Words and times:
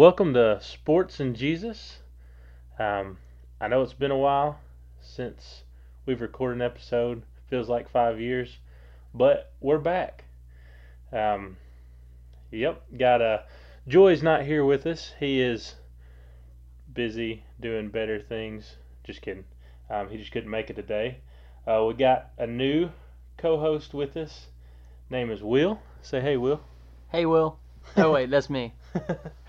welcome 0.00 0.32
to 0.32 0.58
Sports 0.62 1.20
and 1.20 1.36
Jesus. 1.36 1.98
Um, 2.78 3.18
I 3.60 3.68
know 3.68 3.82
it's 3.82 3.92
been 3.92 4.10
a 4.10 4.16
while 4.16 4.58
since 4.98 5.64
we've 6.06 6.22
recorded 6.22 6.54
an 6.54 6.62
episode. 6.62 7.22
Feels 7.50 7.68
like 7.68 7.90
five 7.90 8.18
years, 8.18 8.60
but 9.12 9.52
we're 9.60 9.76
back. 9.76 10.24
Um, 11.12 11.58
yep, 12.50 12.82
got 12.96 13.20
a 13.20 13.44
Joy's 13.86 14.22
not 14.22 14.46
here 14.46 14.64
with 14.64 14.86
us. 14.86 15.12
He 15.20 15.38
is 15.38 15.74
busy 16.90 17.44
doing 17.60 17.90
better 17.90 18.18
things. 18.18 18.76
Just 19.04 19.20
kidding. 19.20 19.44
Um, 19.90 20.08
he 20.08 20.16
just 20.16 20.32
couldn't 20.32 20.48
make 20.48 20.70
it 20.70 20.76
today. 20.76 21.18
Uh, 21.66 21.84
we 21.86 21.92
got 21.92 22.30
a 22.38 22.46
new 22.46 22.88
co-host 23.36 23.92
with 23.92 24.16
us. 24.16 24.46
Name 25.10 25.30
is 25.30 25.42
Will. 25.42 25.78
Say 26.00 26.22
hey, 26.22 26.38
Will. 26.38 26.62
Hey, 27.12 27.26
Will. 27.26 27.58
Oh 27.98 28.12
wait, 28.12 28.30
that's 28.30 28.48
me. 28.48 28.72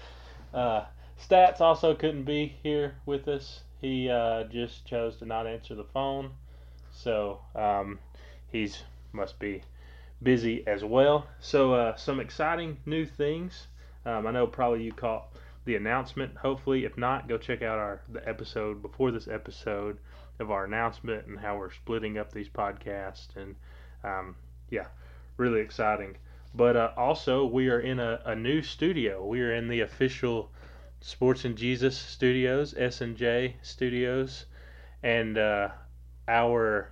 uh, 0.54 0.86
Stats 1.20 1.62
also 1.62 1.94
couldn't 1.96 2.24
be 2.24 2.56
here 2.64 2.96
with 3.06 3.28
us. 3.28 3.62
He 3.80 4.10
uh, 4.10 4.44
just 4.46 4.86
chose 4.86 5.18
to 5.18 5.26
not 5.26 5.48
answer 5.48 5.76
the 5.76 5.84
phone, 5.84 6.32
so 6.92 7.40
um, 7.56 8.00
he's 8.52 8.84
must 9.14 9.40
be 9.40 9.64
busy 10.22 10.66
as 10.68 10.84
well. 10.84 11.28
So 11.40 11.74
uh, 11.74 11.96
some 11.96 12.20
exciting 12.20 12.78
new 12.86 13.06
things. 13.06 13.68
Um, 14.06 14.28
I 14.28 14.32
know 14.32 14.48
probably 14.48 14.84
you 14.84 14.92
caught 14.92 15.28
the 15.66 15.76
announcement. 15.76 16.38
Hopefully, 16.38 16.86
if 16.86 16.98
not, 16.98 17.28
go 17.28 17.38
check 17.38 17.62
out 17.62 17.78
our 17.78 18.02
the 18.10 18.28
episode 18.28 18.82
before 18.82 19.12
this 19.12 19.28
episode 19.28 19.98
of 20.40 20.52
our 20.52 20.66
announcement 20.66 21.28
and 21.28 21.40
how 21.40 21.58
we're 21.58 21.72
splitting 21.72 22.18
up 22.18 22.32
these 22.32 22.50
podcasts 22.50 23.36
and 23.36 23.56
um, 24.04 24.36
yeah, 24.70 24.88
really 25.38 25.62
exciting. 25.62 26.18
But 26.54 26.76
uh, 26.76 26.92
also, 26.98 27.46
we 27.46 27.70
are 27.70 27.80
in 27.80 28.00
a, 28.00 28.22
a 28.26 28.36
new 28.36 28.62
studio. 28.62 29.26
We 29.26 29.42
are 29.42 29.54
in 29.54 29.68
the 29.68 29.82
official 29.82 30.52
Sports 31.00 31.46
and 31.46 31.58
Jesus 31.58 31.98
Studios, 31.98 32.76
S 32.78 33.02
and 33.02 33.16
J 33.18 33.56
Studios, 33.64 34.46
and 35.02 35.38
uh, 35.38 35.70
our 36.28 36.92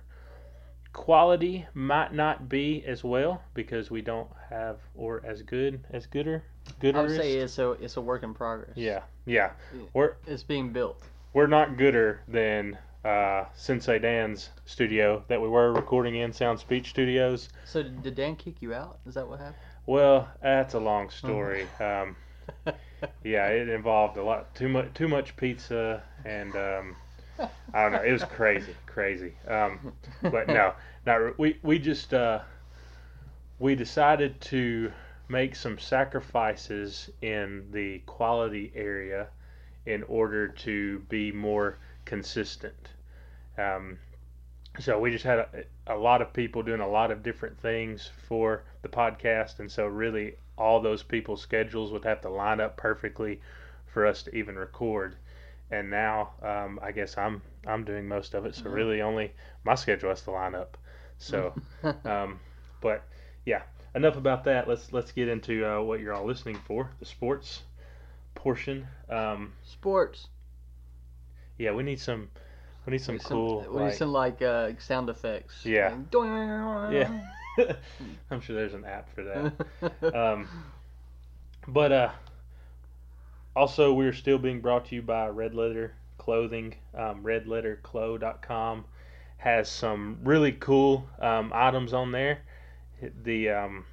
quality 0.92 1.66
might 1.74 2.12
not 2.12 2.48
be 2.48 2.84
as 2.86 3.04
well 3.04 3.42
because 3.54 3.90
we 3.90 4.02
don't 4.02 4.28
have 4.48 4.78
or 4.94 5.22
as 5.24 5.42
good 5.42 5.84
as 5.90 6.06
gooder 6.06 6.42
gooder. 6.80 6.98
I 6.98 7.02
would 7.02 7.16
say 7.16 7.34
it's 7.34 7.58
a 7.58 7.70
it's 7.72 7.96
a 7.96 8.00
work 8.00 8.22
in 8.24 8.34
progress. 8.34 8.76
Yeah, 8.76 9.02
yeah. 9.26 9.52
We're 9.94 10.14
It's 10.26 10.42
being 10.42 10.72
built. 10.72 11.00
we're 11.32 11.46
not 11.46 11.76
gooder 11.76 12.22
than 12.26 12.76
uh, 13.04 13.44
Sensei 13.54 13.98
Dan's 13.98 14.50
studio 14.66 15.24
that 15.28 15.40
we 15.40 15.48
were 15.48 15.72
recording 15.72 16.16
in 16.16 16.32
Sound 16.32 16.58
Speech 16.58 16.90
Studios. 16.90 17.48
So 17.64 17.82
did 17.82 18.14
Dan 18.14 18.36
kick 18.36 18.56
you 18.60 18.74
out? 18.74 18.98
Is 19.06 19.14
that 19.14 19.26
what 19.26 19.38
happened? 19.38 19.56
Well, 19.86 20.28
that's 20.42 20.74
a 20.74 20.80
long 20.80 21.10
story. 21.10 21.66
Um, 21.80 22.16
yeah, 23.22 23.46
it 23.46 23.68
involved 23.68 24.16
a 24.16 24.22
lot 24.22 24.54
too 24.56 24.68
much 24.68 24.92
too 24.92 25.06
much 25.06 25.36
pizza 25.36 26.02
and 26.24 26.54
um, 26.56 26.96
I 27.72 27.82
don't 27.82 27.92
know. 27.92 28.02
It 28.02 28.12
was 28.12 28.24
crazy, 28.24 28.74
crazy. 28.86 29.34
Um, 29.46 29.92
but 30.22 30.48
no, 30.48 30.74
not 31.06 31.38
we 31.38 31.58
we 31.62 31.78
just 31.78 32.12
uh, 32.12 32.40
we 33.58 33.74
decided 33.74 34.40
to 34.42 34.92
make 35.28 35.54
some 35.54 35.78
sacrifices 35.78 37.08
in 37.22 37.66
the 37.70 37.98
quality 38.00 38.72
area 38.74 39.28
in 39.86 40.02
order 40.04 40.48
to 40.48 40.98
be 41.08 41.30
more 41.32 41.78
consistent. 42.10 42.88
Um, 43.56 43.96
so 44.80 44.98
we 44.98 45.12
just 45.12 45.24
had 45.24 45.38
a, 45.38 45.64
a 45.86 45.94
lot 45.94 46.20
of 46.20 46.32
people 46.32 46.64
doing 46.64 46.80
a 46.80 46.88
lot 46.88 47.12
of 47.12 47.22
different 47.22 47.56
things 47.60 48.10
for 48.26 48.64
the 48.82 48.88
podcast, 48.88 49.60
and 49.60 49.70
so 49.70 49.86
really 49.86 50.34
all 50.58 50.80
those 50.80 51.04
people's 51.04 51.40
schedules 51.40 51.92
would 51.92 52.04
have 52.04 52.20
to 52.22 52.28
line 52.28 52.60
up 52.60 52.76
perfectly 52.76 53.40
for 53.86 54.06
us 54.06 54.24
to 54.24 54.34
even 54.34 54.56
record. 54.56 55.14
And 55.70 55.88
now 55.88 56.30
um, 56.42 56.80
I 56.82 56.90
guess 56.90 57.16
I'm 57.16 57.42
I'm 57.64 57.84
doing 57.84 58.08
most 58.08 58.34
of 58.34 58.44
it, 58.44 58.56
so 58.56 58.64
really 58.70 59.02
only 59.02 59.32
my 59.62 59.76
schedule 59.76 60.08
has 60.08 60.22
to 60.22 60.32
line 60.32 60.56
up. 60.56 60.76
So, 61.18 61.54
um, 62.04 62.40
but 62.80 63.04
yeah, 63.46 63.62
enough 63.94 64.16
about 64.16 64.42
that. 64.44 64.66
Let's 64.66 64.92
let's 64.92 65.12
get 65.12 65.28
into 65.28 65.64
uh, 65.64 65.80
what 65.80 66.00
you're 66.00 66.12
all 66.12 66.26
listening 66.26 66.58
for, 66.66 66.90
the 66.98 67.06
sports 67.06 67.62
portion. 68.34 68.88
Um, 69.08 69.52
Sports. 69.62 70.26
Yeah, 71.60 71.72
we 71.72 71.82
need 71.82 72.00
some 72.00 72.28
we 72.86 72.92
need 72.92 73.02
some 73.02 73.16
We 73.16 73.20
cool. 73.20 73.66
we 73.70 73.84
need 73.84 73.94
some 73.94 74.12
like 74.12 74.40
uh, 74.40 74.70
sound 74.78 75.10
effects. 75.10 75.64
Yeah. 75.64 75.94
Like, 76.12 76.92
yeah, 76.92 77.20
I'm 78.30 78.40
sure 78.40 78.56
there's 78.56 78.74
an 78.74 78.86
app 78.86 79.14
for 79.14 79.22
that. 79.24 80.14
Um, 80.14 80.48
but 81.68 81.92
uh, 81.92 82.10
also, 83.54 83.92
we're 83.92 84.14
still 84.14 84.38
being 84.38 84.60
brought 84.60 84.86
to 84.86 84.94
you 84.94 85.02
by 85.02 85.28
Red 85.28 85.54
Letter 85.54 85.92
Clothing. 86.16 86.74
Um, 86.96 87.22
RedLetterClo.com 87.22 88.84
has 89.36 89.68
some 89.68 90.18
really 90.24 90.52
cool 90.52 91.06
um, 91.20 91.52
items 91.54 91.92
on 91.92 92.12
there. 92.12 92.40
The 93.22 93.50
um, 93.50 93.84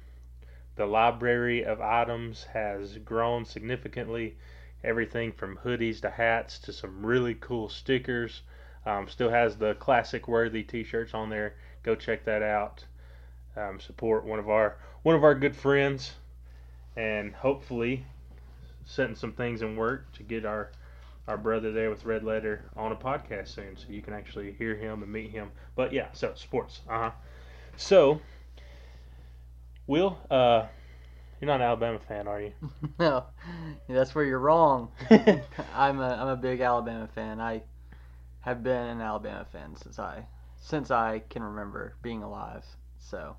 the 0.76 0.86
library 0.86 1.64
of 1.64 1.82
items 1.82 2.44
has 2.54 2.96
grown 2.98 3.44
significantly. 3.44 4.36
Everything 4.84 5.32
from 5.32 5.58
hoodies 5.64 6.00
to 6.02 6.10
hats 6.10 6.58
to 6.60 6.72
some 6.72 7.04
really 7.04 7.34
cool 7.34 7.68
stickers. 7.68 8.42
Um, 8.86 9.08
still 9.08 9.30
has 9.30 9.56
the 9.56 9.74
classic 9.74 10.28
worthy 10.28 10.62
T-shirts 10.62 11.14
on 11.14 11.30
there. 11.30 11.54
Go 11.82 11.94
check 11.94 12.24
that 12.24 12.42
out. 12.42 12.84
Um, 13.56 13.80
support 13.80 14.24
one 14.24 14.38
of 14.38 14.48
our 14.48 14.76
one 15.02 15.14
of 15.14 15.24
our 15.24 15.34
good 15.34 15.56
friends, 15.56 16.12
and 16.96 17.34
hopefully 17.34 18.06
setting 18.84 19.16
some 19.16 19.32
things 19.32 19.62
in 19.62 19.76
work 19.76 20.12
to 20.12 20.22
get 20.22 20.44
our 20.44 20.70
our 21.26 21.36
brother 21.36 21.72
there 21.72 21.90
with 21.90 22.04
Red 22.04 22.24
Letter 22.24 22.64
on 22.74 22.92
a 22.92 22.96
podcast 22.96 23.48
soon, 23.48 23.76
so 23.76 23.84
you 23.90 24.00
can 24.00 24.14
actually 24.14 24.52
hear 24.52 24.74
him 24.74 25.02
and 25.02 25.12
meet 25.12 25.30
him. 25.30 25.50
But 25.74 25.92
yeah, 25.92 26.08
so 26.12 26.32
sports, 26.34 26.80
uh 26.88 26.98
huh. 26.98 27.10
So, 27.76 28.20
Will, 29.86 30.18
uh, 30.30 30.66
you're 31.40 31.46
not 31.46 31.60
an 31.60 31.66
Alabama 31.66 31.98
fan, 32.08 32.26
are 32.26 32.40
you? 32.40 32.52
no, 32.98 33.24
that's 33.88 34.14
where 34.14 34.24
you're 34.24 34.38
wrong. 34.38 34.90
I'm 35.74 36.00
a 36.00 36.08
I'm 36.08 36.28
a 36.28 36.36
big 36.36 36.60
Alabama 36.60 37.08
fan. 37.14 37.40
I 37.40 37.62
have 38.40 38.62
been 38.62 38.86
an 38.86 39.00
Alabama 39.00 39.46
fan 39.52 39.76
since 39.76 39.98
I 39.98 40.26
since 40.60 40.90
I 40.90 41.22
can 41.30 41.42
remember 41.42 41.94
being 42.02 42.22
alive. 42.22 42.64
So, 42.98 43.36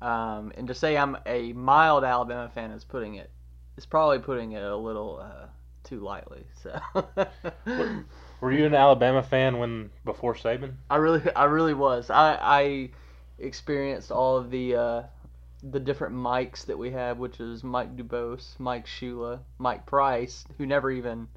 um, 0.00 0.52
and 0.56 0.66
to 0.68 0.74
say 0.74 0.96
I'm 0.96 1.16
a 1.26 1.52
mild 1.52 2.04
Alabama 2.04 2.50
fan 2.54 2.70
is 2.70 2.84
putting 2.84 3.16
it 3.16 3.30
is 3.76 3.86
probably 3.86 4.18
putting 4.18 4.52
it 4.52 4.62
a 4.62 4.76
little 4.76 5.20
uh, 5.22 5.46
too 5.84 6.00
lightly. 6.00 6.44
So, 6.62 6.80
Were 8.40 8.52
you 8.52 8.64
an 8.64 8.74
Alabama 8.74 9.22
fan 9.22 9.58
when 9.58 9.90
before 10.04 10.34
Saban? 10.34 10.74
I 10.88 10.96
really 10.96 11.22
I 11.34 11.44
really 11.44 11.74
was. 11.74 12.10
I 12.10 12.38
I 12.40 12.90
experienced 13.38 14.10
all 14.10 14.36
of 14.36 14.50
the 14.50 14.76
uh, 14.76 15.02
the 15.62 15.80
different 15.80 16.14
mics 16.14 16.64
that 16.66 16.78
we 16.78 16.90
have, 16.90 17.18
which 17.18 17.40
is 17.40 17.62
Mike 17.62 17.96
Dubose, 17.96 18.58
Mike 18.58 18.86
Shula, 18.86 19.40
Mike 19.58 19.86
Price, 19.86 20.44
who 20.58 20.66
never 20.66 20.90
even 20.90 21.28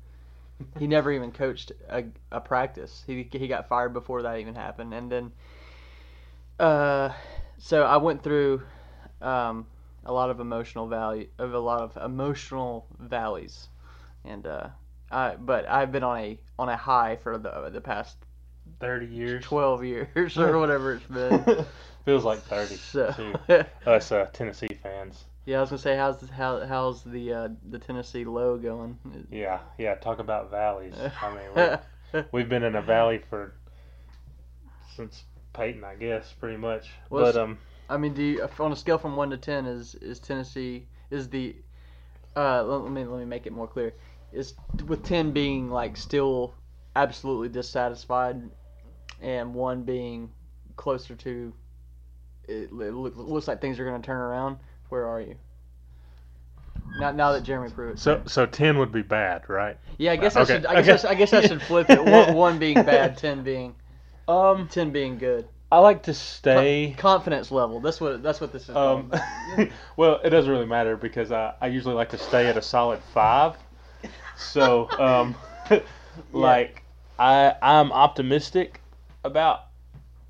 he 0.79 0.87
never 0.87 1.11
even 1.11 1.31
coached 1.31 1.71
a, 1.89 2.05
a 2.31 2.39
practice. 2.39 3.03
He 3.05 3.27
he 3.31 3.47
got 3.47 3.67
fired 3.67 3.93
before 3.93 4.21
that 4.23 4.39
even 4.39 4.55
happened, 4.55 4.93
and 4.93 5.11
then 5.11 5.31
uh, 6.59 7.09
so 7.57 7.83
I 7.83 7.97
went 7.97 8.23
through 8.23 8.61
um, 9.21 9.67
a 10.05 10.13
lot 10.13 10.29
of 10.29 10.39
emotional 10.39 10.87
value 10.87 11.27
of 11.37 11.53
a 11.53 11.59
lot 11.59 11.81
of 11.81 11.97
emotional 12.03 12.85
valleys, 12.99 13.67
and 14.23 14.45
uh, 14.45 14.67
I 15.11 15.35
but 15.35 15.67
I've 15.67 15.91
been 15.91 16.03
on 16.03 16.19
a 16.19 16.39
on 16.59 16.69
a 16.69 16.77
high 16.77 17.17
for 17.17 17.37
the 17.37 17.69
the 17.71 17.81
past 17.81 18.17
Thirty 18.79 19.07
years. 19.07 19.43
twelve 19.43 19.83
years 19.83 20.37
or 20.37 20.57
whatever 20.57 20.93
it's 20.93 21.05
been. 21.05 21.65
Feels 22.05 22.25
like 22.25 22.39
thirty. 22.39 22.75
So 22.75 23.11
too. 23.11 23.65
Us 23.89 24.11
uh, 24.11 24.27
Tennessee 24.33 24.67
fans. 24.81 25.23
yeah, 25.45 25.57
I 25.57 25.61
was 25.61 25.69
gonna 25.69 25.81
say 25.81 25.95
how's 25.95 26.29
how 26.29 26.65
how's 26.65 27.03
the 27.03 27.33
uh, 27.33 27.49
the 27.69 27.79
Tennessee 27.79 28.25
low 28.25 28.57
going? 28.57 28.97
Yeah, 29.31 29.59
yeah. 29.77 29.95
Talk 29.95 30.19
about 30.19 30.51
valleys. 30.51 30.95
I 31.21 31.35
mean, 31.35 31.79
we, 32.13 32.23
we've 32.31 32.49
been 32.49 32.63
in 32.63 32.75
a 32.75 32.81
valley 32.81 33.21
for 33.29 33.55
since 34.95 35.23
Peyton, 35.53 35.83
I 35.83 35.95
guess, 35.95 36.33
pretty 36.33 36.57
much. 36.57 36.89
Well, 37.09 37.25
but 37.25 37.37
um, 37.39 37.57
I 37.89 37.97
mean, 37.97 38.13
do 38.13 38.23
you 38.23 38.49
on 38.59 38.71
a 38.71 38.75
scale 38.75 38.97
from 38.97 39.15
one 39.15 39.29
to 39.29 39.37
ten 39.37 39.65
is 39.65 39.95
is 39.95 40.19
Tennessee 40.19 40.87
is 41.09 41.29
the 41.29 41.55
uh 42.35 42.63
let, 42.63 42.81
let 42.81 42.91
me 42.91 43.05
let 43.05 43.19
me 43.19 43.25
make 43.25 43.45
it 43.45 43.53
more 43.53 43.67
clear 43.67 43.93
is 44.31 44.55
with 44.87 45.03
ten 45.03 45.31
being 45.31 45.69
like 45.69 45.95
still 45.95 46.53
absolutely 46.95 47.49
dissatisfied 47.49 48.41
and 49.21 49.53
one 49.53 49.83
being 49.83 50.31
closer 50.75 51.15
to 51.15 51.53
it, 52.47 52.69
it 52.71 52.71
look, 52.71 53.15
looks 53.17 53.47
like 53.47 53.61
things 53.61 53.79
are 53.79 53.85
going 53.85 54.01
to 54.01 54.05
turn 54.05 54.17
around. 54.21 54.57
Where 54.89 55.05
are 55.07 55.21
you? 55.21 55.35
Now, 56.95 57.11
now 57.11 57.31
that 57.33 57.43
Jeremy 57.43 57.69
Pruitt. 57.71 57.99
so 57.99 58.21
so 58.25 58.45
ten 58.45 58.77
would 58.77 58.91
be 58.91 59.01
bad, 59.01 59.49
right? 59.49 59.77
yeah, 59.97 60.11
I 60.11 60.15
guess 60.15 60.35
I 60.35 60.43
Okay, 60.43 60.53
should. 60.53 60.65
I 60.65 60.75
guess, 60.75 61.03
okay. 61.03 61.07
I, 61.07 61.11
I 61.11 61.15
guess 61.15 61.33
I 61.33 61.41
should 61.41 61.61
flip 61.61 61.91
it. 61.91 62.03
One, 62.03 62.33
one 62.35 62.59
being 62.59 62.83
bad, 62.83 63.17
ten 63.17 63.43
being 63.43 63.75
Um, 64.27 64.67
ten 64.67 64.91
being 64.91 65.17
good. 65.17 65.47
I 65.71 65.79
like 65.79 66.03
to 66.03 66.13
stay. 66.13 66.95
Confidence 66.97 67.51
level. 67.51 67.79
That's 67.79 67.99
what 67.99 68.21
that's 68.21 68.39
what 68.39 68.51
this 68.51 68.69
is. 68.69 68.75
Um, 68.75 69.11
well, 69.97 70.19
it 70.23 70.29
doesn't 70.29 70.51
really 70.51 70.65
matter 70.65 70.95
because 70.95 71.31
I, 71.31 71.53
I 71.61 71.67
usually 71.67 71.95
like 71.95 72.09
to 72.09 72.17
stay 72.17 72.47
at 72.47 72.57
a 72.57 72.61
solid 72.61 72.99
five. 73.13 73.55
So, 74.35 74.89
um, 74.99 75.35
like, 76.31 76.83
I 77.17 77.55
I'm 77.61 77.91
optimistic 77.91 78.81
about 79.23 79.61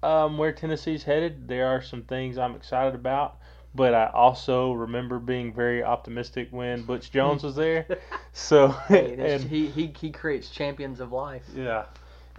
um, 0.03 0.37
where 0.37 0.51
Tennessee's 0.51 1.03
headed. 1.03 1.47
There 1.47 1.67
are 1.67 1.81
some 1.81 2.03
things 2.03 2.37
I'm 2.37 2.55
excited 2.55 2.95
about, 2.95 3.37
but 3.75 3.93
I 3.93 4.07
also 4.13 4.73
remember 4.73 5.19
being 5.19 5.53
very 5.53 5.83
optimistic 5.83 6.49
when 6.51 6.83
Butch 6.83 7.11
Jones 7.11 7.43
was 7.43 7.55
there. 7.55 7.85
So, 8.35 8.69
Hey, 8.87 9.15
and 9.19 9.43
he, 9.43 9.67
he 9.67 9.93
he 9.99 10.09
creates 10.09 10.49
champions 10.49 10.99
of 10.99 11.11
life. 11.11 11.43
yeah, 11.55 11.85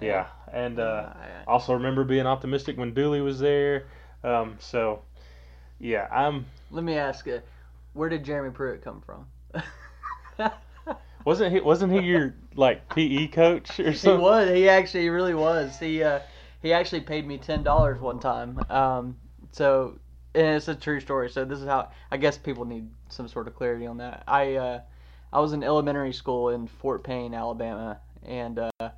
yeah, 0.02 0.26
and 0.52 0.80
uh, 0.80 1.06
I- 1.46 1.50
also 1.50 1.72
remember 1.74 2.02
being 2.02 2.26
optimistic 2.26 2.76
when 2.76 2.92
Dooley 2.94 3.20
was 3.20 3.38
there. 3.38 3.84
Um, 4.24 4.56
so, 4.58 5.02
yeah, 5.78 6.08
I'm. 6.10 6.46
let 6.72 6.82
me 6.82 6.96
ask 6.96 7.26
you, 7.26 7.40
where 7.92 8.08
did 8.08 8.24
Jeremy 8.24 8.50
Pruitt 8.52 8.82
come 8.82 9.00
from? 9.06 9.26
Wasn't 11.24 11.52
he? 11.54 11.60
Wasn't 11.60 11.92
he 11.92 12.00
your 12.00 12.34
like 12.56 12.88
PE 12.90 13.28
coach 13.28 13.78
or 13.80 13.94
something? 13.94 14.18
he 14.18 14.22
was. 14.24 14.48
He 14.50 14.68
actually 14.68 15.08
really 15.10 15.34
was. 15.34 15.78
He 15.78 16.02
uh, 16.02 16.18
he 16.64 16.72
actually 16.72 17.02
paid 17.02 17.26
me 17.26 17.36
ten 17.36 17.62
dollars 17.62 18.00
one 18.00 18.18
time. 18.18 18.58
Um, 18.70 19.16
so 19.52 19.98
and 20.34 20.56
it's 20.56 20.66
a 20.66 20.74
true 20.74 20.98
story. 20.98 21.28
So 21.28 21.44
this 21.44 21.60
is 21.60 21.66
how 21.66 21.90
I 22.10 22.16
guess 22.16 22.38
people 22.38 22.64
need 22.64 22.88
some 23.10 23.28
sort 23.28 23.46
of 23.46 23.54
clarity 23.54 23.86
on 23.86 23.98
that. 23.98 24.24
I 24.26 24.56
uh, 24.56 24.80
I 25.30 25.40
was 25.40 25.52
in 25.52 25.62
elementary 25.62 26.14
school 26.14 26.48
in 26.48 26.66
Fort 26.66 27.04
Payne, 27.04 27.34
Alabama, 27.34 28.00
and 28.24 28.58
uh, 28.58 28.90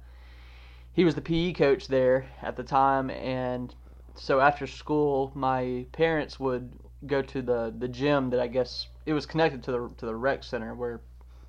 he 0.92 1.04
was 1.04 1.16
the 1.16 1.20
PE 1.20 1.54
coach 1.54 1.88
there 1.88 2.26
at 2.40 2.54
the 2.54 2.62
time. 2.62 3.10
And 3.10 3.74
so 4.14 4.38
after 4.38 4.69
school, 4.69 5.32
my 5.34 5.86
parents 5.90 6.38
would 6.38 6.70
go 7.04 7.20
to 7.20 7.42
the 7.42 7.74
the 7.76 7.88
gym 7.88 8.30
that 8.30 8.38
I 8.38 8.46
guess 8.46 8.86
it 9.06 9.12
was 9.12 9.26
connected 9.26 9.64
to 9.64 9.72
the 9.72 9.90
to 9.98 10.06
the 10.06 10.14
rec 10.14 10.44
center 10.44 10.76
where 10.76 11.00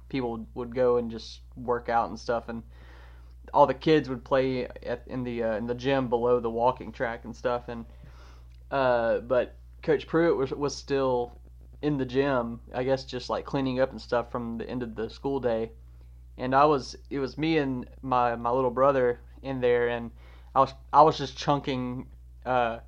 people 0.09 0.47
would 0.55 0.73
go 0.73 0.97
and 0.97 1.11
just 1.11 1.41
work 1.55 1.89
out 1.89 2.09
and 2.09 2.19
stuff 2.19 2.49
and 2.49 2.63
all 3.53 3.65
the 3.65 3.73
kids 3.73 4.09
would 4.09 4.23
play 4.23 4.65
at, 4.85 5.03
in 5.07 5.23
the 5.23 5.43
uh, 5.43 5.55
in 5.55 5.65
the 5.65 5.75
gym 5.75 6.07
below 6.07 6.39
the 6.39 6.49
walking 6.49 6.91
track 6.91 7.25
and 7.25 7.35
stuff 7.35 7.67
and 7.67 7.85
uh, 8.71 9.19
but 9.19 9.55
coach 9.81 10.07
Pruitt 10.07 10.35
was 10.35 10.51
was 10.51 10.75
still 10.75 11.31
in 11.81 11.97
the 11.97 12.05
gym 12.05 12.59
I 12.73 12.83
guess 12.83 13.05
just 13.05 13.29
like 13.29 13.45
cleaning 13.45 13.79
up 13.79 13.91
and 13.91 14.01
stuff 14.01 14.31
from 14.31 14.57
the 14.57 14.69
end 14.69 14.83
of 14.83 14.95
the 14.95 15.09
school 15.09 15.39
day. 15.39 15.71
And 16.37 16.53
I 16.53 16.65
was 16.65 16.95
it 17.09 17.19
was 17.19 17.37
me 17.37 17.57
and 17.57 17.87
my 18.01 18.35
my 18.35 18.51
little 18.51 18.71
brother 18.71 19.19
in 19.41 19.61
there 19.61 19.89
and 19.89 20.11
I 20.53 20.59
was 20.59 20.73
I 20.91 21.01
was 21.01 21.17
just 21.17 21.37
chunking 21.37 22.07
uh, 22.45 22.79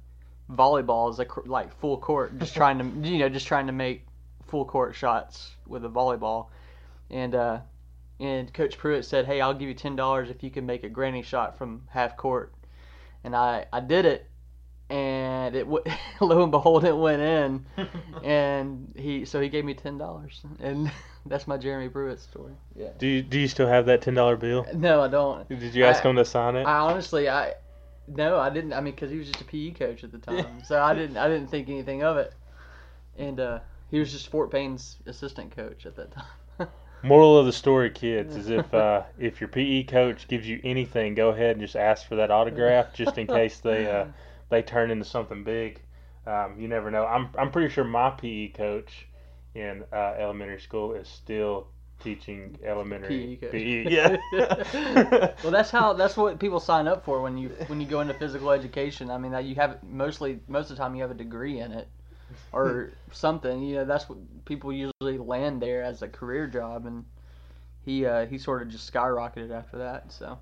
volleyballs 0.51 1.17
like 1.17 1.31
like 1.45 1.79
full 1.79 1.97
court 1.97 2.37
just 2.39 2.55
trying 2.55 2.79
to 2.79 3.07
you 3.09 3.19
know 3.19 3.29
just 3.29 3.47
trying 3.47 3.67
to 3.67 3.73
make 3.73 4.05
full 4.47 4.65
court 4.65 4.95
shots 4.95 5.51
with 5.67 5.85
a 5.85 5.89
volleyball. 5.89 6.47
And 7.09 7.35
uh, 7.35 7.59
and 8.19 8.53
Coach 8.53 8.77
Pruitt 8.77 9.05
said, 9.05 9.25
"Hey, 9.25 9.41
I'll 9.41 9.53
give 9.53 9.67
you 9.67 9.73
ten 9.73 9.95
dollars 9.95 10.29
if 10.29 10.43
you 10.43 10.49
can 10.49 10.65
make 10.65 10.83
a 10.83 10.89
granny 10.89 11.21
shot 11.21 11.57
from 11.57 11.83
half 11.89 12.17
court." 12.17 12.53
And 13.23 13.35
I 13.35 13.65
I 13.71 13.79
did 13.79 14.05
it, 14.05 14.29
and 14.89 15.55
it 15.55 15.65
w- 15.65 15.83
lo 16.21 16.43
and 16.43 16.51
behold, 16.51 16.83
it 16.85 16.95
went 16.95 17.21
in. 17.21 17.65
and 18.23 18.93
he 18.97 19.25
so 19.25 19.39
he 19.41 19.49
gave 19.49 19.65
me 19.65 19.73
ten 19.73 19.97
dollars, 19.97 20.41
and 20.59 20.91
that's 21.25 21.47
my 21.47 21.57
Jeremy 21.57 21.89
Pruitt 21.89 22.19
story. 22.19 22.53
Yeah. 22.75 22.89
Do 22.97 23.07
you, 23.07 23.21
do 23.21 23.39
you 23.39 23.47
still 23.47 23.67
have 23.67 23.85
that 23.87 24.01
ten 24.01 24.13
dollar 24.13 24.35
bill? 24.35 24.65
No, 24.73 25.01
I 25.01 25.07
don't. 25.07 25.47
Did 25.47 25.75
you 25.75 25.85
ask 25.85 26.05
I- 26.05 26.09
him 26.09 26.15
to 26.15 26.25
sign 26.25 26.55
it? 26.55 26.63
I 26.65 26.79
honestly 26.79 27.29
I 27.29 27.53
no, 28.07 28.39
I 28.39 28.49
didn't. 28.49 28.73
I 28.73 28.81
mean, 28.81 28.95
because 28.95 29.11
he 29.11 29.17
was 29.17 29.27
just 29.27 29.41
a 29.41 29.45
PE 29.45 29.71
coach 29.71 30.03
at 30.03 30.11
the 30.11 30.17
time, 30.17 30.63
so 30.63 30.81
I 30.81 30.93
didn't 30.95 31.17
I 31.17 31.27
didn't 31.27 31.47
think 31.47 31.69
anything 31.69 32.03
of 32.03 32.17
it. 32.17 32.33
And 33.17 33.39
uh, 33.39 33.59
he 33.91 33.99
was 33.99 34.11
just 34.11 34.29
Fort 34.29 34.49
Payne's 34.49 34.97
assistant 35.05 35.55
coach 35.55 35.85
at 35.85 35.95
that 35.97 36.11
time. 36.11 36.25
Moral 37.03 37.37
of 37.37 37.45
the 37.45 37.53
story, 37.53 37.89
kids, 37.89 38.35
is 38.35 38.49
if 38.49 38.73
uh, 38.73 39.03
if 39.17 39.39
your 39.39 39.47
PE 39.47 39.83
coach 39.83 40.27
gives 40.27 40.47
you 40.47 40.59
anything, 40.63 41.15
go 41.15 41.29
ahead 41.29 41.51
and 41.51 41.61
just 41.61 41.75
ask 41.75 42.07
for 42.07 42.15
that 42.15 42.31
autograph, 42.31 42.93
just 42.93 43.17
in 43.17 43.27
case 43.27 43.59
they 43.59 43.89
uh, 43.89 44.05
they 44.49 44.61
turn 44.61 44.91
into 44.91 45.05
something 45.05 45.43
big. 45.43 45.81
Um, 46.27 46.55
you 46.59 46.67
never 46.67 46.91
know. 46.91 47.05
I'm 47.05 47.29
I'm 47.37 47.51
pretty 47.51 47.73
sure 47.73 47.83
my 47.83 48.11
PE 48.11 48.49
coach 48.49 49.07
in 49.55 49.83
uh, 49.93 50.15
elementary 50.17 50.59
school 50.59 50.93
is 50.93 51.07
still 51.07 51.67
teaching 52.01 52.57
elementary 52.63 53.37
PE. 53.41 53.49
PE. 53.49 53.89
Yeah. 54.31 55.33
well, 55.43 55.51
that's 55.51 55.69
how 55.71 55.93
that's 55.93 56.17
what 56.17 56.39
people 56.39 56.59
sign 56.59 56.87
up 56.87 57.05
for 57.05 57.21
when 57.21 57.37
you 57.37 57.49
when 57.67 57.79
you 57.79 57.87
go 57.87 58.01
into 58.01 58.13
physical 58.13 58.51
education. 58.51 59.09
I 59.09 59.17
mean, 59.17 59.31
that 59.31 59.45
you 59.45 59.55
have 59.55 59.81
mostly 59.83 60.39
most 60.47 60.69
of 60.69 60.77
the 60.77 60.83
time 60.83 60.95
you 60.95 61.01
have 61.01 61.11
a 61.11 61.15
degree 61.15 61.59
in 61.59 61.71
it 61.71 61.87
or 62.51 62.91
something. 63.11 63.61
You 63.61 63.75
know, 63.77 63.85
that's 63.85 64.09
what 64.09 64.17
people 64.45 64.71
usually 64.71 65.17
land 65.17 65.61
there 65.61 65.83
as 65.83 66.01
a 66.01 66.07
career 66.07 66.47
job, 66.47 66.85
and 66.85 67.05
he 67.85 68.05
uh, 68.05 68.25
he 68.25 68.37
sort 68.37 68.61
of 68.61 68.69
just 68.69 68.91
skyrocketed 68.91 69.51
after 69.51 69.77
that. 69.79 70.11
So 70.11 70.39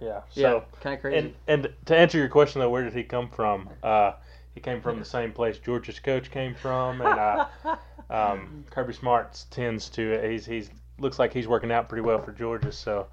yeah. 0.00 0.20
yeah, 0.34 0.60
So 0.60 0.64
kind 0.80 0.94
of 0.94 1.00
crazy. 1.00 1.18
and 1.18 1.34
and 1.46 1.74
to 1.86 1.96
answer 1.96 2.18
your 2.18 2.28
question 2.28 2.60
though, 2.60 2.70
where 2.70 2.84
did 2.84 2.94
he 2.94 3.04
come 3.04 3.28
from? 3.28 3.68
Uh, 3.82 4.12
he 4.54 4.60
came 4.60 4.80
from 4.80 4.98
the 4.98 5.04
same 5.04 5.32
place 5.32 5.58
Georgia's 5.58 6.00
coach 6.00 6.30
came 6.30 6.54
from, 6.54 7.00
and 7.00 7.18
uh, 7.18 7.46
um, 8.10 8.64
Kirby 8.70 8.92
Smarts 8.94 9.46
tends 9.50 9.88
to 9.90 10.20
he's 10.28 10.46
he's 10.46 10.70
looks 10.98 11.18
like 11.18 11.32
he's 11.32 11.48
working 11.48 11.70
out 11.72 11.88
pretty 11.88 12.02
well 12.02 12.18
for 12.18 12.32
Georgia, 12.32 12.72
so 12.72 13.06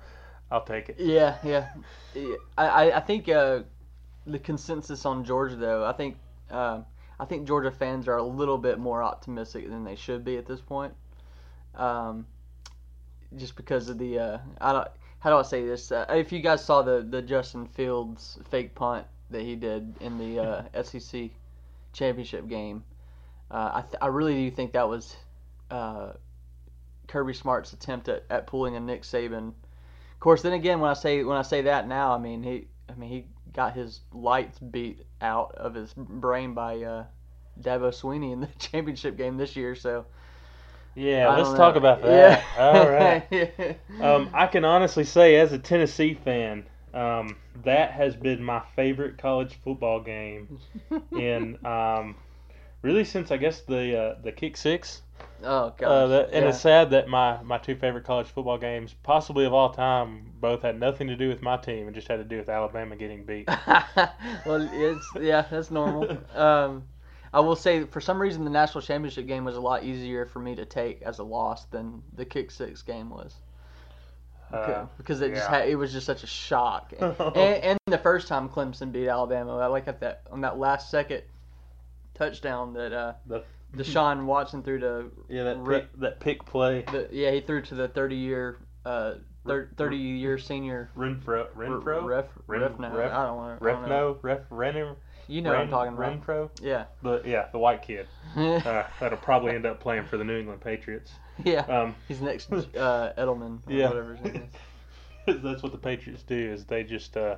I'll 0.52 0.64
take 0.64 0.90
it. 0.90 0.96
Yeah, 1.00 1.38
yeah. 1.44 1.68
I, 2.58 2.92
I 2.92 3.00
think 3.02 3.30
uh, 3.30 3.62
the 4.26 4.40
consensus 4.40 5.06
on 5.06 5.24
Georgia, 5.24 5.56
though, 5.56 5.86
I 5.86 5.94
think 5.94 6.18
uh, 6.50 6.82
I 7.20 7.26
think 7.26 7.48
Georgia 7.48 7.72
fans 7.72 8.08
are 8.08 8.18
a 8.18 8.24
little 8.24 8.58
bit 8.58 8.80
more 8.80 9.04
optimistic 9.04 9.70
than 9.70 9.84
they 9.84 9.96
should 9.96 10.24
be 10.24 10.38
at 10.38 10.46
this 10.46 10.62
point. 10.62 10.94
Um, 11.76 12.26
just 13.36 13.56
because 13.56 13.90
of 13.90 13.98
the 13.98 14.20
uh, 14.20 14.38
I 14.60 14.74
don't 14.74 14.88
how 15.20 15.32
do 15.32 15.38
I 15.38 15.42
say 15.42 15.66
this? 15.66 15.92
Uh, 15.92 16.06
if 16.10 16.32
you 16.32 16.40
guys 16.40 16.64
saw 16.64 16.82
the 16.82 17.06
the 17.08 17.22
Justin 17.22 17.68
Fields 17.68 18.40
fake 18.50 18.76
punt 18.76 19.06
that 19.30 19.42
he 19.42 19.56
did 19.56 19.94
in 20.00 20.18
the 20.18 20.40
uh, 20.40 20.64
SEC 20.84 21.30
championship 21.94 22.48
game, 22.48 22.84
uh, 23.52 23.72
I 23.74 23.82
th- 23.82 23.98
I 24.02 24.08
really 24.08 24.36
do 24.36 24.52
think 24.52 24.74
that 24.74 24.88
was 24.88 25.16
uh, 25.72 26.14
Kirby 27.08 27.34
Smart's 27.34 27.74
attempt 27.74 28.08
at, 28.10 28.24
at 28.30 28.48
pulling 28.48 28.76
a 28.76 28.80
Nick 28.80 29.04
Saban 29.04 29.54
of 30.18 30.22
course, 30.22 30.42
then 30.42 30.54
again, 30.54 30.80
when 30.80 30.90
I 30.90 30.96
say 30.96 31.24
when 31.24 31.38
I 31.38 31.44
say 31.44 31.62
that 31.62 31.88
now, 31.88 32.12
I 32.12 32.18
mean 32.18 32.42
he, 32.42 32.66
I 32.90 32.96
mean 32.96 33.10
he 33.12 33.26
got 33.58 33.76
his 33.76 34.02
lights 34.14 34.60
beat 34.60 35.06
out 35.22 35.56
of 35.56 35.76
his 35.76 35.94
brain 35.96 36.54
by 36.56 36.84
uh, 36.84 37.06
Dabo 37.62 37.90
Swinney 37.92 38.34
in 38.34 38.42
the 38.42 38.48
championship 38.60 39.18
game 39.18 39.38
this 39.38 39.58
year. 39.58 39.76
So 39.76 40.08
Yeah, 40.96 41.30
let's 41.30 41.54
talk 41.54 41.76
about 41.76 42.04
that. 42.04 42.38
Yeah. 42.38 42.44
All 42.56 42.90
right. 42.90 43.80
Um, 44.00 44.30
I 44.34 44.48
can 44.48 44.66
honestly 44.66 45.04
say, 45.06 45.38
as 45.38 45.54
a 45.54 45.60
Tennessee 45.60 46.14
fan, 46.14 46.66
um, 46.94 47.38
that 47.64 47.92
has 47.92 48.16
been 48.16 48.44
my 48.44 48.62
favorite 48.76 49.18
college 49.18 49.56
football 49.64 50.02
game 50.02 50.50
in 51.16 51.58
um, 51.66 52.16
really 52.84 53.06
since 53.06 53.32
I 53.32 53.38
guess 53.38 53.62
the 53.62 53.98
uh, 53.98 54.16
the 54.24 54.32
kick 54.32 54.58
six. 54.58 55.02
Oh 55.44 55.74
gosh. 55.78 55.82
Uh, 55.82 56.08
that, 56.08 56.26
and 56.32 56.44
yeah. 56.44 56.50
it's 56.50 56.60
sad 56.60 56.90
that 56.92 57.08
my, 57.08 57.42
my 57.44 57.58
two 57.58 57.76
favorite 57.76 58.04
college 58.04 58.28
football 58.28 58.58
games, 58.58 58.96
possibly 59.04 59.46
of 59.46 59.54
all 59.54 59.72
time, 59.72 60.32
both 60.40 60.62
had 60.62 60.80
nothing 60.80 61.08
to 61.08 61.16
do 61.16 61.30
with 61.30 61.42
my 61.42 61.58
team 61.58 61.88
and 61.88 61.96
just 61.96 62.08
had 62.08 62.18
to 62.18 62.24
do 62.24 62.38
with 62.38 62.50
Alabama 62.50 62.96
getting 62.96 63.24
beat. 63.24 63.48
well, 64.46 64.70
it's 64.72 65.08
yeah, 65.20 65.46
that's 65.50 65.72
normal. 65.72 66.18
Um, 66.36 66.84
I 67.34 67.42
will 67.42 67.56
say, 67.56 67.84
for 67.84 68.00
some 68.00 68.22
reason, 68.22 68.46
the 68.46 68.50
national 68.50 68.82
championship 68.82 69.28
game 69.28 69.44
was 69.44 69.58
a 69.58 69.62
lot 69.62 69.84
easier 69.84 70.26
for 70.26 70.40
me 70.40 70.56
to 70.56 70.66
take 70.66 71.02
as 71.02 71.20
a 71.20 71.24
loss 71.24 71.66
than 71.66 72.02
the 72.16 72.26
kick 72.26 72.52
six 72.52 72.82
game 72.82 73.10
was. 73.10 73.36
Uh, 74.52 74.86
because 74.98 75.20
it 75.20 75.34
just 75.34 75.50
had, 75.50 75.68
it 75.68 75.76
was 75.76 75.92
just 75.92 76.06
such 76.06 76.24
a 76.24 76.28
shock. 76.28 76.94
and, 77.00 77.38
and 77.38 77.80
the 77.88 77.98
first 77.98 78.30
time 78.30 78.48
Clemson 78.48 78.92
beat 78.92 79.10
Alabama, 79.10 79.58
I 79.58 79.68
like 79.68 79.88
at 79.90 80.00
that 80.00 80.22
on 80.32 80.42
that 80.42 80.58
last 80.58 80.90
second 80.90 81.24
touchdown 82.14 82.74
that 82.74 82.94
uh, 82.94 83.14
The- 83.26 83.44
Deshaun 83.76 84.26
Watson 84.26 84.64
threw 84.64 84.80
to 84.80 85.06
yeah, 85.30 85.44
that 85.44 85.66
pick, 85.66 86.00
that 86.00 86.20
pick 86.20 86.46
play. 86.46 86.84
the 86.92 87.08
yeah 87.12 87.32
he 87.32 87.42
threw 87.42 87.62
to 87.64 87.76
the 87.76 87.88
thirty 87.88 88.16
year 88.16 88.58
uh 88.86 89.16
thir- 89.46 89.70
thirty 89.78 89.98
year 89.98 90.38
senior 90.38 90.90
Renfrow, 90.98 91.48
Renfrow, 91.56 92.04
ref 92.06 92.26
Ren- 92.48 92.62
ref 92.62 92.80
no 92.80 92.90
ref- 92.96 93.12
I 93.12 93.26
don't 93.26 93.38
want. 93.38 93.60
Refno, 93.62 94.18
Ref, 94.22 94.40
Renner, 94.50 94.96
you 95.28 95.42
know 95.42 95.50
what 95.52 95.60
I'm 95.60 95.70
talking 95.70 95.94
about 95.94 96.22
Renfrow. 96.26 96.50
yeah 96.62 96.86
The 97.04 97.22
yeah, 97.26 97.48
the 97.52 97.60
white 97.60 97.82
kid. 97.84 98.08
Uh, 98.38 98.84
that'll 99.00 99.18
probably 99.18 99.54
end 99.54 99.66
up 99.66 99.80
playing 99.80 100.06
for 100.06 100.18
the 100.18 100.24
New 100.24 100.38
England 100.40 100.62
Patriots. 100.62 101.12
yeah 101.44 101.62
Um, 101.62 101.96
he's 102.08 102.22
next 102.22 102.52
uh, 102.54 103.14
Edelman 103.18 103.60
or 103.68 103.74
Yeah. 103.74 103.90
whatever 103.90 104.18
that's 105.44 105.62
what 105.62 105.72
the 105.72 105.78
Patriots 105.78 106.24
do. 106.24 106.36
Is 106.36 106.66
they 106.66 106.84
just 106.84 107.16
uh, 107.18 107.36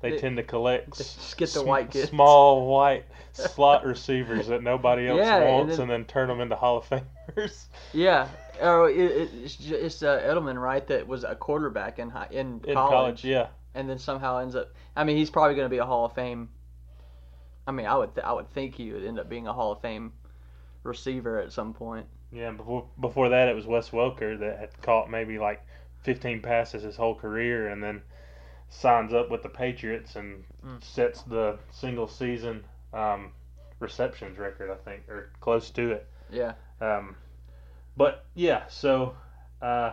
they 0.00 0.10
They- 0.12 0.18
tend 0.18 0.36
to 0.36 0.42
collect 0.42 0.96
just 0.96 1.36
get 1.36 1.46
the 1.50 1.60
sm- 1.60 1.66
white 1.66 1.90
kids. 1.90 2.10
small 2.10 2.66
white 2.68 3.04
slot 3.32 3.84
receivers 3.84 4.46
that 4.48 4.62
nobody 4.62 5.08
else 5.08 5.18
Yeah, 5.18 5.36
and 5.38 5.48
wants, 5.50 5.72
then- 5.76 5.82
and 5.82 5.90
then 5.90 6.04
turn 6.04 6.28
them 6.28 6.40
into 6.40 6.56
Hall 6.56 6.78
of 6.78 6.88
Famers. 6.88 7.64
Yeah, 7.94 8.28
oh, 8.60 8.84
it, 8.84 8.96
it, 8.98 9.30
it's 9.44 9.58
it's 9.70 10.02
uh, 10.02 10.20
Edelman, 10.20 10.60
right? 10.60 10.86
That 10.86 11.06
was 11.06 11.24
a 11.24 11.34
quarterback 11.34 11.98
in 11.98 12.10
high, 12.10 12.28
in, 12.30 12.60
In 12.66 12.74
college, 12.74 12.90
college, 12.90 13.24
yeah. 13.24 13.48
and 13.74 13.88
then 13.88 13.98
somehow 13.98 14.38
ends 14.38 14.54
up. 14.56 14.72
I 14.96 15.04
mean, 15.04 15.16
he's 15.16 15.30
probably 15.30 15.54
going 15.54 15.66
to 15.66 15.70
be 15.70 15.78
a 15.78 15.84
Hall 15.86 16.04
of 16.04 16.12
Fame. 16.14 16.48
I 17.66 17.70
mean, 17.72 17.86
I 17.86 17.96
would 17.96 18.14
th- 18.14 18.26
I 18.26 18.32
would 18.32 18.48
think 18.50 18.74
he 18.74 18.92
would 18.92 19.04
end 19.04 19.18
up 19.20 19.28
being 19.28 19.46
a 19.46 19.52
Hall 19.52 19.72
of 19.72 19.80
Fame 19.80 20.12
receiver 20.82 21.38
at 21.38 21.52
some 21.52 21.72
point. 21.72 22.06
Yeah, 22.32 22.50
before 22.50 22.86
before 23.00 23.28
that 23.28 23.48
it 23.48 23.54
was 23.54 23.66
Wes 23.66 23.90
Welker 23.90 24.38
that 24.40 24.58
had 24.58 24.82
caught 24.82 25.10
maybe 25.10 25.38
like 25.38 25.62
15 26.02 26.42
passes 26.42 26.82
his 26.82 26.96
whole 26.96 27.14
career, 27.14 27.68
and 27.68 27.82
then 27.82 28.02
signs 28.68 29.12
up 29.12 29.30
with 29.30 29.42
the 29.42 29.48
Patriots 29.48 30.16
and 30.16 30.44
Mm. 30.64 30.82
sets 30.82 31.22
the 31.22 31.58
single 31.70 32.06
season 32.06 32.64
um, 32.92 33.32
receptions 33.80 34.38
record, 34.38 34.70
I 34.70 34.76
think, 34.76 35.08
or 35.08 35.30
close 35.40 35.70
to 35.70 35.92
it. 35.92 36.06
Yeah. 36.30 36.52
Um, 36.80 37.16
but 37.96 38.24
yeah, 38.34 38.66
so 38.68 39.14
uh, 39.60 39.92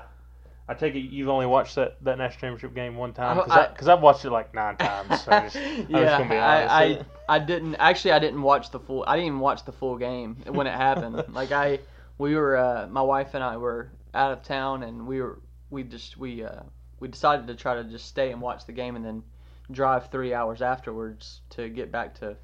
I 0.67 0.73
take 0.75 0.95
it 0.95 0.99
you've 0.99 1.29
only 1.29 1.47
watched 1.47 1.75
that, 1.75 1.97
that 2.03 2.17
national 2.17 2.39
championship 2.39 2.75
game 2.75 2.95
one 2.95 3.13
time 3.13 3.37
because 3.37 3.67
because 3.69 3.87
I've 3.87 4.01
watched 4.01 4.23
it 4.25 4.29
like 4.31 4.53
nine 4.53 4.77
times. 4.77 5.23
So 5.23 5.31
just, 5.31 5.55
yeah, 5.89 6.17
gonna 6.17 6.29
be 6.29 6.37
I. 6.37 6.83
I 6.83 7.05
I 7.27 7.39
didn't 7.39 7.75
actually 7.75 8.11
I 8.11 8.19
didn't 8.19 8.41
watch 8.41 8.71
the 8.71 8.79
full 8.79 9.03
I 9.07 9.15
didn't 9.15 9.27
even 9.27 9.39
watch 9.39 9.65
the 9.65 9.71
full 9.71 9.97
game 9.97 10.37
when 10.47 10.67
it 10.67 10.73
happened. 10.73 11.23
like 11.33 11.51
I 11.51 11.79
we 12.17 12.35
were 12.35 12.57
uh, 12.57 12.87
my 12.87 13.01
wife 13.01 13.33
and 13.33 13.43
I 13.43 13.57
were 13.57 13.91
out 14.13 14.31
of 14.31 14.43
town 14.43 14.83
and 14.83 15.07
we 15.07 15.21
were 15.21 15.39
we 15.69 15.83
just 15.83 16.17
we 16.17 16.43
uh, 16.43 16.61
we 16.99 17.07
decided 17.07 17.47
to 17.47 17.55
try 17.55 17.75
to 17.75 17.83
just 17.83 18.05
stay 18.05 18.31
and 18.31 18.41
watch 18.41 18.65
the 18.65 18.73
game 18.73 18.95
and 18.95 19.05
then 19.05 19.23
drive 19.71 20.09
three 20.09 20.33
hours 20.33 20.61
afterwards 20.61 21.41
to 21.51 21.69
get 21.69 21.91
back 21.91 22.19
to 22.19 22.35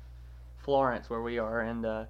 Florence 0.58 1.10
where 1.10 1.22
we 1.22 1.40
are 1.40 1.62
and 1.62 1.86
uh, 1.86 2.06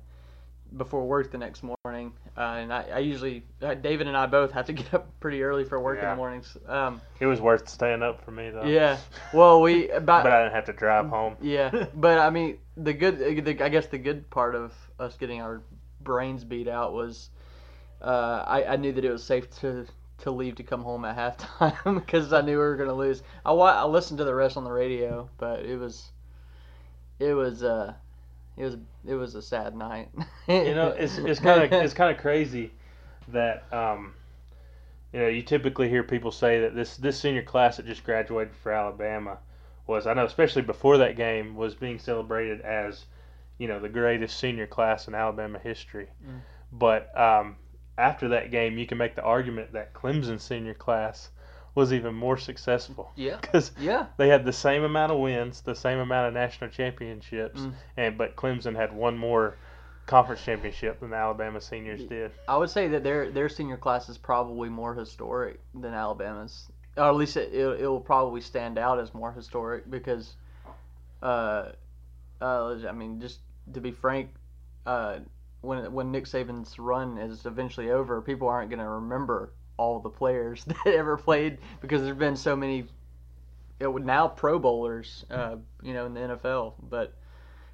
before 0.77 1.05
work 1.05 1.31
the 1.31 1.37
next 1.37 1.63
morning. 1.63 2.13
Uh, 2.37 2.41
and 2.41 2.73
I, 2.73 2.85
I 2.95 2.99
usually 2.99 3.43
uh, 3.61 3.75
David 3.75 4.07
and 4.07 4.17
I 4.17 4.25
both 4.25 4.51
have 4.51 4.65
to 4.67 4.73
get 4.81 4.93
up 4.93 5.07
pretty 5.19 5.43
early 5.43 5.63
for 5.63 5.79
work 5.79 5.99
in 5.99 6.09
the 6.09 6.15
mornings. 6.15 6.57
Um, 6.67 7.01
it 7.19 7.25
was 7.25 7.39
worth 7.39 7.69
staying 7.69 8.03
up 8.03 8.23
for 8.23 8.31
me 8.31 8.49
though. 8.49 8.65
yeah. 8.65 8.97
Well, 9.33 9.61
we 9.61 9.89
about 9.91 10.23
But 10.23 10.33
I 10.33 10.43
didn't 10.43 10.55
have 10.55 10.65
to 10.65 10.73
drive 10.73 11.07
home. 11.07 11.35
yeah, 11.41 11.87
but 11.93 12.17
I 12.17 12.29
mean, 12.29 12.57
the 12.77 12.93
good, 12.93 13.19
the, 13.45 13.63
I 13.63 13.69
guess 13.69 13.87
the 13.87 13.97
good 13.97 14.29
part 14.29 14.55
of 14.55 14.73
us 14.99 15.15
getting 15.17 15.41
our 15.41 15.61
brains 16.01 16.43
beat 16.43 16.67
out 16.67 16.93
was, 16.93 17.29
uh, 18.01 18.43
I, 18.45 18.65
I 18.65 18.75
knew 18.75 18.91
that 18.91 19.03
it 19.03 19.11
was 19.11 19.23
safe 19.23 19.49
to 19.61 19.85
to 20.19 20.31
leave 20.31 20.55
to 20.55 20.63
come 20.63 20.81
home 20.81 21.03
at 21.05 21.17
halftime 21.17 21.95
because 21.99 22.31
I 22.33 22.41
knew 22.41 22.51
we 22.53 22.57
were 22.57 22.75
gonna 22.77 22.93
lose. 22.93 23.21
I 23.45 23.51
wa- 23.51 23.65
I 23.71 23.85
listened 23.85 24.17
to 24.19 24.23
the 24.25 24.33
rest 24.35 24.57
on 24.57 24.63
the 24.63 24.71
radio, 24.71 25.29
but 25.37 25.59
it 25.61 25.77
was, 25.77 26.09
it 27.19 27.33
was, 27.33 27.63
uh, 27.63 27.93
it 28.57 28.63
was, 28.63 28.77
it 29.05 29.15
was 29.15 29.35
a 29.35 29.41
sad 29.41 29.75
night. 29.75 30.09
you 30.47 30.75
know, 30.75 30.89
it's 30.89 31.17
it's 31.17 31.39
kind 31.39 31.63
of 31.63 31.71
it's 31.73 31.93
kind 31.93 32.15
of 32.15 32.21
crazy 32.21 32.71
that 33.29 33.63
um, 33.73 34.13
you 35.13 35.19
know 35.19 35.27
you 35.27 35.41
typically 35.41 35.89
hear 35.89 36.03
people 36.03 36.31
say 36.31 36.61
that 36.61 36.75
this 36.75 36.97
this 36.97 37.19
senior 37.19 37.43
class 37.43 37.77
that 37.77 37.85
just 37.85 38.03
graduated 38.03 38.55
for 38.55 38.71
Alabama 38.71 39.37
was 39.87 40.07
I 40.07 40.13
know 40.13 40.25
especially 40.25 40.61
before 40.63 40.97
that 40.99 41.15
game 41.15 41.55
was 41.55 41.75
being 41.75 41.99
celebrated 41.99 42.61
as 42.61 43.05
you 43.57 43.67
know 43.67 43.79
the 43.79 43.89
greatest 43.89 44.39
senior 44.39 44.67
class 44.67 45.07
in 45.07 45.15
Alabama 45.15 45.59
history, 45.59 46.07
Mm. 46.25 46.39
but 46.71 47.17
um, 47.19 47.55
after 47.97 48.29
that 48.29 48.51
game 48.51 48.77
you 48.77 48.85
can 48.85 48.97
make 48.97 49.15
the 49.15 49.23
argument 49.23 49.73
that 49.73 49.93
Clemson 49.93 50.39
senior 50.39 50.73
class 50.73 51.29
was 51.75 51.91
even 51.91 52.15
more 52.15 52.37
successful 52.37 53.11
yeah, 53.15 53.37
because 53.41 53.71
yeah, 53.79 54.07
they 54.17 54.29
had 54.29 54.45
the 54.45 54.53
same 54.53 54.83
amount 54.83 55.11
of 55.11 55.19
wins, 55.19 55.61
the 55.61 55.75
same 55.75 55.99
amount 55.99 56.27
of 56.27 56.33
national 56.33 56.69
championships, 56.69 57.59
Mm. 57.59 57.73
and 57.97 58.17
but 58.17 58.35
Clemson 58.35 58.75
had 58.75 58.93
one 58.93 59.17
more 59.17 59.55
conference 60.05 60.43
championship 60.43 60.99
than 60.99 61.09
the 61.09 61.15
Alabama 61.15 61.59
seniors 61.59 62.03
did. 62.03 62.31
I 62.47 62.57
would 62.57 62.69
say 62.69 62.87
that 62.89 63.03
their 63.03 63.31
their 63.31 63.49
senior 63.49 63.77
class 63.77 64.07
is 64.07 64.17
probably 64.17 64.69
more 64.69 64.93
historic 64.95 65.59
than 65.73 65.93
Alabama's, 65.93 66.69
or 66.95 67.05
at 67.05 67.15
least 67.15 67.35
it 67.37 67.53
it, 67.53 67.81
it 67.81 67.87
will 67.87 67.99
probably 67.99 68.39
stand 68.41 68.77
out 68.77 68.99
as 68.99 69.13
more 69.13 69.33
historic 69.33 69.89
because, 69.89 70.35
uh, 71.21 71.71
uh, 72.41 72.77
I 72.87 72.91
mean, 72.91 73.19
just 73.19 73.39
to 73.73 73.81
be 73.81 73.91
frank, 73.91 74.29
uh, 74.85 75.19
when 75.65 75.91
when 75.91 76.11
Nick 76.11 76.25
Saban's 76.25 76.77
run 76.79 77.17
is 77.17 77.45
eventually 77.45 77.91
over, 77.91 78.21
people 78.21 78.47
aren't 78.47 78.69
going 78.69 78.79
to 78.79 78.87
remember 78.87 79.53
all 79.77 79.99
the 79.99 80.09
players 80.09 80.63
that 80.65 80.87
ever 80.87 81.17
played 81.17 81.57
because 81.81 82.01
there's 82.01 82.17
been 82.17 82.35
so 82.35 82.55
many. 82.55 82.85
It 83.79 83.87
would 83.91 84.05
now 84.05 84.29
Pro 84.29 84.57
Bowlers, 84.57 85.25
uh, 85.29 85.57
you 85.83 85.93
know, 85.93 86.05
in 86.05 86.13
the 86.13 86.21
NFL, 86.21 86.73
but. 86.89 87.13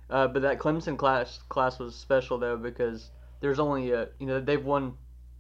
Uh, 0.10 0.28
but 0.28 0.42
that 0.42 0.60
Clemson 0.60 0.98
class 0.98 1.40
class 1.48 1.80
was 1.80 1.96
special 1.96 2.38
though 2.38 2.58
because 2.58 3.12
there's 3.40 3.60
only 3.60 3.92
a 3.92 4.10
you 4.20 4.28
know 4.28 4.42
they've 4.42 4.66
won 4.66 4.98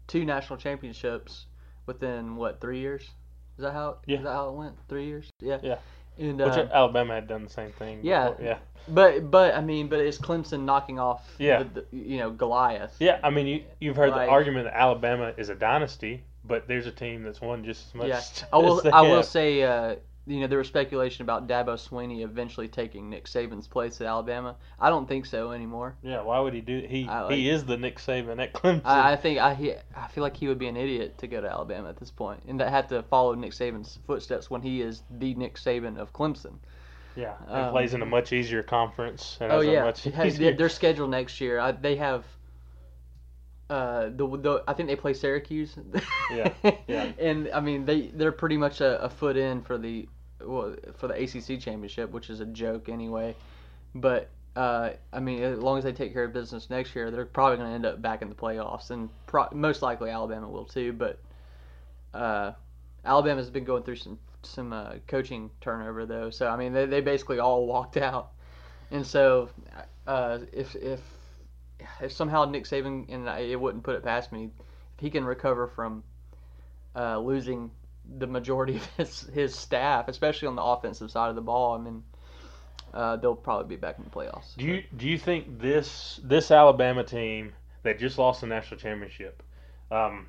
two 0.07 0.23
national 0.23 0.57
championships 0.57 1.45
within 1.85 2.35
what 2.35 2.61
three 2.61 2.79
years? 2.79 3.01
Is 3.01 3.63
that 3.63 3.73
how? 3.73 3.97
Yeah. 4.05 4.17
Is 4.17 4.23
that 4.23 4.31
how 4.31 4.49
it 4.49 4.55
went? 4.55 4.75
Three 4.89 5.05
years? 5.05 5.29
Yeah. 5.39 5.59
Yeah. 5.61 5.77
And 6.17 6.37
Which 6.39 6.53
uh, 6.53 6.67
Alabama 6.71 7.15
had 7.15 7.27
done 7.27 7.43
the 7.43 7.49
same 7.49 7.71
thing. 7.71 7.99
Yeah. 8.03 8.29
before. 8.29 8.45
yeah, 8.45 8.57
but 8.87 9.31
but 9.31 9.55
I 9.55 9.61
mean, 9.61 9.87
but 9.87 9.99
it's 9.99 10.17
Clemson 10.17 10.63
knocking 10.65 10.99
off 10.99 11.27
Yeah. 11.39 11.63
the, 11.63 11.81
the, 11.81 11.97
you 11.97 12.17
know 12.17 12.31
Goliath. 12.31 12.95
yeah. 12.99 13.19
I 13.23 13.29
mean, 13.29 13.47
you 13.47 13.63
you've 13.79 13.95
heard 13.95 14.11
Like- 14.11 14.27
the 14.27 14.31
argument 14.31 14.65
that 14.65 14.75
Alabama 14.77 15.33
is 15.37 15.49
a 15.49 15.55
dynasty, 15.55 16.23
but 16.45 16.67
there's 16.67 16.87
a 16.87 16.91
team 16.91 17.23
that's 17.23 17.41
won 17.41 17.63
just 17.63 17.87
as 17.87 17.95
much. 17.95 18.07
Yeah. 18.07 18.17
as 18.17 18.43
I 18.53 18.57
will 18.57 18.81
I 18.93 19.01
will 19.01 19.23
say 19.23 19.63
uh, 19.63 19.95
you 20.27 20.39
know 20.39 20.47
there 20.47 20.57
was 20.59 20.67
speculation 20.67 21.23
about 21.23 21.47
Dabo 21.47 21.75
Swinney 21.75 22.23
eventually 22.23 22.67
taking 22.67 23.09
Nick 23.09 23.25
Saban's 23.25 23.67
place 23.67 23.99
at 24.01 24.07
Alabama. 24.07 24.55
I 24.79 24.89
don't 24.89 25.07
think 25.07 25.25
so 25.25 25.51
anymore. 25.51 25.95
Yeah, 26.03 26.21
why 26.21 26.39
would 26.39 26.53
he 26.53 26.61
do? 26.61 26.85
He 26.87 27.07
I 27.07 27.21
like- 27.21 27.35
he 27.35 27.49
is 27.49 27.65
the 27.65 27.77
Nick 27.77 27.97
Saban 27.97 28.41
at 28.41 28.53
Clemson. 28.53 28.81
I, 28.85 29.13
I 29.13 29.15
think 29.15 29.39
I 29.39 29.53
he, 29.53 29.73
I 29.95 30.07
feel 30.09 30.23
like 30.23 30.37
he 30.37 30.47
would 30.47 30.59
be 30.59 30.67
an 30.67 30.77
idiot 30.77 31.17
to 31.19 31.27
go 31.27 31.41
to 31.41 31.49
Alabama 31.49 31.89
at 31.89 31.97
this 31.97 32.11
point 32.11 32.43
and 32.47 32.59
that 32.59 32.69
have 32.69 32.87
to 32.89 33.03
follow 33.03 33.33
Nick 33.33 33.51
Saban's 33.53 33.99
footsteps 34.05 34.49
when 34.49 34.61
he 34.61 34.81
is 34.81 35.03
the 35.09 35.33
Nick 35.35 35.55
Saban 35.55 35.97
of 35.97 36.13
Clemson. 36.13 36.53
yeah, 37.15 37.33
and 37.47 37.65
um, 37.65 37.71
plays 37.71 37.93
in 37.93 38.01
a 38.01 38.05
much 38.05 38.31
easier 38.31 38.63
conference. 38.63 39.37
Oh 39.41 39.61
yeah, 39.61 39.91
easier- 40.25 40.55
their 40.55 40.69
schedule 40.69 41.07
next 41.07 41.41
year. 41.41 41.59
I, 41.59 41.71
they 41.71 41.95
have. 41.97 42.25
Uh, 43.71 44.09
the, 44.09 44.27
the 44.37 44.63
I 44.67 44.73
think 44.73 44.89
they 44.89 44.97
play 44.97 45.13
Syracuse. 45.13 45.77
Yeah, 46.29 46.53
yeah. 46.87 47.13
and 47.17 47.49
I 47.53 47.61
mean 47.61 47.85
they 47.85 48.07
they're 48.07 48.33
pretty 48.33 48.57
much 48.57 48.81
a, 48.81 49.01
a 49.01 49.09
foot 49.09 49.37
in 49.37 49.61
for 49.61 49.77
the 49.77 50.09
well, 50.41 50.75
for 50.97 51.07
the 51.07 51.13
ACC 51.13 51.57
championship, 51.57 52.11
which 52.11 52.29
is 52.29 52.41
a 52.41 52.45
joke 52.45 52.89
anyway. 52.89 53.33
But 53.95 54.29
uh, 54.57 54.89
I 55.13 55.21
mean, 55.21 55.41
as 55.41 55.59
long 55.59 55.77
as 55.77 55.85
they 55.85 55.93
take 55.93 56.11
care 56.11 56.25
of 56.25 56.33
business 56.33 56.69
next 56.69 56.93
year, 56.97 57.11
they're 57.11 57.25
probably 57.25 57.59
going 57.59 57.69
to 57.69 57.75
end 57.75 57.85
up 57.85 58.01
back 58.01 58.21
in 58.21 58.27
the 58.27 58.35
playoffs, 58.35 58.91
and 58.91 59.09
pro- 59.25 59.47
most 59.53 59.81
likely 59.81 60.09
Alabama 60.09 60.49
will 60.49 60.65
too. 60.65 60.91
But 60.91 61.17
uh, 62.13 62.51
Alabama's 63.05 63.49
been 63.49 63.63
going 63.63 63.83
through 63.83 63.95
some 63.95 64.19
some 64.43 64.73
uh, 64.73 64.95
coaching 65.07 65.49
turnover 65.61 66.05
though, 66.05 66.29
so 66.29 66.49
I 66.49 66.57
mean 66.57 66.73
they 66.73 66.87
they 66.87 66.99
basically 66.99 67.39
all 67.39 67.67
walked 67.67 67.95
out, 67.95 68.31
and 68.91 69.07
so 69.07 69.47
uh, 70.07 70.39
if 70.51 70.75
if 70.75 70.99
if 72.01 72.11
somehow 72.11 72.45
Nick 72.45 72.65
Saban 72.65 73.05
and 73.09 73.29
I, 73.29 73.39
it 73.39 73.59
wouldn't 73.59 73.83
put 73.83 73.95
it 73.95 74.03
past 74.03 74.31
me, 74.31 74.45
if 74.45 74.99
he 74.99 75.09
can 75.09 75.25
recover 75.25 75.67
from 75.67 76.03
uh, 76.95 77.19
losing 77.19 77.71
the 78.17 78.27
majority 78.27 78.75
of 78.77 78.85
his 78.97 79.21
his 79.33 79.55
staff, 79.55 80.07
especially 80.07 80.47
on 80.47 80.55
the 80.55 80.63
offensive 80.63 81.11
side 81.11 81.29
of 81.29 81.35
the 81.35 81.41
ball, 81.41 81.75
I 81.75 81.77
mean 81.79 82.03
uh, 82.93 83.15
they'll 83.17 83.35
probably 83.35 83.75
be 83.75 83.79
back 83.79 83.97
in 83.97 84.03
the 84.03 84.09
playoffs. 84.09 84.55
Do 84.57 84.65
you 84.65 84.83
do 84.95 85.07
you 85.07 85.17
think 85.17 85.59
this 85.59 86.19
this 86.23 86.51
Alabama 86.51 87.03
team 87.03 87.53
that 87.83 87.99
just 87.99 88.17
lost 88.17 88.41
the 88.41 88.47
national 88.47 88.79
championship? 88.79 89.43
Um, 89.89 90.27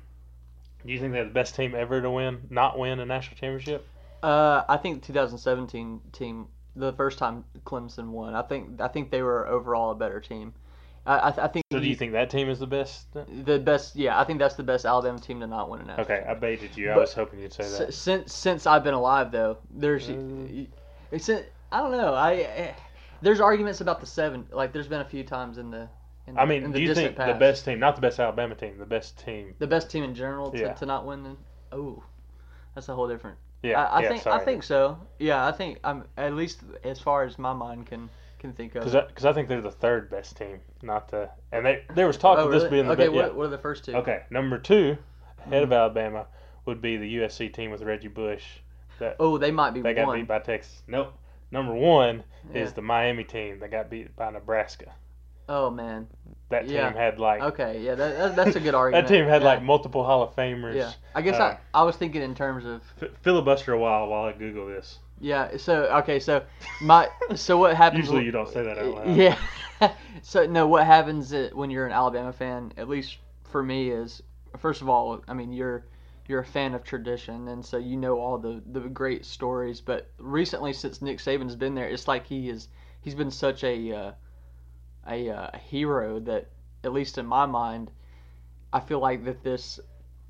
do 0.85 0.91
you 0.91 0.99
think 0.99 1.13
they're 1.13 1.23
the 1.23 1.31
best 1.31 1.55
team 1.55 1.75
ever 1.75 2.01
to 2.01 2.09
win, 2.09 2.41
not 2.49 2.77
win 2.77 2.99
a 2.99 3.05
national 3.05 3.37
championship? 3.37 3.87
Uh, 4.21 4.63
I 4.67 4.77
think 4.77 5.01
the 5.01 5.07
2017 5.07 5.99
team, 6.13 6.47
the 6.75 6.93
first 6.93 7.17
time 7.17 7.43
Clemson 7.65 8.09
won, 8.09 8.35
I 8.35 8.41
think 8.41 8.81
I 8.81 8.87
think 8.87 9.11
they 9.11 9.21
were 9.21 9.47
overall 9.47 9.91
a 9.91 9.95
better 9.95 10.19
team. 10.19 10.53
I, 11.05 11.17
I, 11.17 11.27
I 11.45 11.47
think 11.47 11.65
So 11.71 11.79
do 11.79 11.87
you 11.87 11.95
think 11.95 12.13
that 12.13 12.29
team 12.29 12.49
is 12.49 12.59
the 12.59 12.67
best? 12.67 13.07
the 13.13 13.59
best? 13.59 13.95
Yeah, 13.95 14.19
I 14.19 14.23
think 14.23 14.39
that's 14.39 14.55
the 14.55 14.63
best 14.63 14.85
Alabama 14.85 15.19
team 15.19 15.39
to 15.41 15.47
not 15.47 15.69
win 15.69 15.81
a 15.81 15.85
national. 15.85 16.05
Okay, 16.05 16.25
I 16.27 16.33
baited 16.33 16.77
you. 16.77 16.91
I 16.91 16.97
was 16.97 17.13
hoping 17.13 17.39
you'd 17.39 17.53
say 17.53 17.67
that. 17.69 17.93
Since 17.93 18.33
since 18.33 18.65
I've 18.65 18.83
been 18.83 18.93
alive, 18.93 19.31
though, 19.31 19.57
there's 19.69 20.07
Mm. 20.07 20.67
I 21.71 21.79
don't 21.79 21.91
know. 21.91 22.13
I 22.13 22.35
eh, 22.35 22.73
there's 23.21 23.39
arguments 23.39 23.81
about 23.81 23.99
the 23.99 24.05
seven. 24.05 24.47
Like 24.51 24.73
there's 24.73 24.87
been 24.87 25.01
a 25.01 25.05
few 25.05 25.23
times 25.23 25.57
in 25.57 25.71
the. 25.71 25.89
In 26.25 26.35
the 26.35 26.41
I 26.41 26.45
mean, 26.45 26.63
in 26.63 26.71
do 26.71 26.81
you 26.81 26.93
think 26.93 27.17
the 27.17 27.35
best 27.37 27.65
team, 27.65 27.79
not 27.79 27.95
the 27.95 28.01
best 28.01 28.19
Alabama 28.19 28.55
team, 28.55 28.77
the 28.77 28.85
best 28.85 29.23
team? 29.23 29.53
the 29.59 29.67
best 29.67 29.91
team 29.91 30.03
in 30.03 30.15
general 30.15 30.51
to, 30.51 30.57
Yeah. 30.57 30.73
to 30.73 30.85
not 30.85 31.05
win? 31.05 31.23
The, 31.23 31.35
oh, 31.73 32.01
that's 32.75 32.87
a 32.87 32.95
whole 32.95 33.09
different. 33.09 33.37
Yeah, 33.61 33.81
I, 33.81 33.99
I 33.99 34.01
yeah, 34.01 34.09
think 34.09 34.23
sorry. 34.23 34.41
I 34.41 34.45
think 34.45 34.63
so. 34.63 34.97
Yeah, 35.19 35.45
I 35.45 35.51
think 35.51 35.79
I'm 35.83 36.05
at 36.17 36.33
least 36.33 36.61
as 36.83 36.99
far 36.99 37.23
as 37.23 37.37
my 37.37 37.53
mind 37.53 37.87
can 37.87 38.09
can 38.43 38.53
think 38.53 38.75
of. 38.75 38.83
because 38.83 39.25
I, 39.25 39.29
I 39.29 39.33
think 39.33 39.47
they're 39.47 39.61
the 39.61 39.71
third 39.71 40.09
best 40.09 40.35
team, 40.37 40.59
not 40.81 41.09
the. 41.09 41.29
And 41.53 41.65
they 41.65 41.83
there 41.95 42.05
was 42.07 42.17
talk 42.17 42.37
oh, 42.37 42.45
of 42.45 42.51
this 42.51 42.69
being 42.69 42.85
the 42.85 42.91
okay. 42.93 43.03
best. 43.05 43.13
What, 43.13 43.25
Yeah. 43.27 43.31
what 43.31 43.45
are 43.45 43.49
the 43.49 43.57
first 43.57 43.85
two? 43.85 43.93
Okay, 43.95 44.23
number 44.29 44.57
two, 44.57 44.97
ahead 45.45 45.63
of 45.63 45.69
Mm-hmm. 45.69 45.73
Alabama, 45.73 46.27
would 46.65 46.81
be 46.81 46.97
the 46.97 47.15
USC 47.17 47.53
team 47.53 47.71
with 47.71 47.81
Reggie 47.81 48.09
Bush. 48.09 48.43
That 48.99 49.15
Oh, 49.19 49.37
they 49.37 49.49
might 49.51 49.71
be 49.71 49.81
they 49.81 49.93
got 49.93 50.07
one. 50.07 50.19
beat 50.19 50.27
by 50.27 50.39
Texas. 50.39 50.83
Nope. 50.87 51.13
Number 51.51 51.73
one 51.73 52.23
Yeah. 52.53 52.61
is 52.63 52.73
the 52.73 52.81
Miami 52.81 53.23
team 53.23 53.59
that 53.59 53.71
got 53.71 53.89
beat 53.89 54.13
by 54.15 54.29
Nebraska. 54.29 54.93
Oh 55.49 55.69
man. 55.69 56.07
That 56.49 56.63
team 56.67 56.75
Yeah. 56.75 56.93
had 56.93 57.19
like 57.19 57.41
Okay. 57.41 57.81
Yeah, 57.81 57.95
that, 57.95 58.17
that, 58.17 58.35
that's 58.35 58.55
a 58.55 58.59
good 58.59 58.75
argument. 58.81 59.07
that 59.07 59.13
team 59.13 59.25
had 59.25 59.41
yeah. 59.41 59.47
like 59.47 59.63
multiple 59.63 60.03
Hall 60.03 60.21
of 60.23 60.35
Famers. 60.35 60.75
Yeah. 60.75 60.91
I 61.15 61.21
guess 61.21 61.39
uh, 61.39 61.57
I 61.73 61.79
I 61.81 61.83
was 61.83 61.95
thinking 61.95 62.21
in 62.21 62.35
terms 62.35 62.65
of 62.65 62.81
F- 63.01 63.09
filibuster 63.21 63.71
a 63.73 63.79
while 63.79 64.07
while 64.07 64.25
I 64.25 64.33
Google 64.33 64.67
this. 64.67 64.99
Yeah. 65.23 65.55
So 65.57 65.85
okay. 65.99 66.19
So 66.19 66.43
my 66.81 67.07
so 67.35 67.57
what 67.57 67.75
happens? 67.83 68.05
Usually 68.05 68.25
you 68.25 68.31
don't 68.31 68.49
say 68.49 68.61
that 68.63 68.77
out 68.77 68.93
loud. 68.93 69.15
Yeah. 69.15 69.37
so 70.21 70.45
no, 70.45 70.67
what 70.67 70.85
happens 70.85 71.33
when 71.53 71.69
you're 71.69 71.85
an 71.85 71.93
Alabama 71.93 72.33
fan? 72.33 72.73
At 72.77 72.89
least 72.89 73.17
for 73.43 73.63
me, 73.63 73.89
is 73.89 74.21
first 74.57 74.81
of 74.81 74.89
all, 74.89 75.23
I 75.27 75.33
mean 75.33 75.53
you're 75.53 75.85
you're 76.27 76.41
a 76.41 76.45
fan 76.45 76.73
of 76.73 76.83
tradition, 76.83 77.47
and 77.47 77.65
so 77.65 77.77
you 77.77 77.95
know 77.95 78.19
all 78.19 78.37
the 78.37 78.61
the 78.71 78.81
great 78.81 79.25
stories. 79.25 79.79
But 79.79 80.11
recently, 80.17 80.73
since 80.73 81.01
Nick 81.01 81.19
Saban's 81.19 81.55
been 81.55 81.73
there, 81.73 81.87
it's 81.87 82.07
like 82.07 82.27
he 82.27 82.49
is 82.49 82.67
he's 82.99 83.15
been 83.15 83.31
such 83.31 83.63
a 83.63 83.93
uh, 83.93 84.11
a, 85.07 85.29
uh, 85.29 85.57
hero 85.57 86.19
that 86.19 86.49
at 86.83 86.91
least 86.91 87.17
in 87.17 87.25
my 87.25 87.45
mind, 87.45 87.91
I 88.73 88.81
feel 88.81 88.99
like 88.99 89.23
that 89.23 89.43
this 89.43 89.79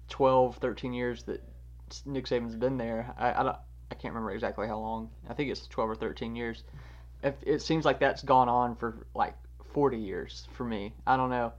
12, 0.09 0.57
13 0.57 0.93
years 0.93 1.23
that 1.23 1.43
Nick 2.05 2.25
Saban's 2.25 2.55
been 2.55 2.77
there, 2.77 3.13
I, 3.17 3.33
I, 3.33 3.43
don't, 3.43 3.57
I 3.93 3.95
can't 3.95 4.15
remember 4.15 4.31
exactly 4.31 4.67
how 4.67 4.79
long. 4.79 5.12
I 5.29 5.35
think 5.35 5.51
it's 5.51 5.67
12 5.67 5.91
or 5.91 5.95
13 5.95 6.35
years. 6.35 6.63
If, 7.21 7.35
it 7.43 7.62
seems 7.62 7.85
like 7.85 8.00
that's 8.00 8.23
gone 8.23 8.50
on 8.50 8.75
for 8.75 9.05
like 9.13 9.35
40 9.71 9.97
years 9.97 10.47
for 10.53 10.63
me. 10.63 10.93
I 11.05 11.15
don't 11.15 11.29
know. 11.29 11.53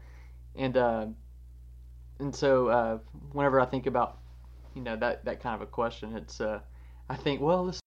And 0.56 0.76
uh, 0.76 1.06
and 2.18 2.34
so 2.34 2.66
uh, 2.66 2.98
whenever 3.30 3.60
I 3.60 3.66
think 3.66 3.86
about 3.86 4.18
you 4.74 4.82
know 4.82 4.96
that 4.96 5.24
that 5.24 5.40
kind 5.40 5.54
of 5.54 5.60
a 5.60 5.70
question, 5.70 6.16
it's 6.16 6.40
uh, 6.40 6.58
I 7.08 7.14
think 7.14 7.40
well 7.40 7.66
this 7.66 7.80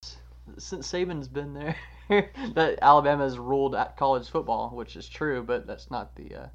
since 0.57 0.89
Saban's 0.89 1.27
been 1.27 1.53
there, 1.53 1.75
that 2.55 2.79
Alabama 2.81 3.23
has 3.23 3.37
ruled 3.37 3.75
at 3.75 3.97
college 3.97 4.29
football, 4.29 4.69
which 4.69 4.95
is 4.95 5.09
true, 5.09 5.43
but 5.43 5.67
that's 5.67 5.91
not 5.91 6.15
the 6.15 6.33
uh, 6.33 6.47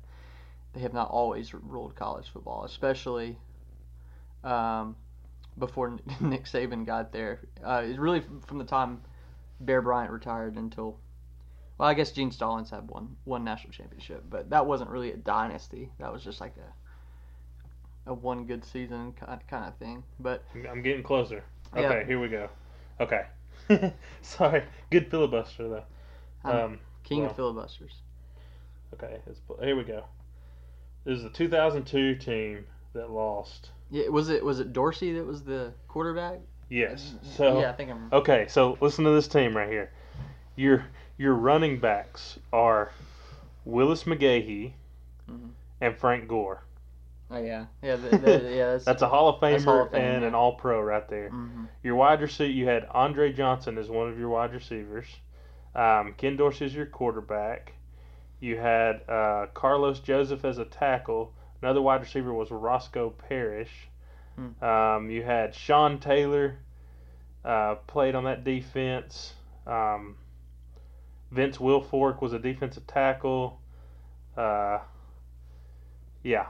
they 0.73 0.81
have 0.81 0.95
not 0.95 1.11
always 1.11 1.53
ruled 1.53 1.95
college 1.95 2.31
football, 2.31 2.65
especially 2.65 3.37
um, 4.45 4.97
before 5.59 5.99
Nick 6.21 6.45
Saban 6.45 6.87
got 6.87 7.13
there. 7.13 7.41
Uh, 7.65 7.83
it's 7.85 7.99
really 7.99 8.23
from 8.47 8.59
the 8.59 8.65
time 8.65 9.01
Bear 9.61 9.83
Bryant 9.83 10.11
retired 10.11 10.57
until 10.57 10.99
well, 11.79 11.89
I 11.89 11.95
guess 11.95 12.13
Gene 12.13 12.31
Stallings 12.31 12.71
had 12.71 12.89
one 12.89 13.17
one 13.25 13.45
national 13.45 13.73
championship, 13.73 14.25
but 14.29 14.51
that 14.51 14.67
wasn't 14.67 14.91
really 14.91 15.13
a 15.13 15.17
dynasty. 15.17 15.91
That 15.99 16.13
was 16.13 16.23
just 16.23 16.41
like 16.41 16.55
a 16.57 18.11
a 18.11 18.15
one 18.15 18.45
good 18.45 18.65
season 18.65 19.13
kind 19.13 19.67
of 19.67 19.77
thing. 19.77 20.03
But 20.21 20.45
I'm 20.71 20.83
getting 20.83 21.03
closer. 21.03 21.45
Okay, 21.75 22.01
yeah. 22.01 22.07
here 22.07 22.21
we 22.21 22.29
go. 22.29 22.49
Okay. 23.01 23.23
Sorry, 24.23 24.65
good 24.91 25.11
filibuster 25.11 25.69
though. 25.69 25.85
Um, 26.45 26.81
king 27.05 27.21
well, 27.21 27.31
of 27.31 27.37
filibusters. 27.37 27.95
Okay, 28.95 29.19
here 29.63 29.77
we 29.77 29.85
go. 29.85 30.05
This 31.05 31.19
is 31.19 31.25
the 31.25 31.31
2002 31.31 32.17
team 32.17 32.65
that 32.95 33.11
lost. 33.11 33.71
Yeah, 33.91 34.09
was 34.09 34.29
it 34.29 34.45
was 34.45 34.61
it 34.61 34.73
Dorsey 34.73 35.13
that 35.15 35.27
was 35.27 35.43
the 35.43 35.73
quarterback? 35.89 36.41
Yes. 36.69 37.15
So 37.37 37.61
yeah, 37.61 37.71
I 37.71 37.73
think 37.73 37.91
I'm. 37.91 38.09
Okay, 38.13 38.47
so 38.49 38.79
listen 38.81 39.05
to 39.05 39.11
this 39.11 39.29
team 39.29 39.57
right 39.57 39.69
here. 39.69 39.93
Your 40.57 40.85
your 41.19 41.35
running 41.35 41.79
backs 41.79 42.39
are 42.53 42.91
Willis 43.65 44.05
McGahee 44.05 44.73
mm-hmm. 45.31 45.49
and 45.81 45.97
Frank 45.97 46.29
Gore. 46.29 46.65
Oh 47.31 47.43
yeah, 47.43 47.67
yeah, 47.83 47.97
the, 47.97 48.19
the, 48.19 48.55
yeah. 48.55 48.67
That's, 48.73 48.85
that's, 48.85 49.03
a 49.03 49.09
Hall 49.09 49.29
of 49.29 49.41
Famer 49.41 49.65
Hall 49.65 49.83
of 49.83 49.91
Fame, 49.91 50.03
and 50.03 50.23
yeah. 50.23 50.29
an 50.29 50.35
All 50.35 50.55
Pro 50.55 50.83
right 50.83 51.09
there. 51.09 51.31
Mm-hmm. 51.31 51.65
Your 51.83 51.95
wide 51.95 52.21
receiver, 52.21 52.51
you 52.51 52.67
had 52.67 52.87
Andre 52.91 53.33
Johnson 53.33 53.79
as 53.79 53.89
one 53.89 54.09
of 54.09 54.19
your 54.19 54.29
wide 54.29 54.53
receivers. 54.53 55.07
Um, 55.75 56.15
Ken 56.19 56.37
Dorsey 56.37 56.67
is 56.67 56.75
your 56.75 56.87
quarterback. 56.87 57.73
You 58.41 58.59
had 58.59 59.03
uh, 59.09 59.47
Carlos 59.55 60.01
Joseph 60.01 60.45
as 60.45 60.59
a 60.59 60.67
tackle. 60.67 61.33
Another 61.63 61.81
wide 61.81 62.01
receiver 62.01 62.35
was 62.35 62.51
Roscoe 62.51 63.11
Parrish. 63.11 63.89
Hmm. 64.37 64.65
Um, 64.65 65.11
you 65.11 65.23
had 65.23 65.55
Sean 65.55 65.99
Taylor 66.01 66.59
uh, 67.45 67.77
played 67.87 68.15
on 68.15 68.25
that 68.25 68.45
defense. 68.45 69.35
Um, 69.67 70.17
Vince 71.31 71.59
Wilfork 71.59 72.21
was 72.21 72.33
a 72.33 72.39
defensive 72.39 72.87
tackle. 72.87 73.61
Uh, 74.37 74.79
yeah. 76.23 76.47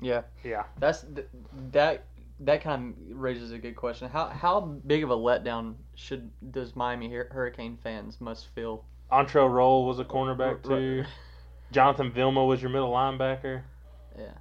Yeah. 0.00 0.22
Yeah. 0.44 0.64
That's 0.78 1.02
th- 1.02 1.28
that 1.72 2.04
that 2.40 2.62
kind 2.62 2.94
of 3.10 3.18
raises 3.18 3.52
a 3.52 3.58
good 3.58 3.76
question. 3.76 4.08
How 4.08 4.26
how 4.28 4.60
big 4.60 5.02
of 5.02 5.10
a 5.10 5.16
letdown 5.16 5.74
should 5.94 6.30
does 6.52 6.76
Miami 6.76 7.08
Hurricane 7.08 7.78
fans 7.82 8.20
must 8.20 8.48
feel? 8.54 8.84
Antrel 9.10 9.50
Rolle 9.50 9.86
was 9.86 9.98
a 9.98 10.04
cornerback 10.04 10.62
too. 10.62 11.04
Jonathan 11.72 12.12
Vilma 12.12 12.44
was 12.44 12.60
your 12.60 12.70
middle 12.70 12.90
linebacker. 12.90 13.62
Yeah. 14.18 14.32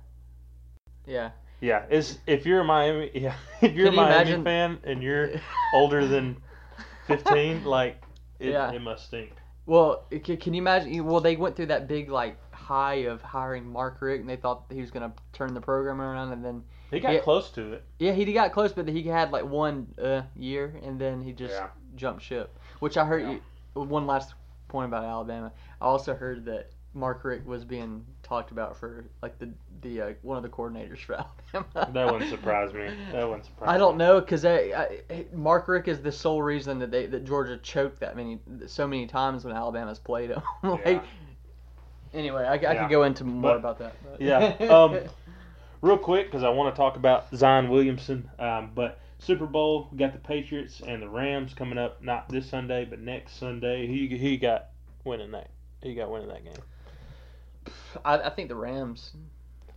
Yeah. 1.05 1.31
Yeah. 1.61 1.85
Is 1.89 2.19
if 2.27 2.45
you're 2.45 2.61
a 2.61 2.65
Miami 2.65 3.11
yeah 3.15 3.35
if 3.61 3.73
you're 3.73 3.89
Can 3.89 3.93
a 3.93 3.97
Miami 3.97 4.13
imagine... 4.13 4.43
fan 4.43 4.79
and 4.83 5.03
you're 5.03 5.31
older 5.73 6.07
than 6.07 6.37
fifteen, 7.07 7.63
like 7.63 8.01
it, 8.39 8.51
yeah. 8.51 8.71
it 8.71 8.81
must 8.81 9.05
stink. 9.05 9.31
Well, 9.65 10.05
can 10.23 10.53
you 10.53 10.61
imagine? 10.61 11.03
Well, 11.05 11.21
they 11.21 11.35
went 11.35 11.55
through 11.55 11.67
that 11.67 11.87
big 11.87 12.09
like 12.09 12.37
high 12.53 13.05
of 13.05 13.21
hiring 13.21 13.65
Mark 13.65 13.97
Richt, 13.99 14.21
and 14.21 14.29
they 14.29 14.35
thought 14.35 14.65
he 14.71 14.79
was 14.79 14.91
going 14.91 15.09
to 15.09 15.15
turn 15.33 15.53
the 15.53 15.61
program 15.61 16.01
around, 16.01 16.33
and 16.33 16.45
then 16.45 16.63
he 16.91 16.99
got 16.99 17.23
close 17.23 17.49
to 17.51 17.73
it. 17.73 17.83
Yeah, 17.99 18.11
he 18.11 18.31
got 18.31 18.51
close, 18.51 18.73
but 18.73 18.87
he 18.87 19.03
had 19.03 19.31
like 19.31 19.45
one 19.45 19.87
uh, 20.01 20.21
year, 20.35 20.79
and 20.83 20.99
then 20.99 21.21
he 21.21 21.31
just 21.31 21.53
yeah. 21.53 21.67
jumped 21.95 22.21
ship. 22.21 22.57
Which 22.79 22.97
I 22.97 23.05
heard. 23.05 23.23
Yeah. 23.23 23.31
You, 23.31 23.41
one 23.83 24.07
last 24.07 24.33
point 24.67 24.87
about 24.87 25.03
Alabama. 25.03 25.51
I 25.81 25.85
also 25.85 26.13
heard 26.13 26.45
that 26.45 26.71
Mark 26.95 27.25
Richt 27.25 27.45
was 27.45 27.65
being 27.65 28.05
talked 28.23 28.51
about 28.51 28.77
for 28.77 29.05
like 29.21 29.37
the 29.37 29.49
the 29.81 30.01
uh, 30.01 30.13
one 30.21 30.37
of 30.37 30.43
the 30.43 30.49
coordinators 30.49 30.99
for 30.99 31.13
Alabama. 31.53 31.91
that 31.93 32.11
wouldn't 32.11 32.31
surprise 32.31 32.73
me. 32.73 32.89
That 33.11 33.27
wouldn't 33.27 33.45
surprise. 33.45 33.69
I 33.69 33.77
don't 33.77 33.97
know 33.97 34.21
because 34.21 34.45
Mark 35.33 35.67
Richt 35.67 35.89
is 35.89 36.01
the 36.01 36.11
sole 36.11 36.41
reason 36.41 36.79
that 36.79 36.91
they 36.91 37.05
that 37.07 37.25
Georgia 37.25 37.57
choked 37.57 37.99
that 37.99 38.15
many 38.15 38.39
so 38.65 38.87
many 38.87 39.05
times 39.05 39.43
when 39.43 39.53
Alabama's 39.53 39.99
played 39.99 40.31
them. 40.31 40.41
like, 40.63 40.85
yeah. 40.85 41.01
Anyway, 42.13 42.43
I, 42.45 42.53
I 42.53 42.55
yeah. 42.55 42.81
could 42.81 42.89
go 42.89 43.03
into 43.03 43.25
more 43.25 43.51
but, 43.51 43.57
about 43.57 43.79
that. 43.79 43.95
But. 44.03 44.21
yeah. 44.21 44.55
Um, 44.73 44.99
real 45.81 45.97
quick 45.97 46.27
because 46.27 46.43
I 46.43 46.49
want 46.49 46.73
to 46.73 46.77
talk 46.77 46.95
about 46.95 47.27
Zion 47.35 47.69
Williamson, 47.69 48.29
um, 48.39 48.71
but. 48.73 48.99
Super 49.17 49.45
Bowl, 49.45 49.87
we 49.91 49.97
got 49.97 50.11
the 50.11 50.19
Patriots 50.19 50.81
and 50.85 51.01
the 51.01 51.07
Rams 51.07 51.53
coming 51.53 51.79
up, 51.79 52.03
not 52.03 52.27
this 52.29 52.47
Sunday, 52.47 52.85
but 52.85 52.99
next 52.99 53.39
Sunday. 53.39 53.87
Who 53.87 54.13
he 54.15 54.37
got 54.37 54.67
winning 55.03 55.31
that? 55.31 55.49
Who 55.81 55.95
got 55.95 56.11
winning 56.11 56.27
that 56.27 56.43
game? 56.43 56.53
I, 58.03 58.17
I 58.17 58.29
think 58.29 58.49
the 58.49 58.55
Rams. 58.55 59.11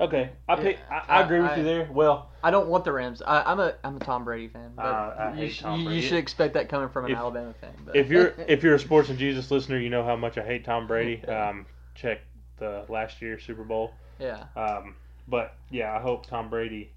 Okay, 0.01 0.31
I 0.49 0.55
pick. 0.55 0.79
I, 0.91 1.03
I, 1.09 1.23
agree 1.23 1.41
with 1.41 1.51
I, 1.51 1.57
you 1.57 1.65
there. 1.65 1.89
Well, 1.91 2.31
I 2.43 2.53
don't 2.53 2.69
want 2.69 2.85
the 2.85 2.93
Rams. 2.93 3.21
I, 3.21 3.51
am 3.51 3.59
a 3.59 3.75
I'm 3.83 3.97
a 3.97 4.01
Tom 4.01 4.25
Brady 4.25 4.47
fan. 4.47 4.73
But 4.77 4.83
uh, 4.83 5.35
you, 5.37 5.53
Tom 5.53 5.85
Brady. 5.85 6.01
you 6.01 6.07
should 6.07 6.19
expect 6.19 6.55
that 6.55 6.69
coming 6.69 6.89
from 6.89 7.07
an 7.07 7.13
if, 7.13 7.19
Alabama 7.19 7.53
fan. 7.61 7.75
But. 7.85 7.97
If 7.97 8.09
you're 8.09 8.35
if 8.49 8.63
you're 8.63 8.77
a 8.77 8.79
Sports 8.79 9.09
and 9.09 9.19
Jesus 9.19 9.51
listener, 9.51 9.79
you 9.79 9.91
know 9.91 10.05
how 10.05 10.15
much 10.15 10.39
I 10.39 10.45
hate 10.45 10.65
Tom 10.65 10.87
Brady. 10.87 11.23
Um, 11.29 11.67
check 11.95 12.21
the 12.59 12.85
last 12.89 13.21
year 13.21 13.39
Super 13.39 13.65
Bowl. 13.65 13.93
Yeah. 14.19 14.45
Um, 14.57 14.95
but 15.27 15.55
yeah, 15.71 15.97
I 15.97 16.01
hope 16.01 16.27
Tom 16.27 16.49
Brady 16.49 16.93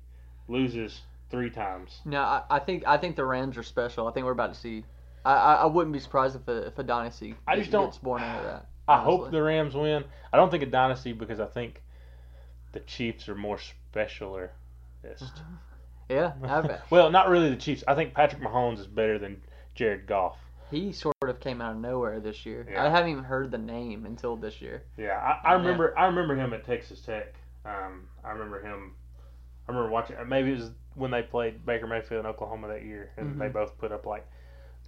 loses 0.48 1.02
three 1.30 1.50
times. 1.50 2.02
No, 2.06 2.22
I, 2.22 2.44
I 2.50 2.60
think 2.60 2.86
I 2.86 2.98
think 2.98 3.16
the 3.16 3.26
Rams 3.26 3.58
are 3.58 3.64
special. 3.64 4.08
I 4.08 4.12
think 4.12 4.26
we're 4.26 4.32
about 4.32 4.54
to 4.54 4.60
see. 4.60 4.84
I, 5.24 5.34
I, 5.34 5.66
wouldn't 5.68 5.94
be 5.94 6.00
surprised 6.00 6.36
if 6.36 6.48
a, 6.48 6.66
if 6.66 6.80
a 6.80 6.84
dynasty 6.84 7.36
I 7.48 7.56
just 7.56 7.70
don't, 7.70 8.02
born 8.02 8.24
out 8.24 8.40
of 8.40 8.44
that. 8.46 8.66
I 8.88 9.02
hope 9.02 9.32
the 9.32 9.42
Rams 9.42 9.76
win. 9.76 10.04
I 10.34 10.38
don't 10.38 10.50
think 10.50 10.64
a 10.64 10.68
dynasty 10.68 11.14
because 11.14 11.40
I 11.40 11.46
think 11.46 11.82
the 12.72 12.80
Chiefs 12.82 13.30
are 13.30 13.36
more 13.36 13.60
specialist. 13.60 14.54
Yeah, 16.10 16.34
well, 16.90 17.10
not 17.10 17.30
really 17.30 17.50
the 17.50 17.56
Chiefs. 17.56 17.86
I 17.88 17.96
think 17.96 18.14
Patrick 18.14 18.42
Mahomes 18.42 18.80
is 18.80 18.88
better 18.88 19.18
than 19.18 19.42
Jared 19.76 20.08
Goff. 20.08 20.36
He 20.70 20.92
sort 20.92 21.16
of 21.22 21.40
came 21.40 21.62
out 21.62 21.72
of 21.74 21.78
nowhere 21.80 22.20
this 22.20 22.46
year. 22.46 22.68
Yeah. 22.70 22.86
I 22.86 22.90
haven't 22.90 23.12
even 23.12 23.24
heard 23.24 23.50
the 23.50 23.58
name 23.58 24.06
until 24.06 24.36
this 24.36 24.62
year. 24.62 24.84
Yeah, 24.98 25.18
I, 25.18 25.52
I 25.52 25.54
remember. 25.54 25.94
Yeah. 25.96 26.04
I 26.04 26.06
remember 26.08 26.36
him 26.36 26.54
at 26.54 26.66
Texas 26.66 27.00
Tech. 27.02 27.34
Um, 27.66 28.08
I 28.26 28.32
remember 28.32 28.62
him. 28.62 28.94
I 29.68 29.72
remember 29.72 29.90
watching. 29.90 30.18
Maybe 30.28 30.52
it 30.52 30.60
was 30.60 30.72
when 30.96 31.12
they 31.12 31.22
played 31.22 31.66
Baker 31.66 31.88
Mayfield 31.88 32.26
in 32.26 32.26
Oklahoma 32.26 32.68
that 32.68 32.84
year, 32.84 33.12
and 33.16 33.30
mm-hmm. 33.30 33.40
they 33.40 33.48
both 33.48 33.78
put 33.78 33.94
up 33.94 34.06
like. 34.06 34.28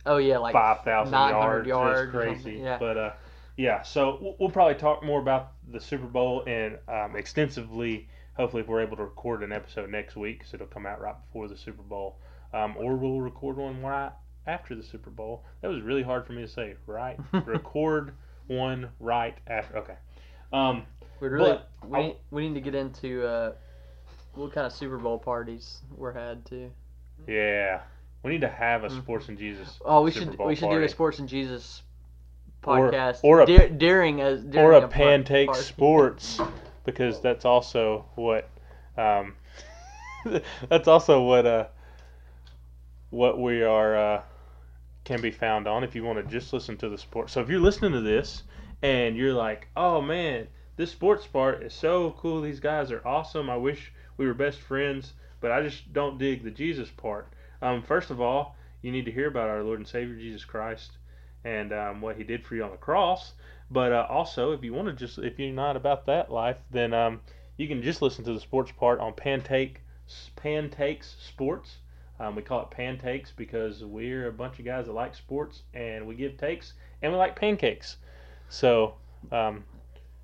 Oh 0.05 0.17
yeah, 0.17 0.39
like 0.39 0.51
five 0.51 0.83
thousand 0.83 1.13
yards. 1.13 1.67
yards. 1.67 2.01
It's 2.01 2.11
crazy. 2.11 2.59
Yeah. 2.61 2.77
But 2.77 2.97
uh, 2.97 3.13
yeah, 3.55 3.83
so 3.83 4.35
we'll 4.39 4.49
probably 4.49 4.75
talk 4.75 5.03
more 5.03 5.19
about 5.19 5.51
the 5.71 5.79
Super 5.79 6.07
Bowl 6.07 6.43
and 6.47 6.79
um, 6.87 7.15
extensively. 7.15 8.09
Hopefully, 8.35 8.63
if 8.63 8.67
we're 8.67 8.81
able 8.81 8.97
to 8.97 9.03
record 9.03 9.43
an 9.43 9.51
episode 9.51 9.89
next 9.91 10.15
week, 10.15 10.39
because 10.39 10.53
it'll 10.55 10.67
come 10.67 10.87
out 10.87 10.99
right 10.99 11.15
before 11.27 11.47
the 11.47 11.57
Super 11.57 11.83
Bowl, 11.83 12.17
um, 12.53 12.75
or 12.77 12.95
we'll 12.95 13.21
record 13.21 13.57
one 13.57 13.81
right 13.83 14.11
after 14.47 14.73
the 14.73 14.81
Super 14.81 15.11
Bowl. 15.11 15.43
That 15.61 15.67
was 15.69 15.83
really 15.83 16.01
hard 16.01 16.25
for 16.25 16.33
me 16.33 16.41
to 16.41 16.47
say. 16.47 16.75
Right, 16.87 17.19
record 17.45 18.15
one 18.47 18.89
right 18.99 19.37
after. 19.45 19.77
Okay. 19.77 19.95
Um, 20.51 20.83
we 21.19 21.27
really 21.27 21.59
we, 21.87 21.97
I, 21.97 22.15
we 22.31 22.47
need 22.47 22.55
to 22.55 22.61
get 22.61 22.73
into 22.73 23.23
uh, 23.23 23.53
what 24.33 24.51
kind 24.51 24.65
of 24.65 24.73
Super 24.73 24.97
Bowl 24.97 25.19
parties 25.19 25.81
we're 25.95 26.11
had 26.11 26.43
too. 26.45 26.71
Yeah, 27.27 27.81
we 28.23 28.31
need 28.31 28.41
to 28.41 28.49
have 28.49 28.83
a 28.83 28.87
mm-hmm. 28.87 28.97
Sports 28.97 29.29
and 29.29 29.37
Jesus. 29.37 29.79
Oh, 29.85 30.01
we 30.01 30.09
Super 30.09 30.31
should 30.31 30.37
Bowl 30.37 30.47
we 30.47 30.55
should 30.55 30.65
party. 30.65 30.79
do 30.79 30.85
a 30.85 30.89
Sports 30.89 31.19
and 31.19 31.29
Jesus 31.29 31.83
podcast 32.63 33.19
or, 33.23 33.39
or 33.39 33.41
a, 33.41 33.45
de- 33.45 33.69
during 33.69 34.21
a 34.21 34.37
during 34.37 34.65
or 34.65 34.71
a, 34.73 34.85
a 34.85 34.87
pancake 34.87 35.53
sports 35.55 36.39
because 36.85 37.21
that's 37.21 37.45
also 37.45 38.05
what 38.15 38.49
um, 38.97 39.35
that's 40.69 40.87
also 40.87 41.21
what 41.23 41.45
uh 41.45 41.65
what 43.09 43.39
we 43.39 43.61
are 43.61 43.95
uh, 43.95 44.21
can 45.03 45.21
be 45.21 45.29
found 45.29 45.67
on 45.67 45.83
if 45.83 45.93
you 45.93 46.03
want 46.03 46.17
to 46.17 46.31
just 46.31 46.51
listen 46.51 46.75
to 46.77 46.89
the 46.89 46.97
sport. 46.97 47.29
So 47.29 47.41
if 47.41 47.49
you're 47.49 47.59
listening 47.59 47.91
to 47.91 48.01
this 48.01 48.43
and 48.81 49.15
you're 49.15 49.33
like, 49.33 49.67
oh 49.77 50.01
man, 50.01 50.47
this 50.77 50.91
sports 50.91 51.27
part 51.27 51.61
is 51.61 51.73
so 51.73 52.15
cool. 52.17 52.41
These 52.41 52.59
guys 52.59 52.91
are 52.91 53.05
awesome. 53.05 53.49
I 53.49 53.57
wish 53.57 53.93
we 54.17 54.25
were 54.25 54.33
best 54.33 54.59
friends, 54.59 55.13
but 55.41 55.51
I 55.51 55.61
just 55.61 55.93
don't 55.93 56.17
dig 56.17 56.43
the 56.43 56.49
Jesus 56.49 56.89
part. 56.89 57.31
Um, 57.61 57.83
first 57.83 58.09
of 58.09 58.19
all, 58.19 58.55
you 58.81 58.91
need 58.91 59.05
to 59.05 59.11
hear 59.11 59.27
about 59.27 59.49
our 59.49 59.63
Lord 59.63 59.79
and 59.79 59.87
Savior 59.87 60.15
Jesus 60.15 60.43
Christ 60.43 60.93
and 61.43 61.73
um, 61.73 62.01
what 62.01 62.15
He 62.17 62.23
did 62.23 62.45
for 62.45 62.55
you 62.55 62.63
on 62.63 62.71
the 62.71 62.77
cross. 62.77 63.33
But 63.71 63.91
uh, 63.91 64.05
also, 64.09 64.51
if 64.51 64.63
you 64.63 64.73
want 64.73 64.87
to 64.87 64.93
just, 64.93 65.17
if 65.17 65.39
you're 65.39 65.51
not 65.53 65.75
about 65.75 66.05
that 66.05 66.31
life, 66.31 66.57
then 66.71 66.93
um, 66.93 67.21
you 67.57 67.67
can 67.67 67.81
just 67.81 68.01
listen 68.01 68.23
to 68.25 68.33
the 68.33 68.39
sports 68.39 68.71
part 68.71 68.99
on 68.99 69.13
Pantake, 69.13 69.77
Pantakes 70.35 71.15
Sports. 71.19 71.77
Um, 72.19 72.35
we 72.35 72.41
call 72.43 72.61
it 72.61 72.69
Pantakes 72.71 73.31
because 73.35 73.83
we're 73.83 74.27
a 74.27 74.31
bunch 74.31 74.59
of 74.59 74.65
guys 74.65 74.85
that 74.85 74.93
like 74.93 75.15
sports 75.15 75.63
and 75.73 76.05
we 76.05 76.15
give 76.15 76.37
takes 76.37 76.73
and 77.01 77.11
we 77.11 77.17
like 77.17 77.35
pancakes. 77.35 77.97
So, 78.49 78.95
um, 79.31 79.63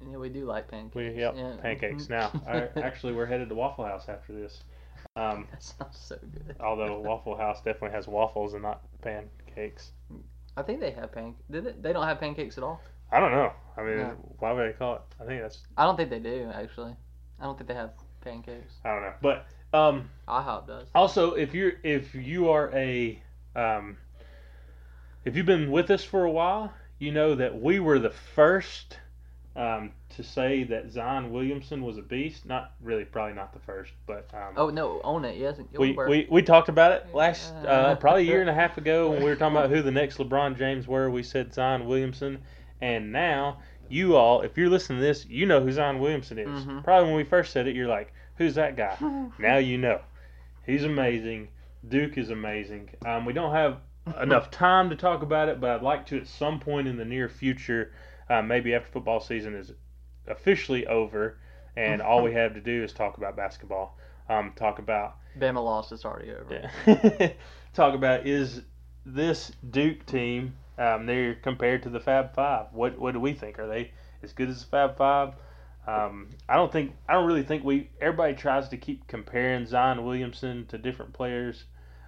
Yeah, 0.09 0.17
we 0.17 0.29
do 0.29 0.45
like 0.45 0.67
pancakes. 0.67 0.95
we 0.95 1.09
yep, 1.09 1.35
Yeah. 1.35 1.55
pancakes. 1.61 2.09
Now, 2.09 2.31
I, 2.47 2.67
actually, 2.81 3.13
we're 3.13 3.25
headed 3.25 3.49
to 3.49 3.55
Waffle 3.55 3.85
House 3.85 4.07
after 4.07 4.33
this. 4.33 4.63
Um, 5.15 5.47
that 5.51 5.63
sounds 5.63 5.97
so 5.97 6.17
good. 6.17 6.55
although 6.59 6.99
Waffle 6.99 7.35
House 7.35 7.57
definitely 7.63 7.91
has 7.91 8.07
waffles 8.07 8.53
and 8.53 8.61
not 8.63 8.81
pancakes. 9.01 9.91
I 10.57 10.63
think 10.63 10.79
they 10.79 10.91
have 10.91 11.11
pancakes. 11.11 11.43
Did 11.49 11.65
they? 11.65 11.71
They 11.81 11.93
don't 11.93 12.05
have 12.07 12.19
pancakes 12.19 12.57
at 12.57 12.63
all. 12.63 12.81
I 13.11 13.19
don't 13.19 13.31
know. 13.31 13.51
I 13.77 13.83
mean, 13.83 14.05
why 14.39 14.51
would 14.51 14.69
they 14.69 14.77
call 14.77 14.95
it? 14.95 15.01
I 15.19 15.25
think 15.25 15.41
that's 15.41 15.59
I 15.77 15.85
don't 15.85 15.95
think 15.97 16.09
they 16.09 16.19
do 16.19 16.51
actually. 16.53 16.95
I 17.39 17.45
don't 17.45 17.57
think 17.57 17.67
they 17.67 17.73
have 17.73 17.91
pancakes. 18.21 18.73
I 18.85 18.89
don't 18.93 19.01
know. 19.01 19.13
But 19.21 19.45
um, 19.73 20.09
IHOP 20.27 20.67
does. 20.67 20.87
also, 20.93 21.33
if 21.33 21.53
you're 21.53 21.73
if 21.83 22.13
you 22.13 22.49
are 22.49 22.71
a 22.73 23.21
um, 23.55 23.97
if 25.25 25.35
you've 25.35 25.45
been 25.45 25.71
with 25.71 25.89
us 25.91 26.03
for 26.03 26.25
a 26.25 26.31
while, 26.31 26.73
you 26.99 27.11
know 27.11 27.35
that 27.35 27.59
we 27.59 27.79
were 27.79 27.99
the 27.99 28.09
first 28.09 28.97
um, 29.59 29.91
to 30.15 30.23
say 30.23 30.63
that 30.63 30.89
Zion 30.89 31.31
Williamson 31.31 31.83
was 31.83 31.97
a 31.97 32.01
beast. 32.01 32.45
Not 32.45 32.71
really, 32.81 33.03
probably 33.03 33.33
not 33.35 33.51
the 33.53 33.59
first, 33.59 33.91
but 34.07 34.29
um, 34.33 34.53
Oh 34.55 34.69
no, 34.69 35.01
own 35.03 35.25
it. 35.25 35.37
Yes, 35.37 35.57
we, 35.77 35.91
we 35.91 36.27
we 36.31 36.41
talked 36.41 36.69
about 36.69 36.93
it 36.93 37.13
last 37.13 37.53
uh, 37.67 37.95
probably 37.95 38.21
a 38.23 38.25
year 38.25 38.41
and 38.41 38.49
a 38.49 38.53
half 38.53 38.77
ago 38.77 39.09
when 39.11 39.19
we 39.19 39.25
were 39.29 39.35
talking 39.35 39.57
about 39.57 39.69
who 39.69 39.81
the 39.81 39.91
next 39.91 40.17
LeBron 40.17 40.57
James 40.57 40.87
were. 40.87 41.09
We 41.09 41.23
said 41.23 41.53
Zion 41.53 41.85
Williamson, 41.87 42.39
and 42.81 43.11
now 43.11 43.59
you 43.89 44.15
all, 44.15 44.41
if 44.41 44.57
you're 44.57 44.69
listening 44.69 44.99
to 44.99 45.05
this, 45.05 45.25
you 45.25 45.45
know 45.45 45.61
who 45.61 45.71
Zion 45.71 45.99
Williamson 45.99 46.39
is. 46.39 46.47
Mhm. 46.65 46.83
Probably 46.83 47.07
when 47.07 47.17
we 47.17 47.23
first 47.23 47.51
said 47.51 47.67
it, 47.67 47.75
you're 47.75 47.87
like, 47.87 48.13
"Who's 48.37 48.55
that 48.55 48.77
guy?" 48.77 48.95
now 49.39 49.57
you 49.57 49.77
know. 49.77 49.99
He's 50.65 50.83
amazing. 50.83 51.47
Duke 51.87 52.17
is 52.17 52.29
amazing. 52.29 52.91
Um, 53.05 53.25
we 53.25 53.33
don't 53.33 53.51
have 53.53 53.77
enough 54.21 54.51
time 54.51 54.89
to 54.91 54.95
talk 54.95 55.21
about 55.23 55.49
it, 55.49 55.59
but 55.59 55.71
I'd 55.71 55.81
like 55.81 56.05
to 56.07 56.17
at 56.17 56.27
some 56.27 56.59
point 56.59 56.87
in 56.87 56.97
the 56.97 57.05
near 57.05 57.27
future, 57.27 57.91
uh, 58.29 58.41
maybe 58.41 58.73
after 58.73 58.91
football 58.91 59.19
season 59.19 59.55
is 59.55 59.71
officially 60.27 60.85
over, 60.87 61.37
and 61.75 62.01
all 62.01 62.23
we 62.23 62.33
have 62.33 62.53
to 62.53 62.61
do 62.61 62.83
is 62.83 62.93
talk 62.93 63.17
about 63.17 63.35
basketball. 63.35 63.97
Um, 64.29 64.53
talk 64.55 64.79
about 64.79 65.17
Bama 65.37 65.63
lost. 65.63 65.91
It's 65.91 66.05
already 66.05 66.31
over. 66.31 66.69
yeah. 66.87 67.31
talk 67.73 67.95
about 67.95 68.27
is 68.27 68.61
this 69.05 69.51
Duke 69.71 70.05
team 70.05 70.53
um, 70.77 71.05
they're 71.05 71.35
compared 71.35 71.83
to 71.83 71.89
the 71.89 71.99
Fab 71.99 72.33
Five? 72.33 72.67
What 72.71 72.97
what 72.97 73.13
do 73.13 73.19
we 73.19 73.33
think? 73.33 73.59
Are 73.59 73.67
they 73.67 73.91
as 74.23 74.33
good 74.33 74.49
as 74.49 74.63
the 74.63 74.69
Fab 74.69 74.97
Five? 74.97 75.33
Um, 75.87 76.29
I 76.47 76.55
don't 76.55 76.71
think 76.71 76.93
I 77.07 77.13
don't 77.13 77.25
really 77.25 77.43
think 77.43 77.63
we 77.63 77.89
everybody 77.99 78.33
tries 78.33 78.69
to 78.69 78.77
keep 78.77 79.07
comparing 79.07 79.65
Zion 79.65 80.05
Williamson 80.05 80.67
to 80.67 80.77
different 80.77 81.13
players. 81.13 81.63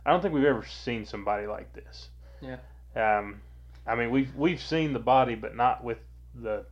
I 0.06 0.12
don't 0.12 0.22
think 0.22 0.34
we've 0.34 0.46
ever 0.46 0.66
seen 0.66 1.06
somebody 1.06 1.48
like 1.48 1.74
this. 1.74 2.10
Yeah. 2.42 2.58
Um, 2.96 3.42
I 3.88 3.96
mean 3.96 4.12
we've 4.12 4.34
we've 4.36 4.62
seen 4.62 4.94
the 4.94 5.00
body, 5.00 5.36
but 5.36 5.56
not 5.56 5.84
with 5.84 5.98
the 6.36 6.66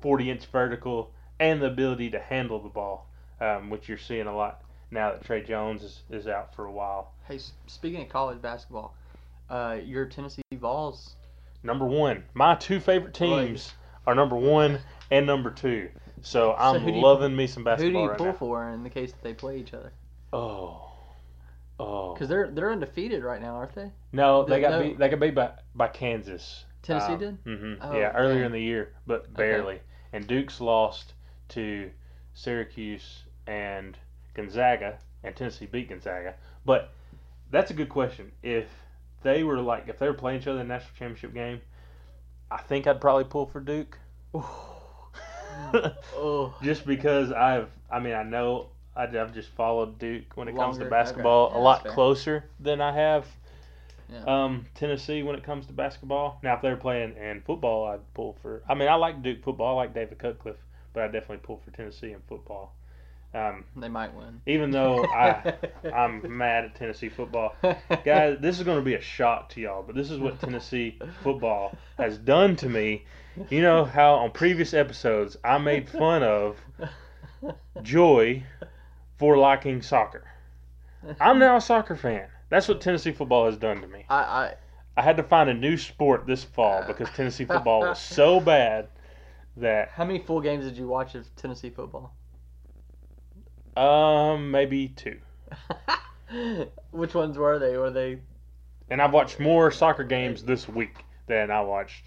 forty 0.00 0.30
inch 0.30 0.46
vertical 0.46 1.12
and 1.40 1.60
the 1.60 1.66
ability 1.66 2.10
to 2.10 2.20
handle 2.20 2.60
the 2.60 2.68
ball, 2.68 3.08
um, 3.40 3.70
which 3.70 3.88
you're 3.88 3.98
seeing 3.98 4.26
a 4.26 4.36
lot 4.36 4.62
now 4.90 5.10
that 5.10 5.24
Tre 5.24 5.42
Jones 5.42 5.82
is, 5.82 6.02
is 6.10 6.26
out 6.26 6.54
for 6.54 6.66
a 6.66 6.72
while. 6.72 7.12
Hey, 7.26 7.40
speaking 7.66 8.02
of 8.02 8.08
college 8.08 8.40
basketball, 8.40 8.94
uh, 9.50 9.78
your 9.84 10.06
Tennessee 10.06 10.42
Vols. 10.54 11.16
Number 11.62 11.86
one, 11.86 12.24
my 12.34 12.54
two 12.54 12.78
favorite 12.78 13.14
teams 13.14 13.72
are 14.06 14.14
number 14.14 14.36
one 14.36 14.78
and 15.10 15.26
number 15.26 15.50
two. 15.50 15.88
So 16.20 16.54
I'm 16.54 16.80
who 16.80 16.90
do 16.90 16.96
you- 16.96 17.02
loving 17.02 17.34
me 17.34 17.46
some 17.46 17.62
Who 17.62 17.64
do 17.64 17.70
basketball 17.70 18.02
you 18.02 18.08
right 18.08 18.18
pull 18.18 18.32
for 18.32 18.70
in 18.70 18.82
the 18.82 18.90
case 18.90 19.12
that 19.12 19.22
they 19.22 19.34
play 19.34 19.58
each 19.58 19.74
other? 19.74 19.92
Oh, 20.32 20.92
oh. 21.78 22.14
Because 22.14 22.28
they're 22.28 22.50
they're 22.50 22.72
undefeated 22.72 23.22
right 23.22 23.40
now, 23.40 23.56
aren't 23.56 23.74
they? 23.74 23.90
No, 24.12 24.44
they 24.44 24.60
got 24.60 24.72
no. 24.72 24.82
beat. 24.82 24.98
They 24.98 25.08
got 25.08 25.20
beat 25.20 25.34
by 25.34 25.52
by 25.74 25.88
Kansas. 25.88 26.64
Tennessee 26.84 27.16
did. 27.16 27.38
hmm 27.44 27.74
Oh, 27.80 27.98
yeah, 27.98 28.12
earlier 28.12 28.44
in 28.44 28.52
the 28.52 28.60
year, 28.60 28.92
but 29.06 29.32
barely. 29.34 29.80
And 30.12 30.26
Duke's 30.26 30.60
lost 30.60 31.14
to 31.50 31.90
Syracuse 32.34 33.24
and 33.46 33.96
Gonzaga, 34.34 34.98
and 35.22 35.34
Tennessee 35.34 35.66
beat 35.66 35.88
Gonzaga. 35.88 36.34
But 36.64 36.92
that's 37.50 37.70
a 37.70 37.74
good 37.74 37.88
question. 37.88 38.32
If 38.42 38.66
they 39.22 39.42
were 39.42 39.60
like, 39.60 39.88
if 39.88 39.98
they 39.98 40.06
were 40.06 40.14
playing 40.14 40.40
each 40.40 40.46
other 40.46 40.60
in 40.60 40.68
the 40.68 40.74
national 40.74 40.94
championship 40.98 41.34
game, 41.34 41.60
I 42.50 42.58
think 42.58 42.86
I'd 42.86 43.00
probably 43.00 43.24
pull 43.24 43.46
for 43.46 43.60
Duke. 43.60 43.98
oh, 44.34 46.54
just 46.62 46.86
because 46.86 47.32
I've, 47.32 47.68
I 47.90 48.00
mean, 48.00 48.14
I 48.14 48.22
know 48.22 48.68
I- 48.96 49.04
I've 49.04 49.34
just 49.34 49.48
followed 49.50 49.98
Duke 49.98 50.36
when 50.36 50.48
it 50.48 50.56
comes 50.56 50.78
to 50.78 50.84
basketball 50.84 51.46
okay. 51.46 51.56
a 51.56 51.58
lot 51.58 51.84
closer 51.84 52.44
than 52.60 52.80
I 52.80 52.92
have 52.92 53.26
Yeah. 54.12 54.24
um, 54.26 54.66
Tennessee 54.74 55.22
when 55.22 55.34
it 55.34 55.42
comes 55.42 55.66
to 55.66 55.72
basketball. 55.72 56.38
Now, 56.42 56.54
if 56.56 56.62
they're 56.62 56.76
playing 56.76 57.14
and 57.18 57.44
football, 57.44 57.86
I'd 57.86 58.14
pull 58.14 58.36
for. 58.42 58.62
I 58.68 58.74
mean, 58.74 58.88
I 58.88 58.94
like 58.94 59.22
Duke 59.22 59.42
football. 59.42 59.78
I 59.78 59.82
like 59.82 59.94
David 59.94 60.18
Cutcliffe, 60.18 60.62
but 60.92 61.02
I 61.02 61.06
definitely 61.06 61.38
pull 61.38 61.60
for 61.64 61.70
Tennessee 61.70 62.12
in 62.12 62.20
football. 62.28 62.74
Um, 63.34 63.64
they 63.74 63.88
might 63.88 64.14
win. 64.14 64.40
even 64.46 64.70
though 64.70 65.04
I, 65.12 65.54
I'm 65.92 66.36
mad 66.36 66.66
at 66.66 66.76
Tennessee 66.76 67.08
football, 67.08 67.56
guys, 68.04 68.38
this 68.40 68.58
is 68.58 68.64
going 68.64 68.78
to 68.78 68.84
be 68.84 68.94
a 68.94 69.00
shock 69.00 69.48
to 69.50 69.60
y'all, 69.60 69.82
but 69.82 69.96
this 69.96 70.10
is 70.10 70.18
what 70.20 70.38
Tennessee 70.40 70.98
football 71.22 71.76
has 71.98 72.16
done 72.16 72.54
to 72.56 72.68
me. 72.68 73.04
You 73.50 73.62
know 73.62 73.84
how 73.84 74.14
on 74.14 74.30
previous 74.30 74.72
episodes 74.72 75.36
I 75.42 75.58
made 75.58 75.88
fun 75.88 76.22
of 76.22 76.56
Joy 77.82 78.44
for 79.18 79.36
liking 79.36 79.82
soccer. 79.82 80.22
I'm 81.20 81.40
now 81.40 81.56
a 81.56 81.60
soccer 81.60 81.96
fan. 81.96 82.28
That's 82.54 82.68
what 82.68 82.80
Tennessee 82.80 83.10
football 83.10 83.46
has 83.46 83.56
done 83.56 83.80
to 83.80 83.88
me. 83.88 84.04
I, 84.08 84.14
I 84.14 84.54
I 84.96 85.02
had 85.02 85.16
to 85.16 85.24
find 85.24 85.50
a 85.50 85.54
new 85.54 85.76
sport 85.76 86.24
this 86.24 86.44
fall 86.44 86.84
because 86.86 87.08
Tennessee 87.10 87.46
football 87.46 87.80
was 87.80 88.00
so 88.00 88.38
bad 88.38 88.86
that 89.56 89.88
how 89.88 90.04
many 90.04 90.20
full 90.20 90.40
games 90.40 90.64
did 90.64 90.78
you 90.78 90.86
watch 90.86 91.16
of 91.16 91.34
Tennessee 91.34 91.70
football? 91.70 92.14
um 93.76 94.52
maybe 94.52 94.86
two. 94.86 95.18
Which 96.92 97.12
ones 97.12 97.36
were 97.36 97.58
they? 97.58 97.76
Were 97.76 97.90
they? 97.90 98.20
And 98.88 99.02
I've 99.02 99.12
watched 99.12 99.40
more 99.40 99.72
soccer 99.72 100.04
games 100.04 100.44
this 100.44 100.68
week 100.68 101.04
than 101.26 101.50
I 101.50 101.60
watched 101.60 102.04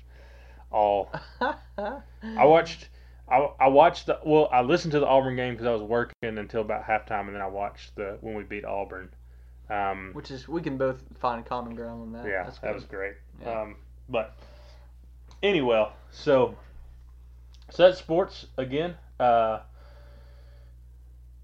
all. 0.72 1.12
I 1.42 2.46
watched. 2.46 2.88
I, 3.28 3.50
I 3.60 3.68
watched 3.68 4.06
the 4.06 4.18
well. 4.26 4.48
I 4.50 4.62
listened 4.62 4.94
to 4.94 5.02
the 5.02 5.08
Auburn 5.08 5.36
game 5.36 5.56
because 5.56 5.68
I 5.68 5.74
was 5.74 5.82
working 5.82 6.38
until 6.38 6.62
about 6.62 6.86
halftime, 6.86 7.28
and 7.28 7.36
then 7.36 7.42
I 7.42 7.48
watched 7.48 7.98
the 7.98 8.18
when 8.22 8.34
we 8.34 8.44
beat 8.44 8.64
Auburn. 8.64 9.10
Um, 9.70 10.12
Which 10.14 10.32
is 10.32 10.48
we 10.48 10.62
can 10.62 10.78
both 10.78 11.04
find 11.20 11.46
common 11.46 11.76
ground 11.76 12.02
on 12.02 12.12
that. 12.14 12.26
yeah, 12.26 12.44
That's 12.44 12.60
that 12.60 12.74
was 12.74 12.86
great. 12.86 13.16
Yeah. 13.42 13.62
Um, 13.62 13.76
but 14.08 14.38
anyway, 15.44 15.90
so 16.12 16.56
so 17.70 17.84
that's 17.84 18.00
sports 18.00 18.48
again. 18.58 18.96
Uh, 19.20 19.60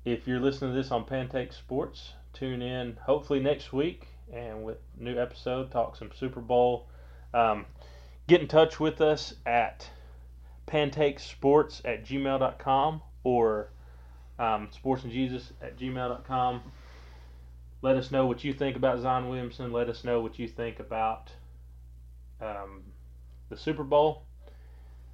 if 0.06 0.28
you're 0.28 0.40
listening 0.40 0.72
to 0.72 0.82
this 0.82 0.92
on 0.92 1.06
Pantake 1.06 1.54
Sports, 1.54 2.14
tune 2.34 2.62
in 2.62 2.98
hopefully 3.02 3.40
next 3.40 3.74
week 3.74 4.08
and 4.32 4.64
with 4.64 4.78
new 4.98 5.20
episode 5.20 5.72
talk 5.72 5.96
some 5.96 6.12
Super 6.18 6.42
Bowl. 6.42 6.88
Um, 7.34 7.66
get 8.28 8.42
in 8.42 8.48
touch 8.48 8.80
with 8.80 9.02
us 9.02 9.34
at 9.46 9.90
pantakesports 10.68 11.82
at 11.86 12.06
gmail.com 12.06 13.02
or 13.24 13.70
um, 14.40 14.70
sportsandjesus 14.84 15.52
at 15.62 15.78
gmail.com. 15.78 16.62
Let 17.84 17.98
us 17.98 18.12
know 18.12 18.26
what 18.26 18.46
you 18.46 18.54
think 18.54 18.78
about 18.78 19.02
Zion 19.02 19.28
Williamson. 19.28 19.74
Let 19.74 19.90
us 19.90 20.06
know 20.06 20.22
what 20.22 20.40
you 20.40 20.48
think 20.48 20.80
about 20.80 21.30
um, 22.42 22.82
the 23.50 23.58
Super 23.58 23.84
Bowl. 23.84 24.24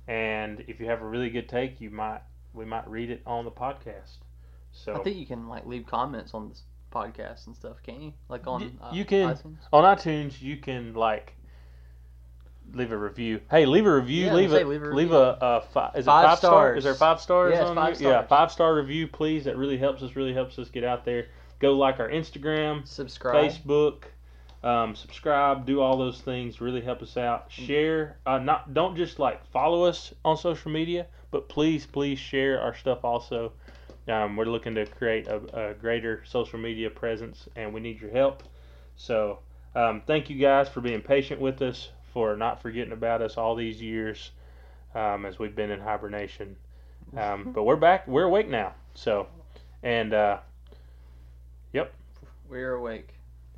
And 0.07 0.63
if 0.67 0.79
you 0.79 0.85
have 0.85 1.01
a 1.01 1.05
really 1.05 1.31
good 1.31 1.49
take, 1.49 1.81
you 1.81 1.89
might 1.89 2.21
we 2.53 2.65
might 2.65 2.87
read 2.87 3.09
it 3.09 3.23
on 3.25 3.43
the 3.43 3.51
podcast. 3.51 4.17
So 4.71 4.95
I 4.95 4.99
think 4.99 5.17
you 5.17 5.25
can 5.25 5.47
like 5.47 5.65
leave 5.65 5.87
comments 5.87 6.35
on 6.35 6.49
this 6.49 6.61
podcast 6.91 7.47
and 7.47 7.55
stuff, 7.55 7.77
can't 7.81 8.01
you? 8.01 8.13
Like 8.29 8.45
on 8.45 8.77
uh, 8.79 8.91
you 8.93 9.03
can. 9.03 9.29
iTunes? 9.29 9.57
on 9.73 9.97
iTunes 9.97 10.39
you 10.39 10.57
can 10.57 10.93
like 10.93 11.33
leave 12.73 12.91
a 12.91 12.97
review. 12.97 13.41
Hey, 13.49 13.65
leave 13.65 13.87
a 13.87 13.95
review. 13.95 14.27
Yeah, 14.27 14.33
leave 14.35 14.53
a 14.53 14.63
leave 14.63 14.83
a 14.83 14.93
leave 14.93 15.11
a, 15.11 15.37
a 15.41 15.61
five. 15.73 15.95
Is 15.95 16.05
Five 16.05 16.23
it 16.23 16.27
five 16.27 16.37
stars? 16.37 16.39
stars. 16.39 16.77
Is 16.77 16.83
there 16.83 16.93
five 16.93 17.19
stars 17.19 17.53
Yes, 17.55 17.67
on 17.67 17.75
five 17.75 17.99
you? 17.99 18.09
Yeah, 18.09 18.27
five 18.27 18.51
star 18.51 18.75
review, 18.75 19.07
please. 19.07 19.45
That 19.45 19.57
really 19.57 19.79
helps 19.79 20.03
us. 20.03 20.15
Really 20.15 20.35
helps 20.35 20.59
us 20.59 20.69
get 20.69 20.83
out 20.83 21.03
there. 21.03 21.29
Go 21.59 21.73
like 21.73 21.99
our 21.99 22.09
Instagram, 22.09 22.87
Subscribe. 22.87 23.51
Facebook, 23.51 24.03
um, 24.63 24.95
subscribe, 24.95 25.65
do 25.65 25.81
all 25.81 25.97
those 25.97 26.21
things. 26.21 26.59
Really 26.59 26.81
help 26.81 27.01
us 27.01 27.17
out. 27.17 27.45
Share. 27.49 28.17
Uh, 28.25 28.39
not 28.39 28.73
don't 28.73 28.95
just 28.95 29.19
like 29.19 29.45
follow 29.51 29.83
us 29.83 30.13
on 30.25 30.37
social 30.37 30.71
media, 30.71 31.07
but 31.31 31.47
please, 31.47 31.85
please 31.85 32.19
share 32.19 32.61
our 32.61 32.75
stuff 32.75 33.03
also. 33.03 33.53
Um, 34.07 34.35
we're 34.35 34.45
looking 34.45 34.75
to 34.75 34.85
create 34.85 35.27
a, 35.27 35.69
a 35.71 35.73
greater 35.75 36.23
social 36.25 36.59
media 36.59 36.89
presence, 36.89 37.47
and 37.55 37.73
we 37.73 37.79
need 37.79 38.01
your 38.01 38.11
help. 38.11 38.43
So, 38.95 39.39
um, 39.75 40.01
thank 40.07 40.29
you 40.29 40.37
guys 40.37 40.67
for 40.67 40.81
being 40.81 41.01
patient 41.01 41.39
with 41.39 41.61
us, 41.61 41.89
for 42.11 42.35
not 42.35 42.61
forgetting 42.61 42.91
about 42.91 43.21
us 43.21 43.37
all 43.37 43.55
these 43.55 43.81
years 43.81 44.31
um, 44.95 45.25
as 45.25 45.39
we've 45.39 45.55
been 45.55 45.71
in 45.71 45.79
hibernation. 45.79 46.55
Um, 47.15 47.51
but 47.55 47.63
we're 47.63 47.75
back. 47.75 48.07
We're 48.07 48.23
awake 48.23 48.49
now. 48.49 48.73
So, 48.95 49.27
and 49.83 50.13
uh, 50.13 50.39
yep, 51.73 51.93
We're 52.49 52.73
awake. 52.73 53.09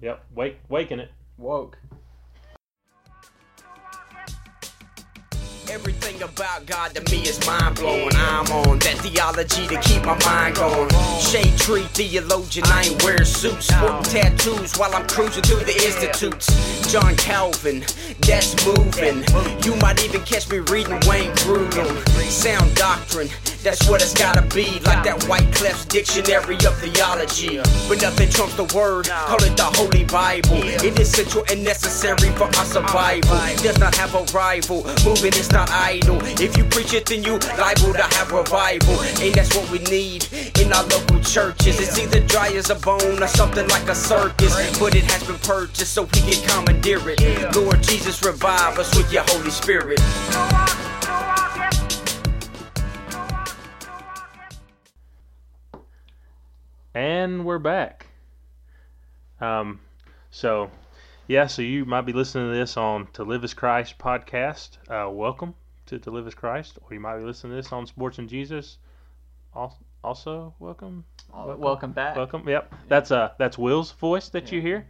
yep, 0.02 0.24
wake, 0.36 0.58
waking 0.70 1.00
it. 1.00 1.12
Woke. 1.38 1.78
Everything 5.70 6.22
about 6.22 6.66
God 6.66 6.94
to 6.96 7.02
me 7.16 7.22
is 7.24 7.46
mind 7.48 7.76
blowing. 7.76 8.10
I'm 8.14 8.46
on 8.52 8.80
that 8.80 8.98
theology 8.98 9.68
to 9.68 9.80
keep 9.80 10.04
my 10.04 10.20
mind 10.26 10.56
going. 10.56 10.90
Shade 11.22 11.58
tree 11.60 11.84
theologian, 11.94 12.66
I 12.68 12.84
ain't 12.92 13.02
wearing 13.04 13.24
suits. 13.24 13.68
Sporting 13.68 14.04
tattoos 14.04 14.76
while 14.78 14.94
I'm 14.94 15.08
cruising 15.08 15.44
through 15.44 15.64
the 15.64 15.74
institutes. 15.74 16.92
John 16.92 17.16
Calvin, 17.16 17.86
that's 18.20 18.52
moving. 18.68 19.24
You 19.64 19.78
might 19.80 20.04
even 20.04 20.20
catch 20.22 20.50
me 20.50 20.60
reading 20.60 21.00
Wayne 21.08 21.32
Grudem. 21.48 21.88
Sound 22.28 22.76
doctrine, 22.76 23.30
that's 23.64 23.88
what 23.88 24.02
it's 24.02 24.14
gotta 24.14 24.42
be. 24.54 24.80
Like 24.82 25.04
that 25.04 25.26
Wycliffe's 25.30 25.86
dictionary 25.86 26.56
of 26.56 26.78
theology. 26.78 27.58
But 27.88 28.02
nothing 28.02 28.30
trumps 28.30 28.56
the 28.56 28.66
word, 28.76 29.08
call 29.08 29.42
it 29.44 29.56
the 29.56 29.70
Holy 29.78 30.04
Bible. 30.04 30.62
It 30.84 31.00
is 31.00 31.14
essential 31.14 31.44
and 31.50 31.64
necessary 31.64 32.30
for 32.36 32.46
our 32.46 32.66
survival. 32.66 33.38
Does 33.62 33.78
not 33.80 33.96
have 33.96 34.16
a 34.16 34.24
rival, 34.34 34.84
moving 35.06 35.34
is 35.34 35.52
not 35.52 35.70
idle. 35.70 36.20
If 36.42 36.58
you 36.58 36.64
preach 36.66 36.94
it, 36.94 37.06
then 37.06 37.24
you 37.24 37.38
liable 37.58 37.94
to 37.94 38.08
have 38.18 38.32
revival. 38.32 39.00
And 39.22 39.34
that's 39.34 39.56
what 39.56 39.70
we 39.70 39.80
need 39.80 40.28
in 40.60 40.74
our 40.74 40.84
local 40.86 41.20
churches. 41.22 41.80
It's 41.80 41.98
either 42.00 42.20
dry 42.22 42.50
as 42.50 42.70
a 42.70 42.76
bone 42.76 43.22
or 43.22 43.28
something 43.28 43.68
like 43.68 43.88
a 43.88 43.96
circus. 43.96 44.54
But 44.80 44.96
it 44.96 45.04
has 45.12 45.24
been 45.24 45.40
purchased 45.40 45.94
so 45.94 46.04
we 46.04 46.22
can 46.22 46.42
commandeer 46.48 47.00
it. 47.06 47.56
Lord 47.56 47.84
Jesus, 47.84 48.24
revive 48.24 48.80
us 48.80 48.96
with 48.98 49.12
your 49.12 49.24
Holy 49.28 49.52
Spirit. 49.52 50.00
And 56.94 57.46
we're 57.46 57.60
back. 57.60 58.08
Um, 59.40 59.80
so, 60.30 60.70
yeah, 61.28 61.48
so 61.48 61.62
you 61.62 61.86
might 61.86 62.02
be 62.02 62.14
listening 62.14 62.52
to 62.52 62.58
this 62.58 62.78
on 62.78 63.08
To 63.14 63.24
Live 63.24 63.44
as 63.44 63.54
Christ 63.54 63.98
podcast. 63.98 64.78
Uh, 64.90 65.10
welcome 65.10 65.56
to 65.88 66.00
To 66.00 66.12
Live 66.12 66.28
as 66.28 66.36
Christ. 66.36 66.80
Or 66.84 66.94
you 66.94 67.00
might 67.00 67.18
be 67.18 67.24
listening 67.24 67.52
to 67.52 67.56
this 67.56 67.72
on 67.72 67.88
Sports 67.88 68.18
and 68.18 68.28
Jesus. 68.30 68.78
Al- 69.56 69.80
Also, 70.04 70.54
welcome. 70.60 71.06
Welcome, 71.34 71.92
back. 71.94 72.16
Welcome. 72.18 72.48
Yep. 72.48 72.74
That's 72.90 73.12
uh 73.12 73.32
that's 73.38 73.58
Will's 73.58 73.92
voice 73.94 74.28
that 74.30 74.52
you 74.52 74.60
hear. 74.62 74.86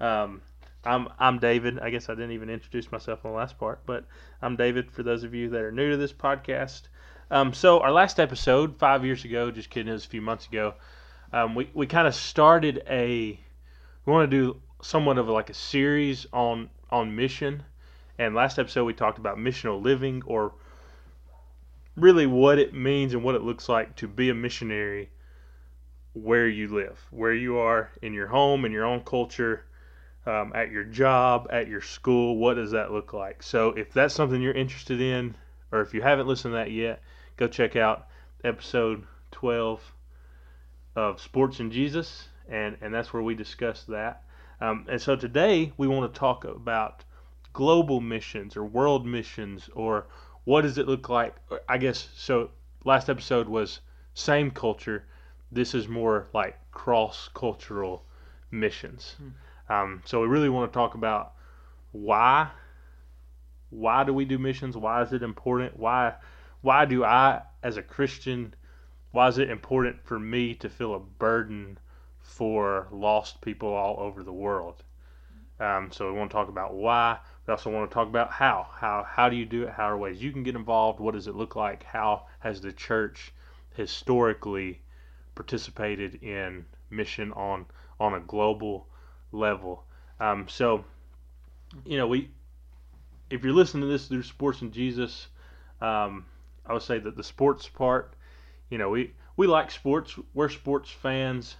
Um, 0.00 0.42
I'm 0.84 1.08
I'm 1.18 1.38
David. 1.38 1.78
I 1.78 1.88
guess 1.88 2.10
I 2.10 2.14
didn't 2.14 2.32
even 2.32 2.50
introduce 2.50 2.92
myself 2.92 3.24
in 3.24 3.30
the 3.30 3.36
last 3.36 3.58
part, 3.58 3.80
but 3.86 4.04
I'm 4.42 4.56
David. 4.56 4.90
For 4.90 5.02
those 5.02 5.24
of 5.24 5.32
you 5.34 5.48
that 5.50 5.60
are 5.62 5.72
new 5.72 5.90
to 5.90 5.96
this 5.96 6.12
podcast, 6.12 6.82
um, 7.30 7.54
so 7.54 7.80
our 7.80 7.92
last 7.92 8.20
episode 8.20 8.78
five 8.78 9.04
years 9.06 9.24
ago, 9.24 9.50
just 9.50 9.70
kidding, 9.70 9.88
it 9.88 9.92
was 9.92 10.04
a 10.04 10.08
few 10.08 10.20
months 10.20 10.46
ago. 10.48 10.74
Um, 11.36 11.54
we 11.54 11.68
we 11.74 11.86
kind 11.86 12.08
of 12.08 12.14
started 12.14 12.82
a 12.88 13.38
we 14.06 14.12
want 14.12 14.30
to 14.30 14.36
do 14.38 14.62
somewhat 14.80 15.18
of 15.18 15.28
like 15.28 15.50
a 15.50 15.54
series 15.54 16.26
on 16.32 16.70
on 16.90 17.14
mission, 17.14 17.62
and 18.18 18.34
last 18.34 18.58
episode 18.58 18.84
we 18.84 18.94
talked 18.94 19.18
about 19.18 19.36
missional 19.36 19.82
living 19.82 20.22
or 20.24 20.54
really 21.94 22.24
what 22.26 22.58
it 22.58 22.72
means 22.72 23.12
and 23.12 23.22
what 23.22 23.34
it 23.34 23.42
looks 23.42 23.68
like 23.68 23.94
to 23.96 24.08
be 24.08 24.30
a 24.30 24.34
missionary 24.34 25.10
where 26.14 26.48
you 26.48 26.68
live, 26.68 26.98
where 27.10 27.34
you 27.34 27.58
are 27.58 27.90
in 28.00 28.14
your 28.14 28.28
home, 28.28 28.64
in 28.64 28.72
your 28.72 28.86
own 28.86 29.00
culture, 29.00 29.66
um, 30.24 30.52
at 30.54 30.70
your 30.70 30.84
job, 30.84 31.48
at 31.50 31.68
your 31.68 31.82
school. 31.82 32.38
What 32.38 32.54
does 32.54 32.70
that 32.70 32.92
look 32.92 33.12
like? 33.12 33.42
So, 33.42 33.72
if 33.72 33.92
that's 33.92 34.14
something 34.14 34.40
you're 34.40 34.54
interested 34.54 35.02
in, 35.02 35.36
or 35.70 35.82
if 35.82 35.92
you 35.92 36.00
haven't 36.00 36.28
listened 36.28 36.52
to 36.52 36.56
that 36.56 36.70
yet, 36.70 37.02
go 37.36 37.46
check 37.46 37.76
out 37.76 38.06
episode 38.42 39.04
12 39.32 39.92
of 40.96 41.20
Sports 41.20 41.60
and 41.60 41.70
Jesus, 41.70 42.28
and, 42.48 42.76
and 42.80 42.92
that's 42.92 43.12
where 43.12 43.22
we 43.22 43.36
discuss 43.36 43.84
that. 43.84 44.24
Um, 44.60 44.86
and 44.88 45.00
so 45.00 45.14
today 45.14 45.72
we 45.76 45.86
want 45.86 46.12
to 46.12 46.18
talk 46.18 46.44
about 46.44 47.04
global 47.52 48.00
missions 48.00 48.56
or 48.56 48.64
world 48.64 49.06
missions, 49.06 49.70
or 49.74 50.06
what 50.44 50.62
does 50.62 50.78
it 50.78 50.88
look 50.88 51.08
like? 51.08 51.36
I 51.68 51.78
guess 51.78 52.08
so. 52.16 52.50
Last 52.84 53.08
episode 53.08 53.48
was 53.48 53.80
same 54.14 54.50
culture 54.50 55.04
this 55.52 55.74
is 55.74 55.88
more 55.88 56.28
like 56.34 56.58
cross 56.70 57.28
cultural 57.34 58.04
missions. 58.50 59.16
Um, 59.68 60.02
so 60.04 60.20
we 60.20 60.28
really 60.28 60.48
want 60.48 60.72
to 60.72 60.76
talk 60.76 60.94
about 60.94 61.34
why 61.92 62.50
why 63.70 64.04
do 64.04 64.14
we 64.14 64.24
do 64.24 64.38
missions? 64.38 64.76
Why 64.76 65.02
is 65.02 65.12
it 65.12 65.22
important? 65.22 65.78
Why 65.78 66.14
why 66.60 66.84
do 66.84 67.04
I 67.04 67.42
as 67.62 67.76
a 67.76 67.82
Christian 67.82 68.54
why 69.12 69.28
is 69.28 69.38
it 69.38 69.50
important 69.50 70.04
for 70.04 70.18
me 70.18 70.54
to 70.54 70.68
feel 70.68 70.94
a 70.94 71.00
burden 71.00 71.78
for 72.20 72.88
lost 72.90 73.40
people 73.40 73.68
all 73.68 73.98
over 74.00 74.22
the 74.22 74.32
world? 74.32 74.82
Um, 75.58 75.90
so 75.90 76.12
we 76.12 76.18
want 76.18 76.30
to 76.30 76.34
talk 76.34 76.48
about 76.48 76.74
why. 76.74 77.18
We 77.46 77.52
also 77.52 77.70
want 77.70 77.90
to 77.90 77.94
talk 77.94 78.08
about 78.08 78.30
how. 78.30 78.68
How 78.74 79.06
how 79.08 79.28
do 79.28 79.36
you 79.36 79.46
do 79.46 79.62
it? 79.64 79.70
How 79.70 79.88
are 79.90 79.96
ways 79.96 80.22
you 80.22 80.32
can 80.32 80.42
get 80.42 80.54
involved? 80.54 81.00
What 81.00 81.14
does 81.14 81.28
it 81.28 81.34
look 81.34 81.56
like? 81.56 81.82
How 81.84 82.26
has 82.40 82.60
the 82.60 82.72
church 82.72 83.32
historically 83.74 84.80
participated 85.34 86.22
in 86.22 86.64
mission 86.90 87.32
on 87.32 87.66
on 88.00 88.14
a 88.14 88.20
global 88.20 88.88
level. 89.32 89.84
Um, 90.18 90.48
so, 90.48 90.84
you 91.84 91.96
know, 91.96 92.06
we 92.06 92.30
if 93.30 93.44
you're 93.44 93.52
listening 93.52 93.82
to 93.82 93.88
this 93.88 94.08
through 94.08 94.22
Sports 94.22 94.62
and 94.62 94.72
Jesus, 94.72 95.28
um, 95.80 96.26
I 96.64 96.72
would 96.72 96.82
say 96.82 96.98
that 96.98 97.16
the 97.16 97.24
sports 97.24 97.68
part, 97.68 98.14
you 98.70 98.78
know, 98.78 98.90
we 98.90 99.12
we 99.36 99.46
like 99.46 99.70
sports. 99.70 100.18
We're 100.34 100.48
sports 100.48 100.90
fans, 100.90 101.56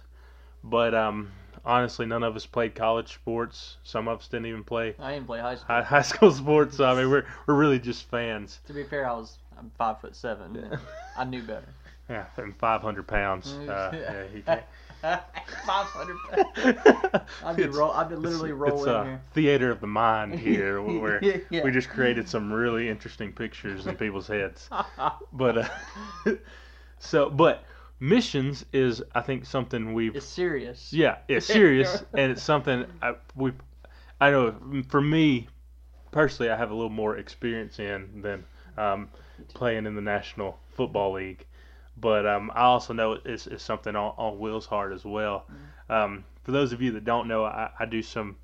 but 0.63 0.93
um, 0.93 1.31
honestly, 1.65 2.05
none 2.05 2.23
of 2.23 2.35
us 2.35 2.45
played 2.45 2.75
college 2.75 3.13
sports. 3.13 3.77
Some 3.83 4.07
of 4.07 4.19
us 4.19 4.27
didn't 4.27 4.47
even 4.47 4.63
play 4.63 4.95
I 4.99 5.13
didn't 5.13 5.27
play 5.27 5.39
high 5.39 5.55
school. 5.55 5.67
high, 5.67 5.81
high 5.83 6.01
school 6.01 6.31
sports. 6.31 6.77
So, 6.77 6.85
I 6.85 6.95
mean, 6.95 7.09
we're 7.09 7.25
we're 7.45 7.55
really 7.55 7.79
just 7.79 8.09
fans. 8.09 8.59
To 8.67 8.73
be 8.73 8.83
fair, 8.83 9.07
I 9.09 9.13
was 9.13 9.37
I'm 9.57 9.71
five 9.77 9.99
foot 10.01 10.15
seven. 10.15 10.55
and 10.55 10.79
I 11.17 11.23
knew 11.25 11.41
better. 11.41 11.67
Yeah, 12.09 12.25
and 12.37 12.55
500 12.55 13.05
pounds. 13.07 13.53
Uh, 13.67 13.91
yeah, 13.93 14.23
you 14.33 14.41
can't. 14.41 14.63
Five 15.65 15.85
hundred. 15.87 16.17
I've 17.43 17.55
been 17.55 17.71
roll. 17.71 17.91
I've 17.91 18.09
been 18.09 18.21
literally 18.21 18.49
it's, 18.49 18.57
rolling 18.59 18.79
it's 18.79 18.87
a 18.87 19.03
here. 19.03 19.21
theater 19.33 19.71
of 19.71 19.79
the 19.79 19.87
mind 19.87 20.39
here, 20.39 20.81
where 20.81 21.23
Yeah. 21.23 21.63
we 21.63 21.71
just 21.71 21.89
created 21.89 22.27
some 22.27 22.51
really 22.51 22.89
interesting 22.89 23.31
pictures 23.31 23.85
in 23.87 23.95
people's 23.95 24.27
heads. 24.27 24.69
But 25.33 25.57
uh, 26.25 26.31
so, 26.99 27.29
but 27.29 27.63
missions 27.99 28.65
is, 28.73 29.03
I 29.13 29.21
think, 29.21 29.45
something 29.45 29.93
we've 29.93 30.15
It's 30.15 30.25
serious. 30.25 30.91
yeah, 30.93 31.17
it's 31.27 31.45
serious, 31.45 32.03
and 32.13 32.31
it's 32.31 32.43
something 32.43 32.85
I, 33.01 33.15
we. 33.35 33.53
I 34.19 34.31
know 34.31 34.55
for 34.87 35.01
me 35.01 35.47
personally, 36.11 36.51
I 36.51 36.57
have 36.57 36.71
a 36.71 36.73
little 36.73 36.89
more 36.89 37.17
experience 37.17 37.79
in 37.79 38.21
than 38.21 38.43
um, 38.77 39.09
playing 39.53 39.85
in 39.85 39.95
the 39.95 40.01
National 40.01 40.57
Football 40.75 41.13
League, 41.13 41.45
but 41.97 42.25
um, 42.25 42.51
I 42.55 42.61
also 42.61 42.93
know 42.93 43.19
it's, 43.23 43.47
it's 43.47 43.63
something 43.63 43.95
on, 43.95 44.13
on 44.17 44.39
Will's 44.39 44.65
heart 44.65 44.93
as 44.93 45.05
well. 45.05 45.45
Um, 45.89 46.23
for 46.43 46.51
those 46.51 46.73
of 46.73 46.81
you 46.81 46.91
that 46.93 47.05
don't 47.05 47.27
know, 47.27 47.45
I, 47.45 47.69
I 47.79 47.85
do 47.85 48.01
some 48.01 48.35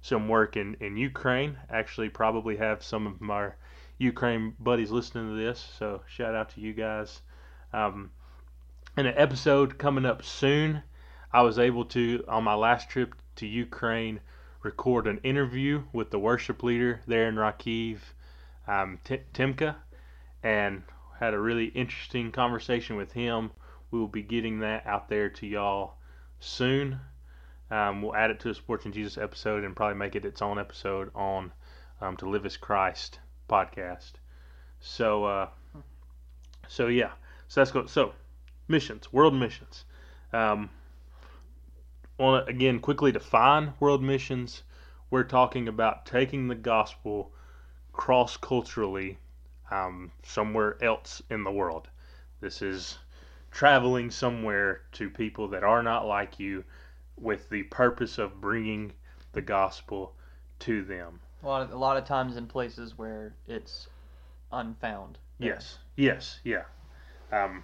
some 0.00 0.28
work 0.28 0.56
in, 0.56 0.76
in 0.80 0.96
Ukraine. 0.96 1.58
Actually, 1.70 2.08
probably 2.08 2.56
have 2.56 2.82
some 2.82 3.06
of 3.06 3.20
my 3.20 3.50
Ukraine 3.98 4.54
buddies 4.60 4.90
listening 4.90 5.28
to 5.28 5.42
this, 5.42 5.72
so 5.78 6.02
shout 6.06 6.34
out 6.34 6.50
to 6.50 6.60
you 6.60 6.72
guys. 6.72 7.20
Um, 7.72 8.10
in 8.96 9.06
an 9.06 9.14
episode 9.16 9.78
coming 9.78 10.06
up 10.06 10.24
soon, 10.24 10.82
I 11.32 11.42
was 11.42 11.58
able 11.58 11.84
to, 11.86 12.24
on 12.26 12.44
my 12.44 12.54
last 12.54 12.88
trip 12.88 13.14
to 13.36 13.46
Ukraine, 13.46 14.20
record 14.62 15.06
an 15.06 15.18
interview 15.18 15.82
with 15.92 16.10
the 16.10 16.18
worship 16.18 16.62
leader 16.62 17.00
there 17.06 17.28
in 17.28 17.36
Rakiv, 17.36 17.98
um, 18.66 18.98
T- 19.04 19.20
Timka, 19.32 19.76
and 20.42 20.82
had 21.20 21.34
a 21.34 21.38
really 21.38 21.66
interesting 21.66 22.32
conversation 22.32 22.96
with 22.96 23.12
him. 23.12 23.50
We 23.90 23.98
will 23.98 24.08
be 24.08 24.22
getting 24.22 24.60
that 24.60 24.86
out 24.86 25.08
there 25.08 25.28
to 25.28 25.46
y'all 25.46 25.94
soon. 26.40 27.00
Um, 27.70 28.02
we'll 28.02 28.16
add 28.16 28.30
it 28.30 28.40
to 28.40 28.48
the 28.48 28.54
Sports 28.54 28.84
and 28.84 28.94
Jesus 28.94 29.18
episode 29.18 29.64
and 29.64 29.76
probably 29.76 29.98
make 29.98 30.16
it 30.16 30.24
its 30.24 30.42
own 30.42 30.58
episode 30.58 31.10
on 31.14 31.52
um, 32.00 32.16
to 32.16 32.28
Live 32.28 32.46
as 32.46 32.56
Christ 32.56 33.18
podcast. 33.48 34.12
So, 34.80 35.24
uh, 35.24 35.48
so 36.66 36.86
yeah, 36.86 37.10
so 37.48 37.60
that's 37.60 37.70
good. 37.70 37.88
So, 37.88 38.12
missions, 38.68 39.12
world 39.12 39.34
missions. 39.34 39.84
Um, 40.32 40.70
want 42.18 42.46
to 42.46 42.50
again 42.50 42.80
quickly 42.80 43.12
define 43.12 43.72
world 43.80 44.02
missions. 44.02 44.62
We're 45.10 45.24
talking 45.24 45.68
about 45.68 46.04
taking 46.04 46.48
the 46.48 46.54
gospel 46.54 47.32
cross 47.92 48.36
culturally 48.36 49.18
um, 49.70 50.12
somewhere 50.22 50.82
else 50.82 51.22
in 51.30 51.44
the 51.44 51.50
world. 51.50 51.88
This 52.40 52.60
is 52.62 52.98
traveling 53.50 54.10
somewhere 54.10 54.82
to 54.92 55.08
people 55.08 55.48
that 55.48 55.64
are 55.64 55.82
not 55.82 56.06
like 56.06 56.38
you 56.38 56.64
with 57.16 57.48
the 57.48 57.62
purpose 57.64 58.18
of 58.18 58.40
bringing 58.40 58.92
the 59.32 59.40
gospel 59.40 60.14
to 60.60 60.84
them. 60.84 61.20
A 61.42 61.46
lot 61.46 61.62
of 61.62 61.72
a 61.72 61.76
lot 61.76 61.96
of 61.96 62.04
times 62.04 62.36
in 62.36 62.46
places 62.46 62.98
where 62.98 63.32
it's 63.46 63.88
unfound. 64.52 65.18
Yes. 65.38 65.78
Yes. 65.96 66.40
Yeah. 66.44 66.64
Um, 67.32 67.62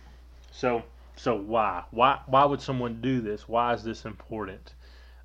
so 0.50 0.82
so 1.16 1.36
why 1.36 1.84
why 1.90 2.20
why 2.26 2.44
would 2.44 2.60
someone 2.60 3.00
do 3.00 3.20
this? 3.20 3.48
Why 3.48 3.72
is 3.72 3.84
this 3.84 4.04
important? 4.04 4.74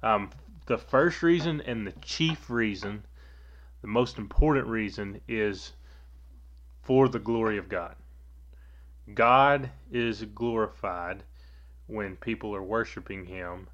Um, 0.01 0.29
the 0.65 0.77
first 0.77 1.23
reason 1.23 1.61
and 1.61 1.85
the 1.85 1.93
chief 2.01 2.49
reason, 2.49 3.03
the 3.81 3.87
most 3.87 4.17
important 4.17 4.67
reason 4.67 5.19
is 5.27 5.73
for 6.83 7.09
the 7.09 7.19
glory 7.19 7.57
of 7.57 7.69
God. 7.69 7.95
God 9.13 9.71
is 9.91 10.23
glorified 10.23 11.23
when 11.87 12.15
people 12.15 12.55
are 12.55 12.63
worshiping 12.63 13.25
Him, 13.25 13.67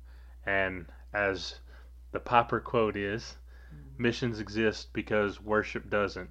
and 0.46 0.86
as 1.14 1.60
the 2.12 2.20
Piper 2.20 2.62
quote 2.62 2.96
is, 2.96 3.36
missions 3.98 4.40
exist 4.40 4.94
because 4.94 5.42
worship 5.42 5.90
doesn't. 5.90 6.30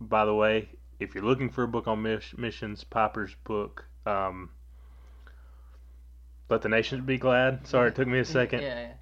By 0.00 0.24
the 0.24 0.34
way, 0.34 0.70
if 1.00 1.14
you're 1.14 1.24
looking 1.24 1.50
for 1.50 1.62
a 1.64 1.68
book 1.68 1.86
on 1.86 2.02
miss- 2.02 2.36
missions, 2.36 2.84
Piper's 2.84 3.34
book, 3.44 3.84
um, 4.06 4.50
"Let 6.48 6.62
the 6.62 6.68
Nations 6.68 7.04
Be 7.04 7.18
Glad." 7.18 7.66
Sorry, 7.66 7.88
it 7.88 7.94
took 7.94 8.08
me 8.08 8.18
a 8.18 8.24
second. 8.24 8.62
Yeah. 8.62 8.88
yeah. 8.88 8.92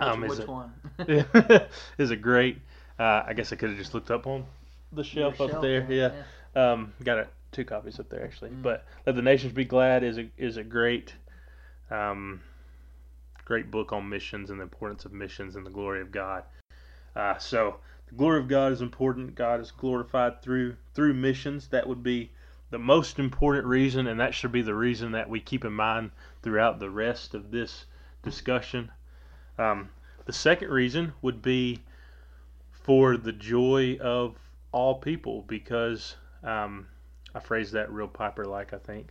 Um, 0.00 0.20
Which, 0.22 0.32
is 0.32 0.38
which 0.38 0.48
a, 0.48 0.50
one? 0.50 0.72
is 1.98 2.10
a 2.10 2.16
great. 2.16 2.58
Uh, 2.98 3.22
I 3.26 3.34
guess 3.34 3.52
I 3.52 3.56
could 3.56 3.70
have 3.70 3.78
just 3.78 3.94
looked 3.94 4.10
up 4.10 4.26
on 4.26 4.44
the 4.92 5.04
shelf 5.04 5.38
Your 5.38 5.46
up 5.46 5.52
shelf, 5.52 5.62
there. 5.62 5.86
Yeah. 5.90 6.12
Um, 6.54 6.92
got 7.02 7.18
a, 7.18 7.28
two 7.52 7.64
copies 7.64 8.00
up 8.00 8.08
there 8.08 8.24
actually. 8.24 8.50
Mm. 8.50 8.62
But 8.62 8.84
"Let 9.06 9.16
the 9.16 9.22
Nations 9.22 9.52
Be 9.52 9.64
Glad" 9.64 10.02
is 10.02 10.18
a 10.18 10.28
is 10.36 10.56
a 10.56 10.64
great, 10.64 11.14
um, 11.90 12.40
great 13.44 13.70
book 13.70 13.92
on 13.92 14.08
missions 14.08 14.50
and 14.50 14.58
the 14.58 14.64
importance 14.64 15.04
of 15.04 15.12
missions 15.12 15.56
and 15.56 15.64
the 15.64 15.70
glory 15.70 16.00
of 16.00 16.10
God. 16.10 16.44
Uh, 17.14 17.36
so 17.38 17.76
the 18.12 18.18
glory 18.18 18.38
of 18.38 18.48
God 18.48 18.72
is 18.72 18.82
important. 18.82 19.34
God 19.34 19.60
is 19.60 19.70
glorified 19.70 20.42
through 20.42 20.76
through 20.92 21.14
missions. 21.14 21.68
That 21.68 21.86
would 21.86 22.02
be 22.02 22.30
the 22.70 22.78
most 22.78 23.18
important 23.18 23.64
reason, 23.66 24.06
and 24.06 24.20
that 24.20 24.34
should 24.34 24.52
be 24.52 24.60
the 24.60 24.74
reason 24.74 25.12
that 25.12 25.28
we 25.30 25.40
keep 25.40 25.64
in 25.64 25.72
mind 25.72 26.10
throughout 26.42 26.78
the 26.78 26.90
rest 26.90 27.34
of 27.34 27.50
this 27.50 27.86
discussion. 28.22 28.90
Um, 29.58 29.88
the 30.26 30.32
second 30.32 30.68
reason 30.68 31.14
would 31.22 31.40
be 31.40 31.80
for 32.70 33.16
the 33.16 33.32
joy 33.32 33.96
of 33.98 34.36
all 34.72 34.96
people, 34.96 35.42
because 35.46 36.16
um, 36.42 36.86
I 37.34 37.40
phrased 37.40 37.72
that 37.72 37.90
real 37.90 38.08
Piper 38.08 38.44
like, 38.44 38.74
I 38.74 38.78
think. 38.78 39.08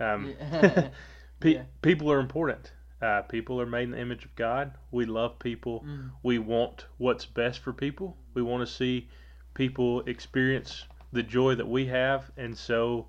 Um, 0.00 0.34
Yeah. 0.38 0.88
pe- 1.40 1.54
Yeah. 1.54 1.62
People 1.80 2.12
are 2.12 2.20
important. 2.20 2.72
Uh, 3.02 3.22
people 3.22 3.60
are 3.60 3.66
made 3.66 3.84
in 3.84 3.90
the 3.90 4.00
image 4.00 4.24
of 4.24 4.34
God. 4.36 4.72
We 4.90 5.04
love 5.04 5.38
people. 5.38 5.84
Mm. 5.86 6.10
We 6.22 6.38
want 6.38 6.86
what's 6.98 7.26
best 7.26 7.60
for 7.60 7.72
people. 7.72 8.16
We 8.34 8.42
want 8.42 8.66
to 8.66 8.72
see 8.72 9.08
people 9.54 10.00
experience 10.02 10.84
the 11.12 11.22
joy 11.22 11.54
that 11.54 11.68
we 11.68 11.86
have, 11.86 12.30
and 12.36 12.56
so 12.56 13.06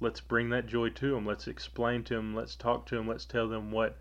let's 0.00 0.20
bring 0.20 0.50
that 0.50 0.66
joy 0.66 0.88
to 0.90 1.10
them. 1.10 1.26
Let's 1.26 1.46
explain 1.46 2.02
to 2.04 2.14
them. 2.14 2.34
Let's 2.34 2.56
talk 2.56 2.86
to 2.86 2.96
them. 2.96 3.06
Let's 3.06 3.24
tell 3.24 3.48
them 3.48 3.70
what 3.70 3.98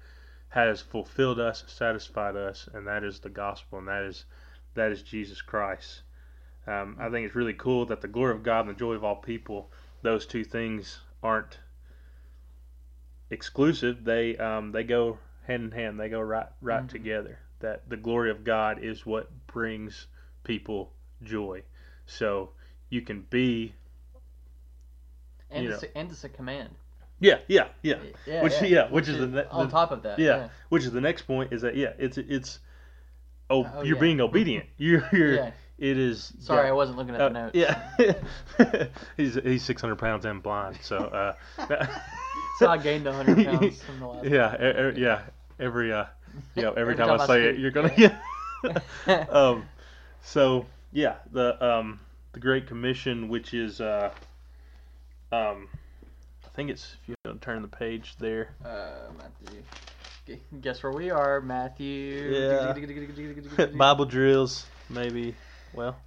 has 0.49 0.81
fulfilled 0.81 1.39
us, 1.39 1.63
satisfied 1.67 2.35
us, 2.35 2.67
and 2.73 2.87
that 2.87 3.03
is 3.03 3.19
the 3.19 3.29
gospel, 3.29 3.79
and 3.79 3.87
that 3.87 4.03
is 4.03 4.25
that 4.73 4.91
is 4.91 5.01
Jesus 5.01 5.41
Christ. 5.41 6.01
Um, 6.65 6.97
I 6.99 7.09
think 7.09 7.25
it's 7.25 7.35
really 7.35 7.53
cool 7.53 7.85
that 7.87 8.01
the 8.01 8.07
glory 8.07 8.33
of 8.33 8.43
God 8.43 8.61
and 8.61 8.69
the 8.69 8.79
joy 8.79 8.93
of 8.93 9.03
all 9.03 9.15
people, 9.15 9.71
those 10.01 10.25
two 10.25 10.43
things 10.43 11.01
aren't 11.23 11.59
exclusive. 13.29 14.03
They 14.03 14.37
um, 14.37 14.71
they 14.71 14.83
go 14.83 15.17
hand 15.47 15.63
in 15.63 15.71
hand. 15.71 15.99
They 15.99 16.09
go 16.09 16.21
right 16.21 16.47
right 16.61 16.83
Mhm. 16.83 16.89
together. 16.89 17.39
That 17.59 17.89
the 17.89 17.97
glory 17.97 18.31
of 18.31 18.43
God 18.43 18.79
is 18.83 19.05
what 19.05 19.29
brings 19.47 20.07
people 20.43 20.91
joy. 21.23 21.63
So 22.05 22.51
you 22.89 23.01
can 23.01 23.25
be 23.29 23.73
and, 25.51 25.65
it's, 25.67 25.83
a, 25.83 25.97
and 25.97 26.09
it's 26.11 26.23
a 26.23 26.29
command. 26.29 26.69
yeah 27.19 27.39
yeah 27.47 27.67
yeah 27.81 27.95
Yeah, 28.25 28.43
Which- 28.43 28.53
yeah, 28.61 28.67
yeah, 28.67 28.89
which 28.91 29.07
is 29.09 29.17
the 29.17 29.27
ne- 29.27 29.45
on 29.49 29.65
the- 29.65 29.71
top 29.71 29.91
of 29.91 30.03
that. 30.03 30.19
yeah. 30.19 30.25
Yeah. 30.37 30.49
which 30.69 30.83
is 30.83 30.91
the 30.91 31.01
next 31.01 31.23
point 31.23 31.51
is 31.53 31.61
that 31.63 31.75
yeah 31.75 31.93
it's 31.97 32.17
it's 32.17 32.59
oh, 33.49 33.65
Oh, 33.75 33.81
you're 33.83 33.95
yeah. 33.97 34.01
being 34.01 34.21
obedient. 34.21 34.65
You're, 34.77 35.07
you're 35.11 35.53
it 35.79 35.97
is 35.97 36.33
Sorry, 36.39 36.65
yeah. 36.65 36.69
I 36.69 36.73
wasn't 36.73 36.97
looking 36.97 37.15
at 37.15 37.21
Uh, 37.21 37.29
the 37.29 37.33
notes. 37.33 37.55
Yeah, 37.55 38.85
he's 39.17 39.35
he's 39.35 39.63
600 39.63 39.95
pounds 39.97 40.25
and 40.25 40.41
blind. 40.43 40.77
So 40.81 40.97
uh, 40.97 41.33
So 42.59 42.69
I 42.69 42.77
gained 42.77 43.05
100 43.05 43.45
pounds 43.45 43.81
from 43.81 43.99
the 43.99 44.05
last. 44.07 44.25
yeah, 44.27 44.91
e- 44.93 44.97
e- 44.97 45.01
yeah. 45.01 45.21
Every 45.59 45.91
uh, 45.93 46.05
you 46.55 46.61
know, 46.63 46.69
every, 46.71 46.81
Every 46.93 46.95
time, 46.95 47.07
time 47.07 47.21
I 47.21 47.23
I 47.23 47.27
say 47.27 47.43
it, 47.49 47.57
you're 47.59 47.71
gonna 47.71 47.93
yeah. 47.97 48.19
yeah. 49.07 49.25
um, 49.29 49.65
so 50.21 50.65
yeah, 50.91 51.15
the 51.31 51.61
um, 51.65 51.99
the 52.33 52.39
Great 52.39 52.67
Commission, 52.67 53.29
which 53.29 53.53
is 53.53 53.79
uh, 53.81 54.11
um, 55.31 55.67
I 56.45 56.49
think 56.55 56.69
it's 56.69 56.95
if 57.03 57.09
you 57.09 57.15
don't 57.23 57.41
turn 57.41 57.61
the 57.61 57.67
page 57.67 58.15
there. 58.19 58.53
Uh, 58.63 59.11
Matthew. 59.17 59.63
Gu- 60.27 60.59
Guess 60.61 60.83
where 60.83 60.91
we 60.91 61.09
are, 61.09 61.41
Matthew. 61.41 62.31
Yeah. 62.31 63.65
Bible 63.77 64.05
drills, 64.05 64.65
maybe. 64.89 65.35
Well, 65.73 65.97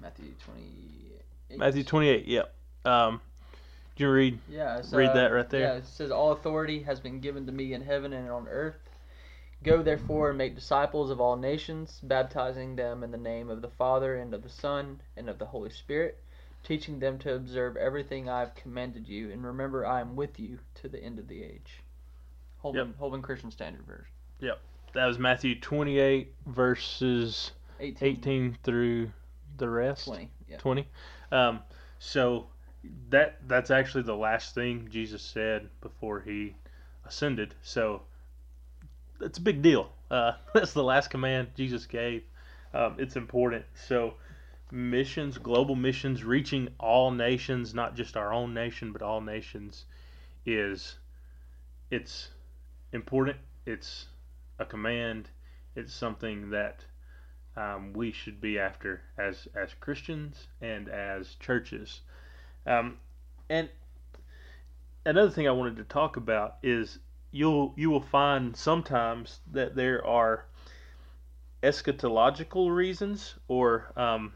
Matthew 0.00 0.32
28. 0.44 1.58
Matthew 1.58 1.84
28. 1.84 2.26
Yep. 2.26 2.54
Um, 2.84 3.20
you 4.00 4.10
read? 4.10 4.38
Yeah, 4.48 4.82
Read 4.92 5.10
uh, 5.10 5.14
that 5.14 5.32
right 5.32 5.48
there. 5.48 5.60
Yeah, 5.60 5.74
it 5.74 5.86
says, 5.86 6.10
All 6.10 6.32
authority 6.32 6.82
has 6.82 7.00
been 7.00 7.20
given 7.20 7.46
to 7.46 7.52
me 7.52 7.72
in 7.72 7.82
heaven 7.82 8.12
and 8.12 8.30
on 8.30 8.48
earth. 8.48 8.78
Go 9.62 9.82
therefore 9.82 10.30
and 10.30 10.38
make 10.38 10.54
disciples 10.54 11.10
of 11.10 11.20
all 11.20 11.36
nations, 11.36 12.00
baptizing 12.02 12.76
them 12.76 13.04
in 13.04 13.10
the 13.10 13.18
name 13.18 13.50
of 13.50 13.60
the 13.60 13.68
Father 13.68 14.16
and 14.16 14.32
of 14.32 14.42
the 14.42 14.48
Son 14.48 15.02
and 15.16 15.28
of 15.28 15.38
the 15.38 15.44
Holy 15.46 15.68
Spirit, 15.68 16.18
teaching 16.64 16.98
them 16.98 17.18
to 17.18 17.34
observe 17.34 17.76
everything 17.76 18.28
I 18.28 18.40
have 18.40 18.54
commanded 18.54 19.06
you. 19.06 19.30
And 19.30 19.44
remember, 19.44 19.84
I 19.84 20.00
am 20.00 20.16
with 20.16 20.40
you 20.40 20.58
to 20.76 20.88
the 20.88 21.02
end 21.02 21.18
of 21.18 21.28
the 21.28 21.42
age. 21.42 21.82
Holman, 22.58 22.94
Holman 22.98 23.22
Christian 23.22 23.50
Standard 23.50 23.84
Version. 23.86 24.12
Yep. 24.40 24.60
That 24.94 25.06
was 25.06 25.18
Matthew 25.18 25.58
28 25.60 26.32
verses 26.46 27.52
18, 27.78 28.08
18 28.08 28.58
through 28.62 29.10
the 29.58 29.68
rest. 29.68 30.06
20. 30.06 30.30
Yeah. 30.48 30.56
20. 30.56 30.88
Um, 31.32 31.60
so 31.98 32.46
that 33.10 33.36
that's 33.46 33.70
actually 33.70 34.04
the 34.04 34.16
last 34.16 34.54
thing 34.54 34.88
Jesus 34.90 35.22
said 35.22 35.68
before 35.80 36.20
he 36.20 36.54
ascended. 37.04 37.54
So 37.62 38.02
it's 39.20 39.38
a 39.38 39.42
big 39.42 39.62
deal. 39.62 39.90
Uh, 40.10 40.32
that's 40.54 40.72
the 40.72 40.84
last 40.84 41.08
command 41.10 41.48
Jesus 41.56 41.86
gave. 41.86 42.22
Um, 42.72 42.96
it's 42.98 43.16
important. 43.16 43.64
So 43.74 44.14
missions, 44.70 45.38
global 45.38 45.74
missions, 45.74 46.24
reaching 46.24 46.68
all 46.78 47.10
nations, 47.10 47.74
not 47.74 47.96
just 47.96 48.16
our 48.16 48.32
own 48.32 48.54
nation, 48.54 48.92
but 48.92 49.02
all 49.02 49.20
nations, 49.20 49.84
is 50.46 50.96
it's 51.90 52.30
important. 52.92 53.36
It's 53.66 54.06
a 54.58 54.64
command. 54.64 55.28
It's 55.74 55.92
something 55.92 56.50
that 56.50 56.84
um, 57.56 57.92
we 57.92 58.12
should 58.12 58.40
be 58.40 58.58
after 58.58 59.02
as 59.18 59.48
as 59.54 59.74
Christians 59.74 60.46
and 60.60 60.88
as 60.88 61.34
churches. 61.34 62.00
Um, 62.66 62.98
and 63.48 63.68
another 65.04 65.30
thing 65.30 65.48
I 65.48 65.52
wanted 65.52 65.76
to 65.76 65.84
talk 65.84 66.16
about 66.16 66.56
is 66.62 66.98
you'll 67.32 67.72
you 67.76 67.90
will 67.90 68.00
find 68.00 68.56
sometimes 68.56 69.40
that 69.52 69.74
there 69.74 70.04
are 70.06 70.44
eschatological 71.62 72.74
reasons 72.74 73.34
or 73.48 73.92
um, 73.96 74.32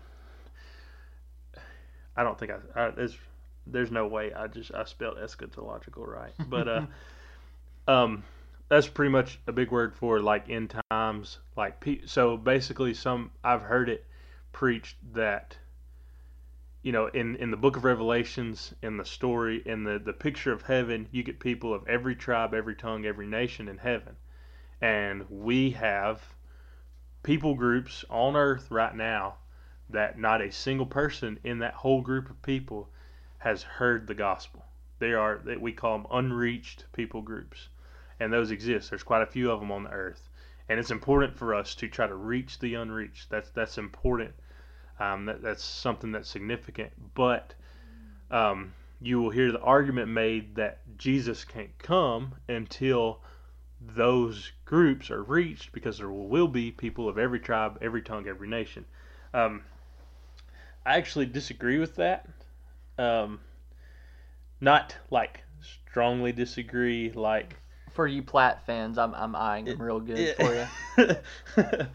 I 2.16 2.22
don't 2.22 2.38
think 2.38 2.52
I, 2.52 2.86
I 2.86 2.90
there's 2.90 3.16
there's 3.66 3.90
no 3.90 4.06
way 4.06 4.32
I 4.32 4.46
just 4.46 4.74
I 4.74 4.84
spelled 4.84 5.16
eschatological 5.16 6.06
right, 6.06 6.34
but 6.48 6.68
uh, 6.68 6.86
um, 7.88 8.24
that's 8.68 8.86
pretty 8.86 9.10
much 9.10 9.38
a 9.46 9.52
big 9.52 9.70
word 9.70 9.94
for 9.94 10.20
like 10.20 10.48
end 10.50 10.74
times 10.90 11.38
like 11.56 11.84
so 12.06 12.36
basically 12.36 12.94
some 12.94 13.30
I've 13.42 13.62
heard 13.62 13.88
it 13.88 14.04
preached 14.52 14.96
that 15.14 15.56
you 16.84 16.92
know 16.92 17.08
in 17.08 17.34
in 17.36 17.50
the 17.50 17.56
book 17.56 17.76
of 17.76 17.82
revelations 17.82 18.72
in 18.82 18.96
the 18.96 19.04
story 19.04 19.60
in 19.66 19.82
the 19.82 19.98
the 19.98 20.12
picture 20.12 20.52
of 20.52 20.62
heaven 20.62 21.08
you 21.10 21.24
get 21.24 21.40
people 21.40 21.74
of 21.74 21.84
every 21.88 22.14
tribe 22.14 22.54
every 22.54 22.76
tongue 22.76 23.04
every 23.04 23.26
nation 23.26 23.66
in 23.66 23.78
heaven 23.78 24.14
and 24.80 25.28
we 25.28 25.70
have 25.70 26.22
people 27.24 27.56
groups 27.56 28.04
on 28.08 28.36
earth 28.36 28.70
right 28.70 28.94
now 28.94 29.34
that 29.90 30.16
not 30.16 30.40
a 30.40 30.52
single 30.52 30.86
person 30.86 31.40
in 31.42 31.58
that 31.58 31.74
whole 31.74 32.00
group 32.00 32.30
of 32.30 32.40
people 32.42 32.88
has 33.38 33.64
heard 33.64 34.06
the 34.06 34.14
gospel 34.14 34.64
they 35.00 35.12
are 35.12 35.40
that 35.44 35.60
we 35.60 35.72
call 35.72 35.98
them 35.98 36.06
unreached 36.12 36.84
people 36.92 37.20
groups 37.20 37.68
and 38.20 38.32
those 38.32 38.50
exist. 38.50 38.90
There's 38.90 39.02
quite 39.02 39.22
a 39.22 39.26
few 39.26 39.50
of 39.50 39.60
them 39.60 39.72
on 39.72 39.84
the 39.84 39.90
earth, 39.90 40.28
and 40.68 40.78
it's 40.78 40.90
important 40.90 41.36
for 41.36 41.54
us 41.54 41.74
to 41.76 41.88
try 41.88 42.06
to 42.06 42.14
reach 42.14 42.58
the 42.58 42.74
unreached. 42.74 43.28
That's 43.30 43.50
that's 43.50 43.78
important. 43.78 44.34
Um, 45.00 45.24
that, 45.26 45.42
that's 45.42 45.64
something 45.64 46.12
that's 46.12 46.28
significant. 46.28 46.92
But 47.14 47.54
um, 48.30 48.72
you 49.00 49.20
will 49.20 49.30
hear 49.30 49.52
the 49.52 49.60
argument 49.60 50.08
made 50.08 50.54
that 50.56 50.78
Jesus 50.98 51.44
can't 51.44 51.76
come 51.78 52.34
until 52.48 53.20
those 53.80 54.52
groups 54.64 55.10
are 55.10 55.22
reached 55.22 55.72
because 55.72 55.98
there 55.98 56.10
will 56.10 56.48
be 56.48 56.70
people 56.70 57.08
of 57.08 57.18
every 57.18 57.40
tribe, 57.40 57.78
every 57.82 58.02
tongue, 58.02 58.26
every 58.28 58.48
nation. 58.48 58.84
Um, 59.34 59.62
I 60.86 60.96
actually 60.96 61.26
disagree 61.26 61.78
with 61.78 61.96
that. 61.96 62.28
Um, 62.98 63.40
not 64.60 64.96
like 65.10 65.42
strongly 65.60 66.32
disagree, 66.32 67.10
like 67.12 67.56
For 67.90 68.06
you 68.06 68.22
Platt 68.22 68.64
fans, 68.64 68.98
I'm 68.98 69.14
I'm 69.14 69.34
eyeing 69.34 69.64
them 69.64 69.82
real 69.82 70.00
good 70.00 70.34
Yeah. 70.38 70.66
for 70.96 71.06
you. 71.06 71.16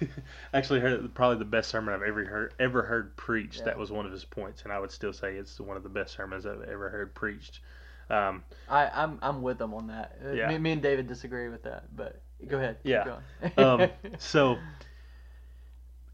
Actually, 0.54 0.80
heard 0.80 1.14
probably 1.14 1.38
the 1.38 1.44
best 1.44 1.70
sermon 1.70 1.94
I've 1.94 2.02
ever 2.02 2.24
heard 2.24 2.54
ever 2.58 2.82
heard 2.82 3.16
preached. 3.16 3.58
Yeah. 3.58 3.64
That 3.66 3.78
was 3.78 3.90
one 3.90 4.06
of 4.06 4.12
his 4.12 4.24
points, 4.24 4.62
and 4.62 4.72
I 4.72 4.78
would 4.78 4.90
still 4.90 5.12
say 5.12 5.36
it's 5.36 5.58
one 5.60 5.76
of 5.76 5.82
the 5.82 5.88
best 5.88 6.14
sermons 6.14 6.46
I've 6.46 6.62
ever 6.62 6.88
heard 6.90 7.14
preached. 7.14 7.60
Um, 8.08 8.44
I 8.68 8.88
I'm 8.88 9.18
I'm 9.22 9.42
with 9.42 9.58
them 9.58 9.74
on 9.74 9.88
that. 9.88 10.16
Uh, 10.24 10.32
Yeah. 10.32 10.48
Me, 10.48 10.58
me 10.58 10.72
and 10.72 10.82
David 10.82 11.06
disagree 11.06 11.48
with 11.48 11.62
that, 11.64 11.94
but 11.96 12.20
go 12.46 12.56
ahead. 12.58 12.78
Yeah. 12.84 13.16
um, 13.56 13.88
so, 14.18 14.58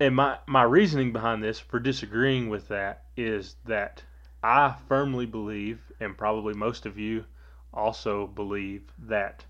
and 0.01 0.15
my 0.17 0.39
my 0.47 0.63
reasoning 0.63 1.13
behind 1.13 1.43
this 1.43 1.59
for 1.59 1.79
disagreeing 1.79 2.49
with 2.49 2.69
that 2.69 3.05
is 3.17 3.57
that 3.67 4.03
I 4.43 4.75
firmly 4.89 5.27
believe, 5.27 5.81
and 6.01 6.17
probably 6.17 6.55
most 6.55 6.87
of 6.87 6.99
you 6.99 7.25
also 7.73 8.27
believe 8.27 8.83
that 8.99 9.45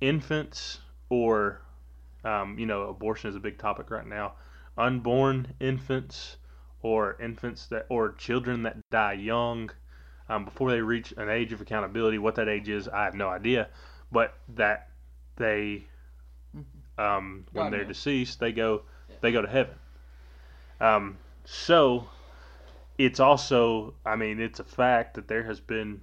infants 0.00 0.80
or 1.08 1.60
um, 2.26 2.58
you 2.58 2.66
know 2.66 2.82
abortion 2.88 3.30
is 3.30 3.36
a 3.36 3.40
big 3.40 3.58
topic 3.58 3.90
right 3.90 4.06
now. 4.06 4.32
Unborn 4.76 5.54
infants 5.60 6.36
or 6.82 7.16
infants 7.22 7.66
that 7.66 7.86
or 7.88 8.12
children 8.12 8.62
that 8.64 8.76
die 8.90 9.14
young 9.14 9.70
um, 10.28 10.44
before 10.44 10.70
they 10.70 10.80
reach 10.80 11.14
an 11.16 11.30
age 11.30 11.52
of 11.52 11.60
accountability 11.60 12.18
what 12.18 12.34
that 12.34 12.48
age 12.48 12.68
is 12.68 12.88
i 12.88 13.04
have 13.04 13.14
no 13.14 13.28
idea. 13.28 13.68
But 14.12 14.34
that 14.56 14.88
they 15.36 15.86
um, 16.98 17.44
when 17.52 17.66
I 17.66 17.70
they're 17.70 17.78
mean- 17.80 17.88
deceased 17.88 18.40
they 18.40 18.52
go 18.52 18.82
they 19.20 19.32
go 19.32 19.40
to 19.42 19.48
heaven. 19.48 19.74
Um, 20.80 21.16
so 21.44 22.08
it's 22.98 23.20
also 23.20 23.94
i 24.04 24.16
mean 24.16 24.40
it's 24.40 24.58
a 24.60 24.64
fact 24.64 25.14
that 25.14 25.28
there 25.28 25.44
has 25.44 25.60
been 25.60 26.00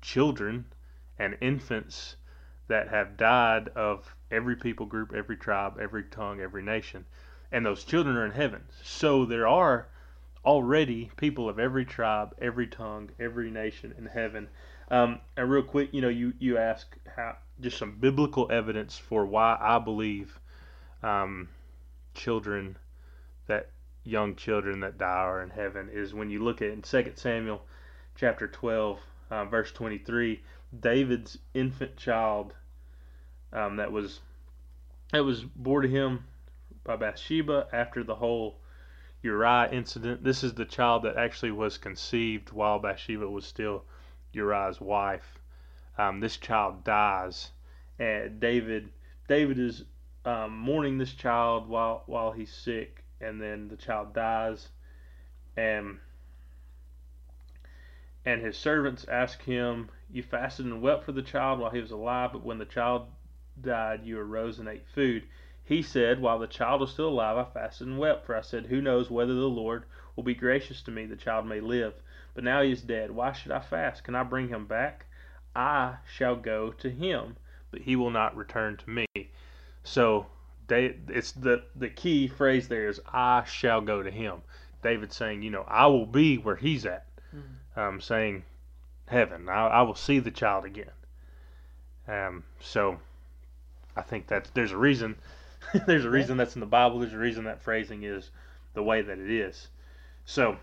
children 0.00 0.64
and 1.18 1.36
infants 1.40 2.16
that 2.72 2.88
have 2.88 3.18
died 3.18 3.68
of 3.76 4.16
every 4.30 4.56
people 4.56 4.86
group, 4.86 5.12
every 5.14 5.36
tribe, 5.36 5.78
every 5.78 6.04
tongue, 6.04 6.40
every 6.40 6.62
nation. 6.62 7.04
And 7.52 7.66
those 7.66 7.84
children 7.84 8.16
are 8.16 8.24
in 8.24 8.32
heaven. 8.32 8.62
So 8.82 9.26
there 9.26 9.46
are 9.46 9.88
already 10.42 11.10
people 11.18 11.50
of 11.50 11.58
every 11.58 11.84
tribe, 11.84 12.34
every 12.40 12.66
tongue, 12.66 13.10
every 13.20 13.50
nation 13.50 13.94
in 13.98 14.06
heaven. 14.06 14.48
Um, 14.90 15.20
and 15.36 15.50
real 15.50 15.62
quick, 15.62 15.92
you 15.92 16.00
know, 16.00 16.08
you, 16.08 16.32
you 16.38 16.56
ask 16.56 16.96
how 17.14 17.36
just 17.60 17.76
some 17.76 17.98
biblical 18.00 18.50
evidence 18.50 18.96
for 18.96 19.26
why 19.26 19.58
I 19.60 19.78
believe 19.78 20.40
um, 21.02 21.50
children 22.14 22.78
that 23.48 23.68
young 24.02 24.34
children 24.34 24.80
that 24.80 24.96
die 24.96 25.06
are 25.06 25.42
in 25.42 25.50
heaven 25.50 25.90
is 25.92 26.14
when 26.14 26.30
you 26.30 26.42
look 26.42 26.62
at 26.62 26.70
in 26.70 26.80
2 26.80 27.12
Samuel 27.16 27.66
chapter 28.16 28.48
12 28.48 28.98
uh, 29.30 29.44
verse 29.44 29.70
23 29.72 30.42
David's 30.80 31.36
infant 31.52 31.98
child 31.98 32.54
um, 33.52 33.76
that 33.76 33.92
was 33.92 34.20
that 35.12 35.24
was 35.24 35.42
born 35.42 35.82
to 35.82 35.88
him 35.88 36.24
by 36.84 36.96
Bathsheba 36.96 37.68
after 37.72 38.02
the 38.02 38.14
whole 38.14 38.58
Uriah 39.22 39.70
incident. 39.70 40.24
This 40.24 40.42
is 40.42 40.54
the 40.54 40.64
child 40.64 41.02
that 41.04 41.16
actually 41.16 41.52
was 41.52 41.78
conceived 41.78 42.50
while 42.50 42.78
Bathsheba 42.78 43.28
was 43.28 43.46
still 43.46 43.84
Uriah's 44.32 44.80
wife. 44.80 45.38
Um, 45.98 46.20
this 46.20 46.38
child 46.38 46.84
dies, 46.84 47.50
and 47.98 48.40
David 48.40 48.88
David 49.28 49.58
is 49.58 49.84
um, 50.24 50.56
mourning 50.56 50.98
this 50.98 51.12
child 51.12 51.68
while 51.68 52.02
while 52.06 52.32
he's 52.32 52.52
sick, 52.52 53.04
and 53.20 53.40
then 53.40 53.68
the 53.68 53.76
child 53.76 54.14
dies, 54.14 54.68
and 55.56 55.98
and 58.24 58.40
his 58.40 58.56
servants 58.56 59.04
ask 59.08 59.42
him, 59.42 59.90
You 60.10 60.22
fasted 60.22 60.66
and 60.66 60.80
wept 60.80 61.04
for 61.04 61.12
the 61.12 61.22
child 61.22 61.58
while 61.58 61.70
he 61.70 61.80
was 61.80 61.90
alive, 61.90 62.32
but 62.32 62.44
when 62.44 62.58
the 62.58 62.64
child 62.64 63.08
died, 63.62 64.04
you 64.04 64.18
arose 64.18 64.58
and 64.58 64.68
ate 64.68 64.86
food. 64.94 65.24
He 65.64 65.82
said, 65.82 66.20
While 66.20 66.38
the 66.38 66.46
child 66.46 66.80
was 66.80 66.90
still 66.90 67.08
alive, 67.08 67.36
I 67.36 67.44
fasted 67.44 67.86
and 67.86 67.98
wept, 67.98 68.26
for 68.26 68.36
I 68.36 68.40
said, 68.40 68.66
Who 68.66 68.80
knows 68.80 69.10
whether 69.10 69.34
the 69.34 69.48
Lord 69.48 69.84
will 70.16 70.24
be 70.24 70.34
gracious 70.34 70.82
to 70.82 70.90
me, 70.90 71.06
the 71.06 71.16
child 71.16 71.46
may 71.46 71.60
live. 71.60 71.94
But 72.34 72.44
now 72.44 72.62
he 72.62 72.72
is 72.72 72.82
dead. 72.82 73.10
Why 73.10 73.32
should 73.32 73.52
I 73.52 73.60
fast? 73.60 74.04
Can 74.04 74.14
I 74.14 74.22
bring 74.22 74.48
him 74.48 74.66
back? 74.66 75.06
I 75.54 75.96
shall 76.06 76.36
go 76.36 76.72
to 76.72 76.90
him, 76.90 77.36
but 77.70 77.82
he 77.82 77.96
will 77.96 78.10
not 78.10 78.36
return 78.36 78.76
to 78.78 78.90
me. 78.90 79.06
So, 79.84 80.26
they, 80.68 80.96
it's 81.08 81.32
the 81.32 81.64
the 81.76 81.90
key 81.90 82.28
phrase 82.28 82.68
there 82.68 82.88
is 82.88 83.00
I 83.12 83.44
shall 83.44 83.80
go 83.80 84.02
to 84.02 84.10
him. 84.10 84.42
David 84.82 85.12
saying, 85.12 85.42
you 85.42 85.50
know, 85.50 85.64
I 85.68 85.86
will 85.86 86.06
be 86.06 86.38
where 86.38 86.56
he's 86.56 86.86
at 86.86 87.06
um, 87.76 88.00
saying 88.00 88.44
heaven. 89.06 89.48
I, 89.48 89.68
I 89.68 89.82
will 89.82 89.94
see 89.94 90.18
the 90.18 90.30
child 90.30 90.64
again. 90.64 90.90
Um, 92.08 92.44
so 92.60 92.98
I 93.96 94.02
think 94.02 94.26
that 94.28 94.48
there's 94.54 94.72
a 94.72 94.76
reason. 94.76 95.16
there's 95.86 96.04
a 96.04 96.10
reason 96.10 96.36
that's 96.36 96.54
in 96.56 96.60
the 96.60 96.66
Bible. 96.66 96.98
There's 96.98 97.12
a 97.12 97.18
reason 97.18 97.44
that 97.44 97.62
phrasing 97.62 98.02
is 98.04 98.30
the 98.74 98.82
way 98.82 99.02
that 99.02 99.18
it 99.18 99.30
is. 99.30 99.68
So 100.24 100.56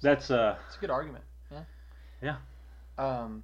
that's 0.00 0.30
uh 0.30 0.56
It's 0.68 0.76
a 0.76 0.80
good 0.80 0.90
argument. 0.90 1.24
Yeah. 1.50 1.62
Yeah. 2.22 2.36
Um, 3.04 3.42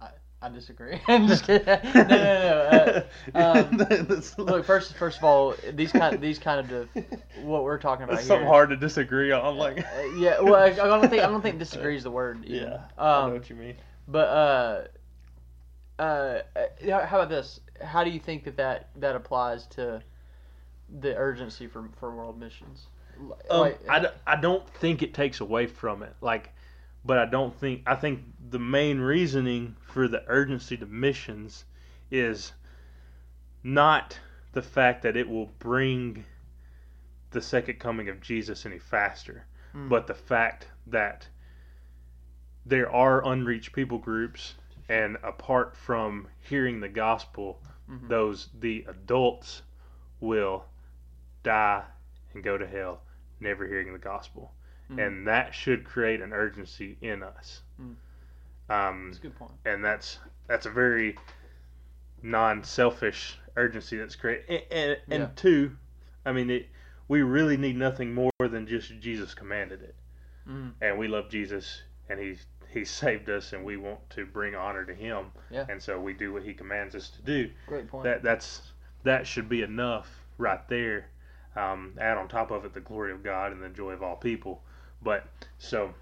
I 0.00 0.08
I 0.42 0.48
disagree. 0.50 1.00
I'm 1.08 1.26
just 1.26 1.44
kidding. 1.44 1.66
No, 1.94 2.02
no, 2.02 2.08
no. 2.08 3.04
Uh, 3.34 3.64
um, 3.68 4.16
look, 4.38 4.64
first 4.64 4.94
first 4.94 5.18
of 5.18 5.24
all, 5.24 5.54
these 5.72 5.92
kind 5.92 6.20
these 6.20 6.38
kind 6.38 6.70
of 6.70 6.88
what 7.42 7.64
we're 7.64 7.78
talking 7.78 8.04
about 8.04 8.16
that's 8.16 8.26
here. 8.26 8.36
something 8.36 8.46
hard 8.48 8.68
to 8.70 8.76
disagree 8.76 9.32
on. 9.32 9.56
Like 9.56 9.78
Uh, 9.78 10.02
yeah. 10.18 10.40
Well, 10.40 10.54
I, 10.56 10.66
I 10.66 10.74
don't 10.74 11.08
think 11.08 11.22
I 11.22 11.26
don't 11.26 11.42
think 11.42 11.58
disagree 11.58 11.96
is 11.96 12.02
the 12.04 12.10
word. 12.10 12.44
even. 12.44 12.68
yeah, 12.68 12.80
I 12.98 13.22
Um, 13.22 13.28
know 13.30 13.34
what 13.34 13.50
you 13.50 13.56
mean. 13.56 13.76
But 14.08 14.28
uh, 14.28 14.84
uh, 15.98 16.40
uh, 16.54 17.06
how 17.06 17.16
about 17.20 17.28
this? 17.28 17.60
How 17.82 18.04
do 18.04 18.10
you 18.10 18.20
think 18.20 18.44
that 18.44 18.56
that, 18.56 18.88
that 18.96 19.16
applies 19.16 19.66
to 19.68 20.02
the 21.00 21.16
urgency 21.16 21.66
for 21.66 21.88
for 21.98 22.14
world 22.14 22.38
missions? 22.38 22.86
Um, 23.50 23.60
Like, 23.60 23.88
I, 23.88 23.98
d- 24.00 24.06
I 24.26 24.36
don't 24.36 24.68
think 24.74 25.02
it 25.02 25.14
takes 25.14 25.40
away 25.40 25.66
from 25.66 26.02
it. 26.02 26.14
Like, 26.20 26.52
but 27.04 27.18
I 27.18 27.24
don't 27.26 27.54
think 27.54 27.82
I 27.86 27.94
think 27.94 28.20
the 28.50 28.58
main 28.58 28.98
reasoning 29.00 29.76
for 29.80 30.06
the 30.08 30.22
urgency 30.26 30.76
to 30.76 30.86
missions 30.86 31.64
is 32.10 32.52
not 33.62 34.18
the 34.52 34.62
fact 34.62 35.02
that 35.02 35.16
it 35.16 35.28
will 35.28 35.46
bring 35.58 36.24
the 37.30 37.40
second 37.42 37.78
coming 37.78 38.08
of 38.08 38.20
Jesus 38.20 38.64
any 38.66 38.78
faster, 38.78 39.44
Mm. 39.74 39.88
but 39.88 40.06
the 40.06 40.14
fact 40.14 40.68
that 40.86 41.28
there 42.64 42.90
are 42.90 43.26
unreached 43.26 43.72
people 43.72 43.98
groups, 43.98 44.54
and 44.88 45.16
apart 45.22 45.76
from 45.76 46.28
hearing 46.40 46.80
the 46.80 46.88
gospel, 46.88 47.60
Mhm. 47.88 48.08
those 48.08 48.48
the 48.60 48.84
adults 48.88 49.62
will 50.20 50.64
die 51.42 51.84
and 52.34 52.42
go 52.42 52.56
to 52.58 52.66
hell, 52.66 53.02
never 53.40 53.66
hearing 53.66 53.92
the 53.92 53.98
gospel, 53.98 54.52
Mhm. 54.90 55.06
and 55.06 55.26
that 55.28 55.54
should 55.54 55.84
create 55.84 56.20
an 56.20 56.32
urgency 56.32 56.96
in 57.00 57.22
us. 57.22 57.62
Mm. 57.80 57.96
Um, 58.68 59.06
that's 59.06 59.18
a 59.18 59.22
good 59.22 59.36
point. 59.36 59.52
and 59.64 59.84
that's 59.84 60.18
that's 60.48 60.66
a 60.66 60.70
very 60.70 61.16
non-selfish 62.22 63.38
urgency 63.56 63.96
that's 63.96 64.16
great. 64.16 64.44
And, 64.48 64.62
and, 64.70 64.90
and 65.10 65.22
Yeah. 65.22 65.30
two, 65.36 65.76
I 66.24 66.32
mean, 66.32 66.50
it, 66.50 66.68
we 67.08 67.22
really 67.22 67.56
need 67.56 67.76
nothing 67.76 68.12
more 68.14 68.30
than 68.40 68.66
just 68.66 68.98
Jesus 69.00 69.34
commanded 69.34 69.82
it, 69.82 69.94
Mm. 70.48 70.74
and 70.80 70.98
we 70.98 71.08
love 71.08 71.28
Jesus, 71.30 71.82
and 72.08 72.18
he's 72.20 72.46
he 72.72 72.84
saved 72.84 73.28
us, 73.30 73.52
and 73.52 73.64
we 73.64 73.76
want 73.76 73.98
to 74.10 74.26
bring 74.26 74.54
honor 74.54 74.84
to 74.84 74.94
him, 74.94 75.26
Yeah. 75.50 75.66
and 75.68 75.82
so 75.82 76.00
we 76.00 76.12
do 76.12 76.32
what 76.32 76.42
he 76.42 76.52
commands 76.54 76.94
us 76.94 77.08
to 77.10 77.22
do. 77.22 77.50
Great 77.66 77.88
point. 77.88 78.04
That 78.04 78.22
that's 78.22 78.72
that 79.04 79.26
should 79.26 79.48
be 79.48 79.62
enough 79.62 80.08
right 80.38 80.66
there. 80.68 81.08
Um, 81.54 81.94
add 81.98 82.18
on 82.18 82.28
top 82.28 82.50
of 82.50 82.64
it 82.64 82.74
the 82.74 82.80
glory 82.80 83.12
of 83.12 83.22
God 83.22 83.52
and 83.52 83.62
the 83.62 83.68
joy 83.70 83.92
of 83.92 84.02
all 84.02 84.16
people. 84.16 84.62
But 85.02 85.26
so 85.58 85.94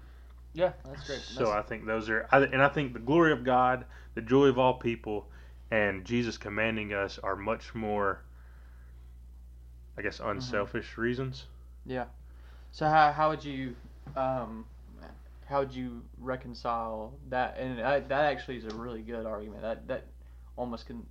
yeah, 0.53 0.73
that's 0.85 1.05
great. 1.07 1.19
so 1.21 1.45
That's- 1.45 1.57
I 1.57 1.61
think 1.67 1.85
those 1.85 2.09
are, 2.09 2.27
and 2.31 2.61
I 2.61 2.67
think 2.69 2.93
the 2.93 2.99
glory 2.99 3.31
of 3.31 3.43
God, 3.43 3.85
the 4.15 4.21
joy 4.21 4.47
of 4.47 4.57
all 4.59 4.73
people, 4.73 5.27
and 5.71 6.03
Jesus 6.05 6.37
commanding 6.37 6.93
us 6.93 7.19
are 7.19 7.35
much 7.35 7.73
more, 7.75 8.21
I 9.97 10.01
guess, 10.01 10.19
Mm-hmm. 10.19 10.29
unselfish 10.31 10.97
reasons. 10.97 11.45
Yeah. 11.85 12.05
So 12.71 12.87
how 12.87 13.11
how 13.11 13.29
would 13.29 13.43
you 13.43 13.75
um 14.17 14.65
how 15.45 15.59
would 15.59 15.73
you 15.73 16.03
reconcile 16.17 17.13
that? 17.29 17.57
And 17.59 17.79
I, 17.81 17.99
that 18.01 18.25
actually 18.25 18.57
is 18.57 18.65
a 18.65 18.75
really 18.75 19.01
good 19.01 19.25
argument. 19.25 19.61
That 19.61 19.87
that 19.87 20.05
almost 20.57 20.85
can. 20.87 21.05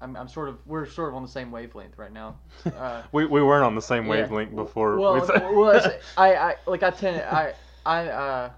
I'm, 0.00 0.14
I'm 0.16 0.28
sort 0.28 0.48
of 0.48 0.58
we're 0.64 0.86
sort 0.86 1.08
of 1.08 1.16
on 1.16 1.22
the 1.22 1.28
same 1.28 1.50
wavelength 1.50 1.98
right 1.98 2.12
now. 2.12 2.38
Uh, 2.66 3.02
We, 3.12 3.26
we 3.26 3.42
weren't 3.42 3.64
on 3.64 3.74
the 3.74 3.82
same 3.82 4.04
Yeah. 4.04 4.10
wavelength 4.10 4.54
before. 4.54 4.96
well, 4.98 5.14
we 5.14 5.56
well, 5.56 5.92
I, 6.16 6.34
I 6.36 6.54
like 6.66 6.82
I 6.82 6.90
tend 6.90 7.20
I 7.22 7.54
I 7.84 8.08
uh, 8.08 8.50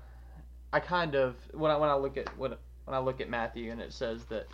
I 0.72 0.80
kind 0.80 1.14
of 1.14 1.36
when 1.54 1.70
I 1.70 1.76
when 1.76 1.88
I 1.88 1.94
look 1.94 2.16
at 2.18 2.36
when 2.36 2.54
when 2.84 2.94
I 2.94 2.98
look 2.98 3.20
at 3.20 3.28
Matthew 3.30 3.70
and 3.72 3.80
it 3.80 3.92
says 3.92 4.24
that. 4.26 4.46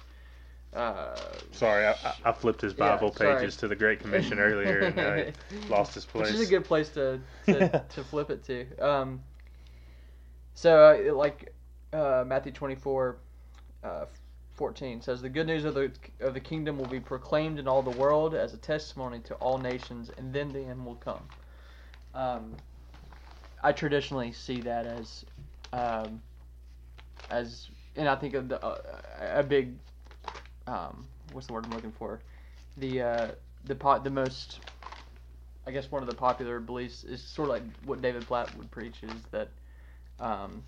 Uh, 0.74 1.16
Sorry, 1.52 1.86
I, 1.86 1.92
I- 1.92 2.14
I 2.26 2.32
flipped 2.32 2.60
his 2.60 2.74
Bible 2.74 3.10
sorry. 3.14 3.36
pages 3.36 3.56
to 3.58 3.68
the 3.68 3.76
Great 3.76 3.98
Commission 4.00 4.38
earlier 4.38 4.80
and 4.80 4.98
uh, 4.98 5.30
lost 5.70 5.94
his 5.94 6.04
place. 6.04 6.26
Which 6.26 6.34
is 6.34 6.46
a 6.46 6.50
good 6.50 6.64
place 6.64 6.90
to 6.90 7.18
to, 7.46 7.82
to 7.88 8.04
flip 8.04 8.28
it 8.30 8.44
to. 8.44 8.66
Um, 8.78 9.22
so, 10.56 11.10
uh, 11.10 11.14
like 11.14 11.54
uh, 11.92 12.24
Matthew 12.26 12.52
24, 12.52 13.18
uh, 13.84 14.06
14 14.54 15.02
says, 15.02 15.22
"The 15.22 15.28
good 15.28 15.46
news 15.46 15.64
of 15.66 15.74
the 15.74 15.92
of 16.20 16.34
the 16.34 16.40
kingdom 16.40 16.78
will 16.78 16.86
be 16.86 17.00
proclaimed 17.00 17.58
in 17.58 17.68
all 17.68 17.82
the 17.82 17.92
world 17.92 18.34
as 18.34 18.54
a 18.54 18.58
testimony 18.58 19.20
to 19.20 19.34
all 19.36 19.58
nations, 19.58 20.10
and 20.10 20.34
then 20.34 20.52
the 20.52 20.62
end 20.64 20.86
will 20.86 20.96
come." 20.96 21.28
Um, 22.14 22.56
I 23.62 23.72
traditionally 23.72 24.32
see 24.32 24.62
that 24.62 24.86
as, 24.86 25.26
um, 25.72 26.22
as, 27.30 27.70
and 27.96 28.08
I 28.08 28.16
think 28.16 28.34
of 28.34 28.48
the, 28.48 28.64
uh, 28.64 28.80
a 29.20 29.42
big, 29.42 29.76
um, 30.66 31.06
what's 31.32 31.48
the 31.48 31.54
word 31.54 31.66
I'm 31.66 31.74
looking 31.74 31.92
for? 31.92 32.22
The 32.78 33.02
uh, 33.02 33.28
the 33.66 33.76
po- 33.76 34.00
the 34.00 34.10
most 34.10 34.60
I 35.66 35.72
guess 35.72 35.90
one 35.90 36.02
of 36.02 36.06
the 36.06 36.14
popular 36.14 36.60
beliefs 36.60 37.04
is 37.04 37.22
sort 37.22 37.50
of 37.50 37.54
like 37.54 37.64
what 37.84 38.00
David 38.00 38.26
Platt 38.26 38.54
would 38.56 38.70
preach 38.70 39.02
is 39.02 39.26
that 39.32 39.50
um, 40.20 40.62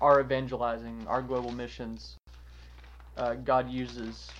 our 0.00 0.20
evangelizing, 0.20 1.06
our 1.06 1.22
global 1.22 1.52
missions, 1.52 2.16
uh, 3.16 3.34
God 3.34 3.70
uses 3.70 4.30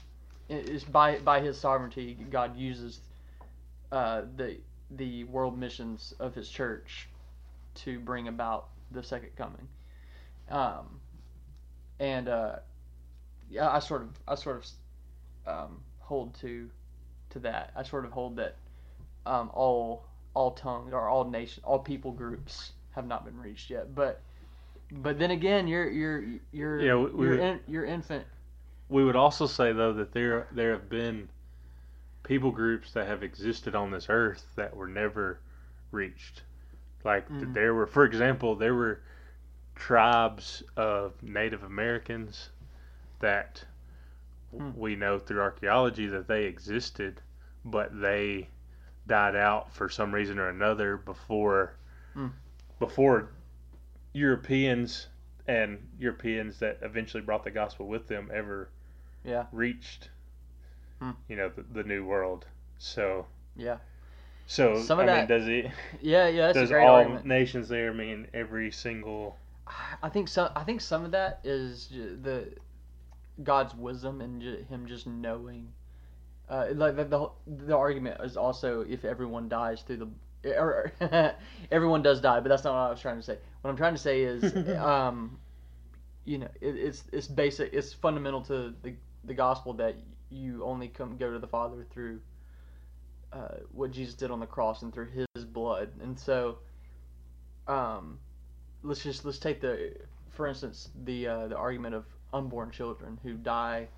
is 0.48 0.84
by 0.84 1.18
by 1.18 1.40
His 1.40 1.58
sovereignty. 1.58 2.16
God 2.30 2.56
uses 2.56 3.00
uh, 3.92 4.22
the 4.36 4.56
the 4.90 5.24
world 5.24 5.58
missions 5.58 6.14
of 6.18 6.34
His 6.34 6.48
church 6.48 7.08
to 7.76 7.98
bring 7.98 8.28
about 8.28 8.68
the 8.90 9.02
second 9.02 9.30
coming. 9.36 9.68
Um, 10.50 11.00
and 11.98 12.28
uh, 12.28 12.56
yeah, 13.50 13.70
I 13.70 13.78
sort 13.78 14.02
of 14.02 14.08
I 14.26 14.34
sort 14.34 14.64
of 15.46 15.54
um, 15.54 15.80
hold 15.98 16.34
to 16.40 16.68
to 17.30 17.38
that. 17.40 17.72
I 17.76 17.82
sort 17.82 18.04
of 18.04 18.12
hold 18.12 18.36
that 18.36 18.56
um, 19.26 19.50
all 19.54 20.04
all 20.34 20.50
tongues 20.52 20.92
or 20.92 21.08
all 21.08 21.24
nation 21.30 21.62
all 21.64 21.78
people 21.78 22.12
groups 22.12 22.72
have 22.94 23.06
not 23.06 23.24
been 23.24 23.38
reached 23.38 23.70
yet. 23.70 23.94
But 23.94 24.20
but 24.90 25.18
then 25.18 25.30
again, 25.30 25.66
you're 25.66 25.88
you're 25.90 26.24
you're 26.52 26.80
Yeah, 26.80 26.94
we- 26.96 27.28
would- 27.28 27.40
in, 27.40 27.60
infant. 27.84 28.26
We 28.88 29.04
would 29.04 29.16
also 29.16 29.46
say 29.46 29.72
though 29.72 29.92
that 29.94 30.12
there 30.12 30.46
there 30.52 30.72
have 30.72 30.88
been 30.88 31.28
people 32.22 32.50
groups 32.50 32.92
that 32.92 33.06
have 33.06 33.22
existed 33.22 33.74
on 33.74 33.90
this 33.90 34.06
earth 34.08 34.46
that 34.56 34.74
were 34.76 34.88
never 34.88 35.38
reached. 35.90 36.42
Like 37.04 37.28
Mhm. 37.28 37.52
there 37.52 37.74
were, 37.74 37.86
for 37.86 38.04
example, 38.04 38.54
there 38.54 38.74
were 38.74 39.00
tribes 39.74 40.62
of 40.76 41.20
Native 41.22 41.62
Americans 41.64 42.50
that 43.20 43.64
Hmm. 44.56 44.70
we 44.76 44.94
know 44.96 45.18
through 45.18 45.40
archaeology 45.40 46.06
that 46.06 46.28
they 46.28 46.44
existed, 46.44 47.20
but 47.64 47.98
they 48.00 48.48
died 49.06 49.34
out 49.36 49.72
for 49.72 49.88
some 49.88 50.14
reason 50.14 50.38
or 50.38 50.48
another 50.48 50.96
before 50.96 51.74
Hmm. 52.14 52.28
Before 52.78 53.30
Europeans 54.12 55.08
and 55.46 55.78
Europeans 55.98 56.58
that 56.60 56.78
eventually 56.82 57.22
brought 57.22 57.44
the 57.44 57.50
gospel 57.50 57.86
with 57.86 58.08
them 58.08 58.30
ever 58.32 58.68
Yeah. 59.24 59.46
reached 59.52 60.10
Hmm. 61.00 61.10
you 61.28 61.36
know 61.36 61.48
the, 61.48 61.62
the 61.72 61.82
new 61.84 62.04
world 62.04 62.46
so 62.78 63.26
Yeah. 63.56 63.78
so 64.46 64.80
Some 64.80 65.00
of 65.00 65.08
I 65.08 65.12
mean 65.12 65.16
that- 65.16 65.28
does 65.28 65.48
it 65.48 65.70
Yeah, 66.00 66.28
yeah, 66.28 66.46
that's 66.46 66.58
does 66.58 66.70
a 66.70 66.74
great 66.74 66.84
all 66.86 66.96
argument. 66.96 67.26
nations 67.26 67.68
there 67.68 67.92
mean 67.92 68.28
every 68.32 68.70
single 68.70 69.36
I 70.02 70.10
think 70.10 70.28
some. 70.28 70.50
I 70.54 70.62
think 70.62 70.82
some 70.82 71.04
of 71.06 71.10
that 71.12 71.40
is 71.42 71.88
the 71.88 72.52
God's 73.42 73.74
wisdom 73.74 74.20
and 74.20 74.42
Him 74.42 74.86
just 74.86 75.06
knowing. 75.06 75.72
Uh, 76.48 76.66
like 76.74 76.96
the, 76.96 77.04
the 77.04 77.30
the 77.66 77.76
argument 77.76 78.20
is 78.22 78.36
also 78.36 78.82
if 78.82 79.04
everyone 79.04 79.48
dies 79.48 79.82
through 79.82 79.96
the 79.96 80.08
or 80.58 80.92
everyone 81.70 82.02
does 82.02 82.20
die, 82.20 82.40
but 82.40 82.48
that's 82.48 82.64
not 82.64 82.72
what 82.74 82.80
I 82.80 82.90
was 82.90 83.00
trying 83.00 83.16
to 83.16 83.22
say. 83.22 83.38
What 83.62 83.70
I'm 83.70 83.76
trying 83.76 83.94
to 83.94 84.00
say 84.00 84.22
is, 84.22 84.54
um, 84.78 85.38
you 86.24 86.38
know, 86.38 86.48
it, 86.60 86.76
it's 86.76 87.04
it's 87.12 87.26
basic. 87.26 87.72
It's 87.72 87.92
fundamental 87.92 88.42
to 88.42 88.74
the 88.82 88.94
the 89.24 89.34
gospel 89.34 89.72
that 89.74 89.96
you 90.30 90.62
only 90.64 90.88
come 90.88 91.16
go 91.16 91.32
to 91.32 91.38
the 91.38 91.46
Father 91.46 91.86
through 91.90 92.20
uh, 93.32 93.56
what 93.72 93.90
Jesus 93.90 94.14
did 94.14 94.30
on 94.30 94.40
the 94.40 94.46
cross 94.46 94.82
and 94.82 94.92
through 94.92 95.08
His 95.34 95.44
blood, 95.44 95.90
and 96.02 96.18
so. 96.18 96.58
Um, 97.66 98.18
let's 98.82 99.02
just 99.02 99.24
let's 99.24 99.38
take 99.38 99.62
the 99.62 99.94
for 100.28 100.46
instance 100.46 100.90
the 101.04 101.26
uh, 101.26 101.48
the 101.48 101.56
argument 101.56 101.94
of 101.94 102.04
unborn 102.34 102.70
children 102.70 103.18
who 103.22 103.34
die 103.34 103.88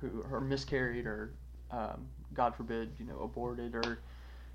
who 0.00 0.24
are 0.32 0.40
miscarried 0.40 1.04
or 1.04 1.34
um, 1.70 2.06
God 2.34 2.54
forbid 2.54 2.92
you 2.98 3.06
know 3.06 3.20
aborted 3.20 3.74
or 3.74 4.00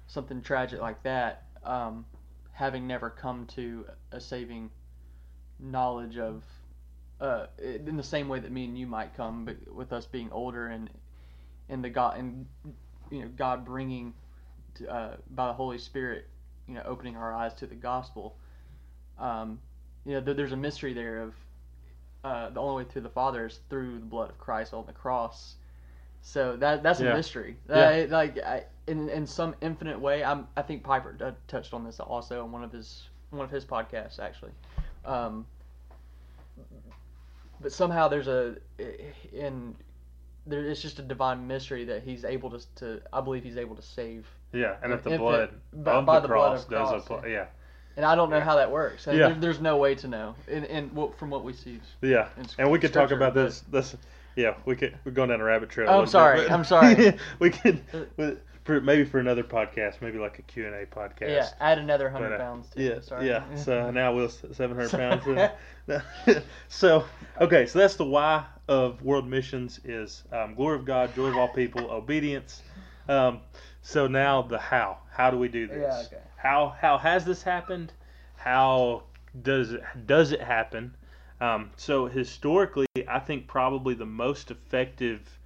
something 0.08 0.42
tragic 0.42 0.82
like 0.82 1.02
that 1.04 1.44
um, 1.64 2.06
having 2.52 2.88
never 2.88 3.10
come 3.10 3.46
to 3.56 3.86
a 4.12 4.20
saving 4.20 4.70
knowledge 5.60 6.18
of 6.18 6.44
uh, 7.22 7.48
in 7.60 7.96
the 7.96 8.04
same 8.04 8.28
way 8.28 8.40
that 8.40 8.52
me 8.52 8.66
and 8.66 8.78
you 8.78 8.88
might 8.88 9.16
come 9.16 9.46
but 9.46 9.74
with 9.74 9.94
us 9.94 10.06
being 10.06 10.30
older 10.32 10.68
and 10.68 10.90
and 11.70 11.84
the 11.84 11.90
God 11.90 12.18
and 12.18 12.46
you 13.10 13.22
know 13.22 13.30
God 13.36 13.66
bringing 13.66 14.14
to, 14.76 14.88
uh, 14.88 15.18
by 15.32 15.48
the 15.48 15.54
Holy 15.54 15.78
Spirit 15.78 16.28
you 16.68 16.74
know 16.74 16.84
opening 16.86 17.16
our 17.16 17.34
eyes 17.34 17.54
to 17.56 17.68
the 17.68 17.76
gospel 17.76 18.36
um, 19.18 19.60
you 20.06 20.14
know, 20.14 20.22
there, 20.22 20.34
there's 20.34 20.52
a 20.52 20.58
mystery 20.58 20.94
there 20.94 21.22
of 21.22 21.34
uh, 22.24 22.50
the 22.50 22.60
only 22.60 22.84
way 22.84 22.90
through 22.90 23.04
the 23.04 23.10
Father 23.10 23.46
is 23.46 23.60
through 23.70 24.00
the 24.00 24.06
blood 24.06 24.30
of 24.30 24.38
Christ 24.38 24.74
on 24.74 24.86
the 24.86 24.94
cross. 24.94 25.56
So 26.28 26.56
that 26.58 26.82
that's 26.82 27.00
Yeah. 27.00 27.12
a 27.12 27.16
mystery. 27.16 27.56
Yeah. 27.70 28.08
Like 28.10 28.40
I, 28.40 28.64
in 28.88 29.10
in 29.10 29.28
some 29.28 29.54
infinite 29.62 30.00
way, 30.00 30.24
I'm 30.24 30.48
I 30.58 30.64
think 30.64 30.84
Piper 30.84 31.16
uh, 31.22 31.32
touched 31.48 31.72
on 31.74 31.84
this 31.84 32.00
also 32.00 32.42
on 32.44 32.52
one 32.52 32.64
of 32.64 32.72
his 32.72 33.08
one 33.30 33.46
of 33.46 33.52
his 33.52 33.64
podcasts 33.64 34.18
actually. 34.20 34.52
Um, 35.06 35.46
but 37.62 37.72
somehow 37.72 38.08
there's 38.08 38.28
a 38.28 38.56
in 39.34 39.76
there 40.48 40.66
it's 40.66 40.82
just 40.82 40.98
a 40.98 41.04
divine 41.04 41.46
mystery 41.48 41.86
that 41.86 42.02
he's 42.02 42.26
able 42.26 42.50
to 42.50 42.60
to 42.78 43.02
I 43.14 43.22
believe 43.22 43.44
he's 43.44 43.58
able 43.58 43.76
to 43.76 43.82
save. 43.84 44.28
yeah 44.52 44.78
and 44.82 44.92
that 44.92 45.04
the 45.04 45.18
blood 45.18 45.52
by- 45.74 45.94
of 45.94 46.06
by 46.08 46.16
the 46.16 46.28
the 46.28 46.34
blood 46.34 46.38
cross 46.50 46.64
of 46.66 46.70
does 46.72 46.90
cross, 46.90 47.04
apply 47.06 47.28
yeah 47.30 47.46
And 47.98 48.04
I 48.06 48.16
don't 48.16 48.30
know 48.32 48.38
Yeah. 48.38 48.44
how 48.44 48.56
that 48.56 48.72
works. 48.72 49.06
Yeah. 49.08 49.14
there, 49.30 49.34
there's 49.36 49.62
no 49.62 49.78
way 49.78 49.96
to 49.96 50.08
know. 50.08 50.36
And, 50.52 50.66
and 50.66 50.92
from 51.18 51.30
what 51.30 51.44
we 51.44 51.54
see. 51.54 51.80
yeah 52.02 52.28
and 52.58 52.70
we 52.72 52.80
could 52.80 52.94
talk 52.94 53.12
about 53.12 53.34
this 53.36 53.62
this 53.72 53.96
yeah 54.36 54.56
we 54.66 54.76
could 54.76 54.98
we're 55.04 55.12
going 55.12 55.30
down 55.30 55.42
a 55.42 55.44
rabbit 55.44 55.70
trail 55.70 55.90
Oh, 55.90 56.00
I'm 56.00 56.08
sorry, 56.08 56.42
bit, 56.42 56.52
I'm 56.52 56.64
sorry. 56.64 57.18
we 57.40 57.50
could 57.50 57.82
for, 58.64 58.82
maybe 58.82 59.06
for 59.06 59.20
another 59.20 59.44
podcast 59.44 60.02
maybe 60.02 60.18
like 60.18 60.40
a 60.40 60.42
Q&A 60.44 60.86
podcast 60.86 61.30
Yeah, 61.30 61.50
add 61.60 61.78
another 61.78 62.10
hundred 62.10 62.34
uh, 62.34 62.38
pounds 62.38 62.70
to 62.70 62.82
Yeah. 62.82 63.00
Sorry. 63.00 63.28
yeah. 63.28 63.44
So 63.56 63.92
now 64.00 64.14
we'll 64.14 64.30
seven 64.30 64.76
hundred 64.76 64.92
pounds. 64.92 65.52
so 66.68 67.06
okay, 67.40 67.66
so 67.66 67.80
that's 67.80 67.96
the 67.96 68.06
why 68.06 68.46
of 68.68 69.02
world 69.04 69.28
missions 69.28 69.80
is 69.84 70.24
um, 70.32 70.56
glory 70.56 70.78
of 70.78 70.86
God, 70.86 71.14
joy 71.16 71.28
of 71.28 71.38
all 71.38 71.48
people, 71.48 71.90
obedience. 71.92 72.62
Um, 73.08 73.42
so 73.82 74.08
now 74.08 74.42
the 74.42 74.58
how. 74.58 74.98
How 75.12 75.30
do 75.30 75.38
we 75.38 75.48
do 75.48 75.68
this? 75.68 75.78
Yeah, 75.80 76.18
okay. 76.18 76.24
How 76.36 76.76
how 76.80 76.98
has 76.98 77.24
this 77.24 77.44
happened? 77.44 77.94
How 78.36 79.04
does 79.44 79.74
it 79.74 79.84
does 80.08 80.32
it 80.32 80.42
happen? 80.42 80.96
Um, 81.42 81.72
so 81.76 82.06
historically, 82.08 82.88
I 83.08 83.20
think 83.20 83.48
probably 83.48 83.94
the 83.94 84.06
most 84.06 84.52
effective 84.52 85.40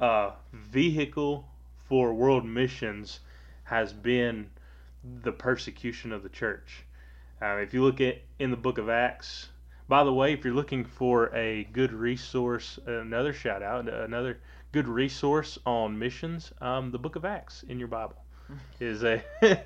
uh, 0.00 0.32
vehicle 0.52 1.46
for 1.88 2.14
world 2.14 2.44
missions 2.44 3.20
has 3.64 3.92
been 3.92 4.50
the 5.22 5.32
persecution 5.32 6.12
of 6.12 6.22
the 6.22 6.28
church. 6.28 6.84
Uh, 7.42 7.56
if 7.56 7.74
you 7.74 7.82
look 7.82 8.00
at 8.00 8.18
in 8.38 8.50
the 8.50 8.56
book 8.56 8.78
of 8.78 8.88
Acts, 8.88 9.48
by 9.88 10.04
the 10.04 10.12
way, 10.12 10.32
if 10.32 10.44
you're 10.44 10.54
looking 10.54 10.84
for 10.84 11.34
a 11.34 11.64
good 11.72 11.92
resource, 11.92 12.78
another 12.86 13.32
shout 13.32 13.62
out, 13.62 13.88
another 13.88 14.38
good 14.72 14.86
resource 14.88 15.58
on 15.66 15.98
missions, 15.98 16.52
um, 16.60 16.90
the 16.92 16.98
book 16.98 17.16
of 17.16 17.24
Acts 17.24 17.62
in 17.64 17.78
your 17.78 17.88
Bible 17.88 18.19
is 18.78 19.02
a 19.04 19.22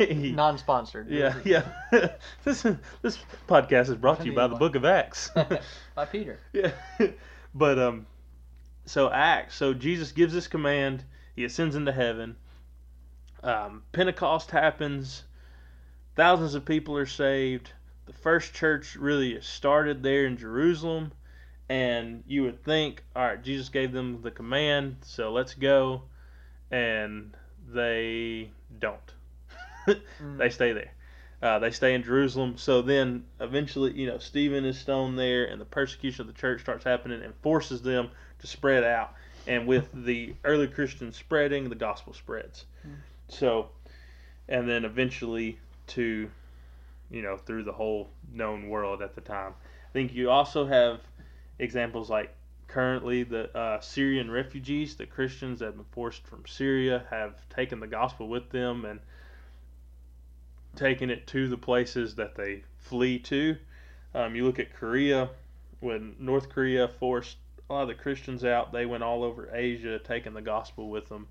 Non-sponsored. 0.00 1.08
yeah 1.08 1.34
yeah. 1.44 1.66
this 2.44 2.62
this 3.02 3.18
podcast 3.48 3.88
is 3.88 3.96
brought 3.96 4.20
to 4.20 4.26
you 4.26 4.32
by 4.34 4.46
the 4.46 4.56
book 4.56 4.74
of 4.74 4.84
Acts. 4.84 5.30
By 5.94 6.04
Peter. 6.06 6.40
Yeah. 6.52 6.72
but 7.54 7.78
um 7.78 8.06
so 8.86 9.10
Acts, 9.10 9.54
so 9.56 9.72
Jesus 9.72 10.12
gives 10.12 10.34
this 10.34 10.46
command, 10.48 11.04
he 11.36 11.44
ascends 11.44 11.76
into 11.76 11.92
heaven. 11.92 12.36
Um, 13.42 13.82
Pentecost 13.92 14.50
happens, 14.50 15.24
thousands 16.16 16.54
of 16.54 16.64
people 16.64 16.96
are 16.96 17.06
saved. 17.06 17.72
The 18.06 18.12
first 18.12 18.52
church 18.54 18.96
really 18.96 19.40
started 19.40 20.02
there 20.02 20.26
in 20.26 20.36
Jerusalem, 20.36 21.12
and 21.68 22.24
you 22.26 22.42
would 22.42 22.62
think, 22.62 23.02
all 23.16 23.24
right, 23.24 23.42
Jesus 23.42 23.68
gave 23.70 23.92
them 23.92 24.20
the 24.22 24.30
command, 24.30 24.96
so 25.02 25.32
let's 25.32 25.54
go, 25.54 26.02
and 26.70 27.34
they 27.72 28.50
don't. 28.78 29.14
they 30.38 30.50
stay 30.50 30.72
there. 30.72 30.92
Uh, 31.42 31.58
they 31.58 31.70
stay 31.70 31.94
in 31.94 32.02
Jerusalem. 32.02 32.56
So 32.56 32.80
then 32.80 33.24
eventually, 33.40 33.92
you 33.92 34.06
know, 34.06 34.18
Stephen 34.18 34.64
is 34.64 34.78
stoned 34.78 35.18
there, 35.18 35.44
and 35.44 35.60
the 35.60 35.66
persecution 35.66 36.22
of 36.22 36.26
the 36.28 36.40
church 36.40 36.60
starts 36.62 36.84
happening 36.84 37.22
and 37.22 37.34
forces 37.42 37.82
them 37.82 38.10
to 38.40 38.46
spread 38.46 38.84
out. 38.84 39.14
And 39.46 39.66
with 39.66 39.88
the 40.04 40.34
early 40.44 40.68
Christians 40.68 41.16
spreading, 41.16 41.68
the 41.68 41.74
gospel 41.74 42.14
spreads. 42.14 42.64
So, 43.28 43.68
and 44.48 44.68
then 44.68 44.84
eventually 44.84 45.58
to, 45.88 46.30
you 47.10 47.22
know, 47.22 47.36
through 47.36 47.64
the 47.64 47.72
whole 47.72 48.10
known 48.32 48.68
world 48.68 49.02
at 49.02 49.14
the 49.14 49.20
time. 49.20 49.52
I 49.62 49.92
think 49.92 50.14
you 50.14 50.30
also 50.30 50.66
have 50.66 51.00
examples 51.58 52.10
like 52.10 52.34
currently 52.68 53.22
the 53.22 53.56
uh, 53.56 53.80
Syrian 53.80 54.30
refugees, 54.30 54.96
the 54.96 55.06
Christians 55.06 55.58
that 55.58 55.66
have 55.66 55.76
been 55.76 55.84
forced 55.92 56.26
from 56.26 56.44
Syria, 56.46 57.04
have 57.10 57.48
taken 57.48 57.80
the 57.80 57.86
gospel 57.86 58.28
with 58.28 58.50
them 58.50 58.84
and 58.84 59.00
taken 60.76 61.10
it 61.10 61.26
to 61.28 61.48
the 61.48 61.56
places 61.56 62.14
that 62.16 62.34
they 62.34 62.62
flee 62.78 63.18
to. 63.20 63.56
Um, 64.14 64.34
you 64.34 64.44
look 64.44 64.58
at 64.58 64.74
Korea, 64.74 65.30
when 65.80 66.16
North 66.18 66.48
Korea 66.48 66.88
forced 66.88 67.36
a 67.68 67.72
lot 67.72 67.82
of 67.82 67.88
the 67.88 67.94
Christians 67.94 68.44
out, 68.44 68.72
they 68.72 68.86
went 68.86 69.02
all 69.02 69.24
over 69.24 69.50
Asia, 69.52 69.98
taking 69.98 70.34
the 70.34 70.42
gospel 70.42 70.88
with 70.88 71.08
them. 71.08 71.26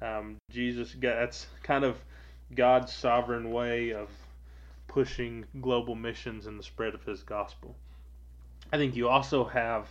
Um, 0.00 0.36
Jesus, 0.50 0.94
that's 1.00 1.46
kind 1.62 1.84
of 1.84 1.98
God's 2.54 2.92
sovereign 2.92 3.50
way 3.50 3.92
of 3.92 4.08
pushing 4.86 5.44
global 5.60 5.94
missions 5.94 6.46
and 6.46 6.58
the 6.58 6.62
spread 6.62 6.94
of 6.94 7.04
His 7.04 7.22
gospel. 7.22 7.76
I 8.72 8.76
think 8.76 8.96
you 8.96 9.08
also 9.08 9.44
have 9.44 9.88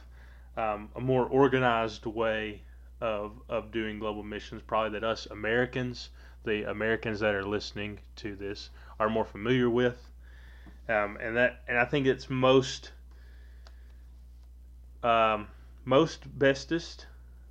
um, 0.58 0.90
a 0.96 1.02
more 1.02 1.26
organized 1.26 2.06
way 2.06 2.64
of 3.02 3.42
of 3.50 3.72
doing 3.72 4.00
global 4.00 4.24
missions, 4.24 4.62
probably 4.64 4.92
that 4.92 5.04
us 5.06 5.28
Americans, 5.28 6.10
the 6.46 6.70
Americans 6.70 7.20
that 7.22 7.36
are 7.36 7.46
listening 7.46 8.00
to 8.18 8.36
this, 8.36 8.72
are 9.00 9.10
more 9.10 9.26
familiar 9.26 9.70
with, 9.70 10.12
um, 10.90 11.18
and 11.22 11.38
that 11.38 11.62
and 11.68 11.78
I 11.78 11.86
think 11.86 12.08
it's 12.08 12.30
most 12.30 12.92
um, 15.04 15.48
most 15.86 16.38
bestest, 16.40 17.08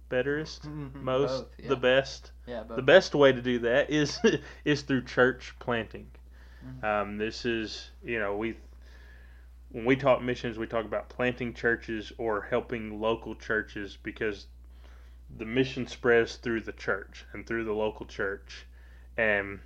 betterest, 0.09 0.67
Mhm, 0.67 1.03
most 1.03 1.45
both, 1.45 1.59
yeah. 1.59 1.69
the 1.69 1.77
best. 1.77 2.33
Yeah, 2.47 2.63
The 2.65 2.83
best 2.83 3.15
way 3.15 3.33
to 3.33 3.43
do 3.43 3.59
that 3.61 3.91
is 3.91 4.21
is 4.65 4.83
through 4.83 5.05
church 5.05 5.55
planting. 5.59 6.11
Mhm. 6.65 6.85
Um, 6.85 7.19
this 7.19 7.45
is 7.45 7.91
you 8.05 8.19
know 8.19 8.37
we 8.37 8.57
when 9.77 9.85
we 9.85 9.95
talk 9.95 10.23
missions, 10.23 10.57
we 10.57 10.67
talk 10.67 10.87
about 10.87 11.11
planting 11.11 11.53
churches 11.53 12.11
or 12.17 12.41
helping 12.41 12.99
local 12.99 13.35
churches 13.35 13.99
because 14.03 14.47
the 15.37 15.45
mission 15.45 15.87
spreads 15.87 16.37
through 16.37 16.63
the 16.63 16.73
church 16.73 17.27
and 17.35 17.47
through 17.47 17.63
the 17.63 17.75
local 17.75 18.07
church, 18.07 18.65
and 19.19 19.61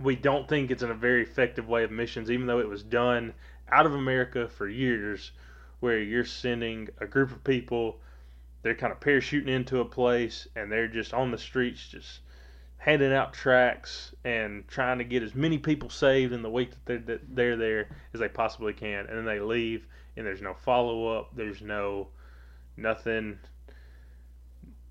we 0.00 0.16
don't 0.16 0.48
think 0.48 0.70
it's 0.70 0.82
in 0.82 0.90
a 0.90 0.94
very 0.94 1.22
effective 1.22 1.68
way 1.68 1.84
of 1.84 1.90
missions, 1.90 2.30
even 2.30 2.46
though 2.46 2.58
it 2.58 2.70
was 2.70 2.82
done 2.82 3.34
out 3.70 3.84
of 3.84 3.92
America 3.92 4.48
for 4.48 4.66
years, 4.66 5.32
where 5.80 5.98
you're 5.98 6.24
sending 6.24 6.88
a 6.98 7.06
group 7.06 7.30
of 7.30 7.44
people, 7.44 8.00
they're 8.62 8.74
kind 8.74 8.94
of 8.94 9.00
parachuting 9.00 9.48
into 9.48 9.80
a 9.80 9.84
place 9.84 10.48
and 10.56 10.72
they're 10.72 10.88
just 10.88 11.12
on 11.12 11.30
the 11.30 11.36
streets, 11.36 11.86
just 11.86 12.20
handing 12.86 13.12
out 13.12 13.32
tracts 13.32 14.14
and 14.24 14.66
trying 14.68 14.96
to 14.98 15.02
get 15.04 15.20
as 15.20 15.34
many 15.34 15.58
people 15.58 15.90
saved 15.90 16.32
in 16.32 16.40
the 16.40 16.48
week 16.48 16.70
that 16.70 16.84
they're, 16.86 16.98
that 17.00 17.34
they're 17.34 17.56
there 17.56 17.88
as 18.14 18.20
they 18.20 18.28
possibly 18.28 18.72
can, 18.72 19.06
and 19.06 19.18
then 19.18 19.24
they 19.24 19.40
leave 19.40 19.84
and 20.16 20.24
there's 20.24 20.40
no 20.40 20.54
follow 20.54 21.08
up, 21.18 21.34
there's 21.34 21.60
no 21.60 22.06
nothing. 22.76 23.36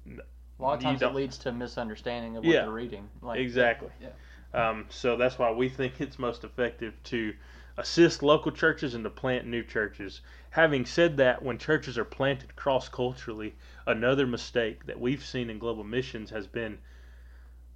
a 0.07 0.61
lot 0.61 0.73
of 0.73 0.81
times 0.81 1.01
it 1.01 1.13
leads 1.15 1.37
to 1.37 1.53
misunderstanding 1.53 2.35
of 2.35 2.43
what 2.43 2.53
Yeah. 2.53 2.61
they're 2.63 2.71
reading. 2.71 3.07
Like 3.21 3.39
Exactly. 3.39 3.89
Yeah. 4.01 4.09
Um, 4.53 4.87
so 4.89 5.15
that's 5.15 5.39
why 5.39 5.49
we 5.51 5.69
think 5.69 6.01
it's 6.01 6.19
most 6.19 6.43
effective 6.43 7.01
to 7.05 7.33
assist 7.77 8.21
local 8.23 8.51
churches 8.51 8.93
and 8.93 9.05
to 9.05 9.09
plant 9.09 9.47
new 9.47 9.63
churches. 9.63 10.19
Having 10.49 10.85
said 10.85 11.15
that, 11.17 11.41
when 11.41 11.57
churches 11.57 11.97
are 11.97 12.05
planted 12.05 12.57
cross 12.57 12.89
culturally, 12.89 13.55
another 13.87 14.27
mistake 14.27 14.85
that 14.85 14.99
we've 14.99 15.23
seen 15.23 15.49
in 15.49 15.59
global 15.59 15.85
missions 15.85 16.29
has 16.29 16.45
been 16.45 16.77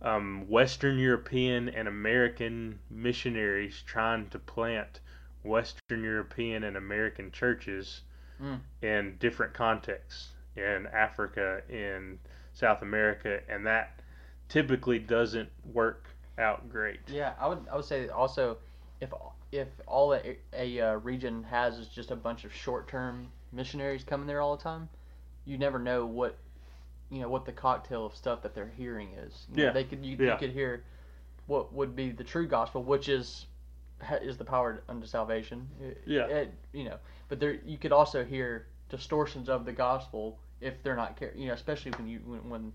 um, 0.01 0.45
Western 0.47 0.97
European 0.97 1.69
and 1.69 1.87
American 1.87 2.79
missionaries 2.89 3.81
trying 3.85 4.29
to 4.29 4.39
plant 4.39 4.99
Western 5.43 6.03
European 6.03 6.63
and 6.63 6.77
American 6.77 7.31
churches 7.31 8.01
Mm. 8.41 8.61
in 8.81 9.17
different 9.19 9.53
contexts 9.53 10.29
in 10.55 10.87
Africa, 10.93 11.61
in 11.69 12.17
South 12.53 12.81
America, 12.81 13.41
and 13.49 13.65
that 13.65 13.99
typically 14.47 14.97
doesn't 14.97 15.49
work 15.73 16.07
out 16.37 16.69
great. 16.69 17.01
Yeah, 17.09 17.33
I 17.37 17.47
would 17.47 17.67
I 17.69 17.75
would 17.75 17.83
say 17.85 18.07
also 18.07 18.57
if 19.01 19.11
if 19.51 19.67
all 19.87 20.13
a, 20.13 20.37
a 20.53 20.79
uh, 20.79 20.93
region 20.99 21.43
has 21.43 21.77
is 21.79 21.87
just 21.89 22.11
a 22.11 22.15
bunch 22.15 22.45
of 22.45 22.53
short 22.53 22.87
term 22.87 23.27
missionaries 23.51 24.05
coming 24.05 24.25
there 24.25 24.39
all 24.39 24.55
the 24.55 24.63
time, 24.63 24.87
you 25.45 25.57
never 25.57 25.79
know 25.79 26.05
what 26.05 26.37
you 27.09 27.21
know 27.21 27.29
what 27.29 27.45
the 27.45 27.51
cocktail 27.51 28.05
of 28.05 28.15
stuff 28.15 28.41
that 28.43 28.53
they're 28.53 28.71
hearing 28.77 29.09
is. 29.13 29.47
You 29.51 29.57
know, 29.57 29.63
Yeah. 29.65 29.71
they 29.71 29.83
could 29.83 30.05
you, 30.05 30.17
Yeah. 30.19 30.33
you 30.33 30.37
could 30.39 30.51
hear 30.51 30.83
what 31.47 31.73
would 31.73 31.95
be 31.95 32.11
the 32.11 32.23
true 32.23 32.47
gospel, 32.47 32.83
which 32.83 33.09
is 33.09 33.45
is 34.21 34.37
the 34.37 34.45
power 34.45 34.81
unto 34.87 35.05
salvation. 35.05 35.67
Yeah. 36.05 36.27
it- 36.27 36.53
you 36.71 36.85
know, 36.85 36.97
but 37.27 37.39
there 37.39 37.53
you 37.65 37.77
could 37.77 37.91
also 37.91 38.23
hear 38.23 38.67
distortions 38.89 39.49
of 39.49 39.65
the 39.65 39.73
gospel 39.73 40.39
if 40.61 40.81
they're 40.83 40.95
not 40.95 41.17
care. 41.17 41.33
You 41.35 41.47
know, 41.47 41.53
especially 41.53 41.91
when 41.91 42.07
you 42.07 42.19
when, 42.25 42.49
when 42.49 42.73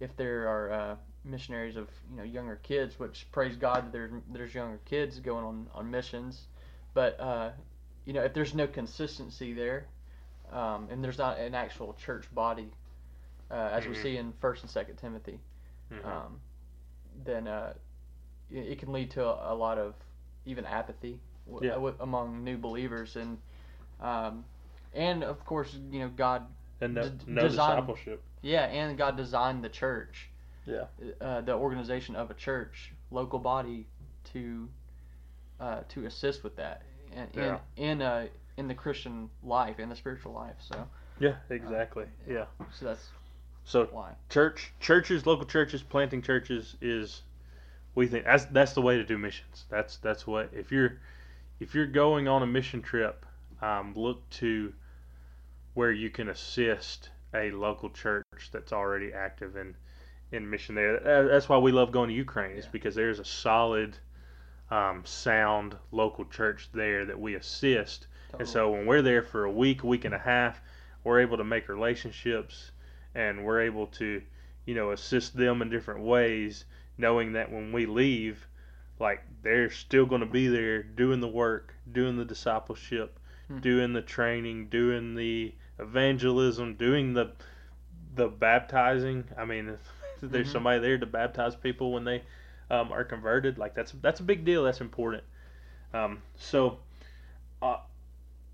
if 0.00 0.14
there 0.16 0.48
are 0.48 0.72
uh, 0.72 0.96
missionaries 1.24 1.76
of 1.76 1.88
you 2.10 2.16
know 2.16 2.22
younger 2.24 2.56
kids, 2.56 2.98
which 2.98 3.26
praise 3.32 3.56
God 3.56 3.86
that 3.86 3.92
there's 3.92 4.12
there's 4.30 4.54
younger 4.54 4.80
kids 4.84 5.20
going 5.20 5.44
on 5.44 5.68
on 5.74 5.90
missions, 5.90 6.48
but 6.94 7.18
uh, 7.20 7.50
you 8.04 8.12
know 8.12 8.22
if 8.22 8.34
there's 8.34 8.54
no 8.54 8.66
consistency 8.66 9.52
there, 9.52 9.86
um, 10.50 10.88
and 10.90 11.02
there's 11.04 11.18
not 11.18 11.38
an 11.38 11.54
actual 11.54 11.94
church 11.94 12.26
body, 12.34 12.68
uh, 13.52 13.70
as 13.72 13.86
we 13.86 13.94
Mhm. 13.94 14.02
see 14.02 14.16
in 14.16 14.32
First 14.40 14.62
and 14.62 14.70
Second 14.70 14.96
Timothy, 14.96 15.38
Mhm. 15.90 16.04
um, 16.06 16.40
then 17.24 17.46
uh, 17.46 17.74
it, 18.50 18.78
can 18.78 18.92
lead 18.92 19.10
to 19.12 19.24
a, 19.24 19.52
a 19.52 19.54
lot 19.54 19.78
of 19.78 19.94
even 20.46 20.64
apathy 20.66 21.20
w- 21.46 21.66
Yeah. 21.68 21.74
w- 21.74 21.96
among 22.00 22.42
new 22.44 22.56
believers 22.58 23.16
and. 23.16 23.38
Um, 24.00 24.44
and 24.94 25.22
of 25.24 25.44
course, 25.46 25.74
you 25.90 26.00
know, 26.00 26.08
God 26.10 26.46
and 26.80 26.94
no, 26.94 27.08
d- 27.08 27.24
no 27.26 27.42
design- 27.42 27.76
discipleship. 27.76 28.22
yeah, 28.42 28.64
and 28.66 28.98
God 28.98 29.16
designed 29.16 29.62
the 29.64 29.68
church. 29.70 30.28
Yeah. 30.66 30.86
Uh, 31.20 31.40
the 31.40 31.54
organization 31.54 32.14
of 32.16 32.30
a 32.30 32.34
church, 32.34 32.92
local 33.10 33.38
body, 33.38 33.86
to 34.32 34.68
uh, 35.60 35.82
to 35.90 36.06
assist 36.06 36.42
with 36.42 36.56
that, 36.56 36.82
and 37.14 37.30
Yeah. 37.34 37.60
in 37.76 37.84
in 37.90 38.02
uh, 38.02 38.26
in 38.56 38.66
the 38.68 38.74
Christian 38.74 39.30
life, 39.42 39.78
in 39.78 39.88
the 39.88 39.96
spiritual 39.96 40.32
life. 40.32 40.56
So 40.60 40.88
Yeah, 41.20 41.36
exactly. 41.48 42.06
Yeah. 42.26 42.46
so 42.72 42.86
that's 42.86 43.10
So 43.64 43.86
why. 43.92 44.14
church 44.28 44.72
churches, 44.80 45.26
local 45.26 45.46
churches, 45.46 45.82
planting 45.82 46.22
churches 46.22 46.76
is 46.80 47.22
we 47.94 48.06
think 48.06 48.24
that's 48.24 48.46
that's 48.46 48.72
the 48.72 48.82
way 48.82 48.96
to 48.96 49.04
do 49.04 49.18
missions. 49.18 49.64
That's 49.70 49.96
that's 49.98 50.26
what 50.26 50.50
if 50.52 50.72
you're 50.72 50.98
if 51.60 51.74
you're 51.74 51.86
going 51.86 52.28
on 52.28 52.42
a 52.42 52.46
mission 52.46 52.82
trip, 52.82 53.24
um, 53.60 53.94
look 53.94 54.28
to 54.30 54.72
where 55.74 55.92
you 55.92 56.10
can 56.10 56.28
assist 56.28 57.10
a 57.34 57.50
local 57.52 57.88
church 57.90 58.50
that's 58.50 58.72
already 58.72 59.12
active 59.12 59.56
in 59.56 59.74
in 60.32 60.48
mission 60.48 60.74
there. 60.74 60.98
That's 61.28 61.48
why 61.48 61.58
we 61.58 61.72
love 61.72 61.92
going 61.92 62.08
to 62.08 62.14
Ukraine. 62.14 62.56
Is 62.56 62.64
Yeah. 62.64 62.70
because 62.72 62.94
there's 62.94 63.20
a 63.20 63.24
solid, 63.24 63.96
um, 64.70 65.04
sound 65.04 65.76
local 65.92 66.24
church 66.24 66.68
there 66.72 67.04
that 67.04 67.18
we 67.18 67.34
assist. 67.34 68.06
And 68.38 68.48
so 68.48 68.70
when 68.70 68.86
we're 68.86 69.02
there 69.02 69.22
for 69.22 69.44
a 69.44 69.50
week, 69.50 69.84
week 69.84 70.06
and 70.06 70.14
a 70.14 70.18
half, 70.18 70.60
we're 71.04 71.20
able 71.20 71.36
to 71.36 71.44
make 71.44 71.68
relationships 71.68 72.71
and 73.14 73.44
we're 73.44 73.60
able 73.62 73.86
to, 73.88 74.22
you 74.66 74.74
know, 74.74 74.90
assist 74.92 75.36
them 75.36 75.62
in 75.62 75.70
different 75.70 76.00
ways, 76.00 76.64
knowing 76.98 77.32
that 77.32 77.50
when 77.52 77.72
we 77.72 77.86
leave, 77.86 78.46
like 78.98 79.22
they're 79.42 79.70
still 79.70 80.06
going 80.06 80.20
to 80.20 80.26
be 80.26 80.48
there 80.48 80.82
doing 80.82 81.20
the 81.20 81.28
work, 81.28 81.74
doing 81.92 82.16
the 82.16 82.24
discipleship, 82.24 83.18
Hmm. 83.48 83.58
doing 83.60 83.92
the 83.92 84.02
training, 84.02 84.68
doing 84.68 85.14
the 85.14 85.54
evangelism, 85.78 86.74
doing 86.74 87.14
the 87.14 87.32
the 88.14 88.28
baptizing. 88.28 89.24
I 89.36 89.44
mean, 89.44 89.68
if 89.68 89.80
there's 90.22 90.48
Mhm. 90.48 90.52
somebody 90.52 90.80
there 90.80 90.98
to 90.98 91.06
baptize 91.06 91.56
people 91.56 91.92
when 91.92 92.04
they 92.04 92.22
um, 92.70 92.92
are 92.92 93.04
converted, 93.04 93.58
like 93.58 93.74
that's 93.74 93.92
that's 93.92 94.20
a 94.20 94.24
big 94.24 94.44
deal. 94.44 94.64
That's 94.64 94.80
important. 94.80 95.24
Um, 95.94 96.22
so, 96.36 96.78
uh, 97.62 97.78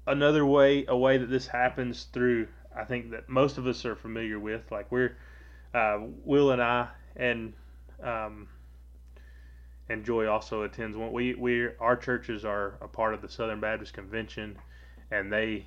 another 0.06 0.44
way, 0.46 0.86
a 0.88 0.96
way 0.96 1.18
that 1.18 1.26
this 1.30 1.46
happens 1.46 2.04
through, 2.04 2.48
I 2.78 2.84
think 2.84 3.10
that 3.10 3.28
most 3.28 3.58
of 3.58 3.66
us 3.66 3.84
are 3.84 3.96
familiar 3.96 4.38
with, 4.38 4.70
like 4.70 4.90
we're 4.92 5.16
uh, 5.74 5.98
Will 6.24 6.52
and 6.52 6.62
I 6.62 6.88
and 7.16 7.52
um, 8.02 8.48
and 9.88 10.04
Joy 10.04 10.26
also 10.28 10.62
attends 10.62 10.96
one. 10.96 11.12
We 11.12 11.34
we 11.34 11.68
our 11.80 11.96
churches 11.96 12.44
are 12.44 12.74
a 12.80 12.88
part 12.88 13.14
of 13.14 13.22
the 13.22 13.28
Southern 13.28 13.60
Baptist 13.60 13.92
Convention, 13.94 14.58
and 15.10 15.32
they 15.32 15.66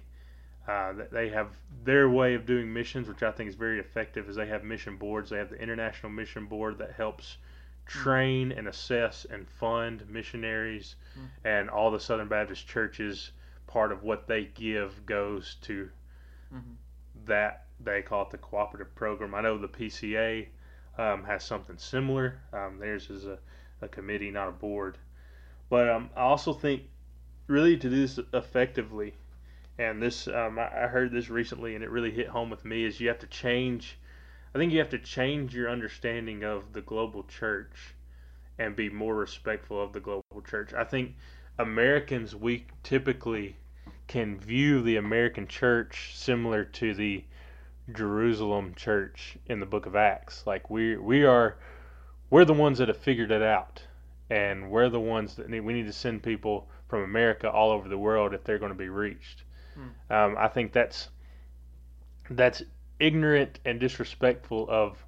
uh, 0.68 0.93
they 1.12 1.30
have 1.30 1.57
their 1.84 2.09
way 2.09 2.36
of 2.36 2.45
doing 2.45 2.72
missions, 2.72 3.07
which 3.07 3.24
I 3.24 3.32
think 3.32 3.49
is 3.49 3.55
very 3.55 3.80
effective. 3.80 4.30
Is 4.30 4.36
they 4.36 4.47
have 4.47 4.64
mission 4.64 4.97
boards. 4.97 5.30
They 5.30 5.38
have 5.38 5.49
the 5.49 5.62
International 5.62 6.12
Mission 6.12 6.45
Board 6.45 6.78
that 6.80 6.93
helps 6.93 7.38
train 7.86 8.51
and 8.51 8.68
assess 8.68 9.26
and 9.26 9.47
fund 9.47 10.07
missionaries, 10.09 10.95
and 11.43 11.70
all 11.70 11.91
the 11.91 11.99
Southern 11.99 12.28
Baptist 12.30 12.68
churches. 12.68 13.32
Part 13.68 13.91
of 13.91 14.03
what 14.03 14.28
they 14.28 14.45
give 14.45 15.05
goes 15.05 15.55
to 15.62 15.89
Mhm. 16.51 16.78
That 17.26 17.66
they 17.80 18.02
call 18.02 18.24
it 18.24 18.30
the 18.30 18.38
cooperative 18.38 18.94
program. 18.96 19.34
I 19.36 19.42
know 19.42 19.58
the 19.58 19.68
PCA 19.68 20.48
um, 20.98 21.24
has 21.24 21.44
something 21.44 21.78
similar. 21.78 22.40
Um, 22.54 22.78
theirs 22.80 23.10
is 23.10 23.26
a, 23.26 23.38
a 23.82 23.88
committee, 23.88 24.32
not 24.32 24.50
a 24.50 24.52
board. 24.52 24.98
But 25.70 25.90
um, 25.90 26.10
I 26.16 26.22
also 26.22 26.54
think 26.54 26.84
really 27.48 27.78
to 27.78 27.90
do 27.90 28.08
this 28.08 28.20
effectively, 28.34 29.14
and 29.78 30.02
this 30.02 30.28
um, 30.28 30.60
I, 30.60 30.84
I 30.84 30.88
heard 30.88 31.12
this 31.12 31.30
recently, 31.30 31.76
and 31.76 31.84
it 31.84 31.90
really 31.90 32.12
hit 32.12 32.28
home 32.28 32.50
with 32.50 32.66
me, 32.66 32.84
is 32.84 33.00
you 33.00 33.08
have 33.08 33.20
to 33.20 33.28
change. 33.28 33.98
I 34.54 34.58
think 34.58 34.74
you 34.74 34.80
have 34.80 34.90
to 34.90 35.00
change 35.00 35.56
your 35.56 35.70
understanding 35.70 36.44
of 36.44 36.74
the 36.74 36.82
global 36.82 37.24
church 37.24 37.96
and 38.60 38.76
be 38.76 38.90
more 38.90 39.16
respectful 39.16 39.82
of 39.82 39.94
the 39.94 40.02
global 40.02 40.42
church. 40.46 40.74
I 40.74 40.84
think 40.84 41.16
Americans 41.58 42.36
we 42.36 42.66
typically 42.84 43.56
can 44.12 44.38
view 44.38 44.82
the 44.82 44.97
American 44.97 45.47
church 45.47 46.12
similar 46.16 46.66
to 46.66 46.93
the 46.93 47.24
Jerusalem 47.93 48.74
church 48.76 49.38
in 49.45 49.62
the 49.62 49.66
book 49.66 49.86
of 49.86 49.95
Acts. 49.95 50.45
Like 50.45 50.70
we 50.70 50.97
we 50.97 51.24
are 51.24 51.55
we're 52.30 52.43
the 52.43 52.53
ones 52.53 52.80
that 52.80 52.89
have 52.89 52.97
figured 52.97 53.32
it 53.32 53.41
out 53.41 53.82
and 54.30 54.70
we're 54.70 54.89
the 54.89 54.99
ones 54.99 55.36
that 55.36 55.49
need, 55.49 55.62
we 55.62 55.72
need 55.72 55.86
to 55.86 55.93
send 55.93 56.24
people 56.24 56.68
from 56.89 57.03
America 57.03 57.49
all 57.49 57.72
over 57.72 57.88
the 57.88 57.97
world 57.97 58.34
if 58.34 58.43
they're 58.43 58.59
going 58.59 58.74
to 58.74 58.78
be 58.78 58.89
reached. 58.89 59.43
Um, 60.09 60.36
I 60.38 60.49
think 60.49 60.74
that's 60.74 61.07
that's 62.30 62.64
ignorant 62.99 63.59
and 63.64 63.80
disrespectful 63.80 64.68
of 64.70 65.05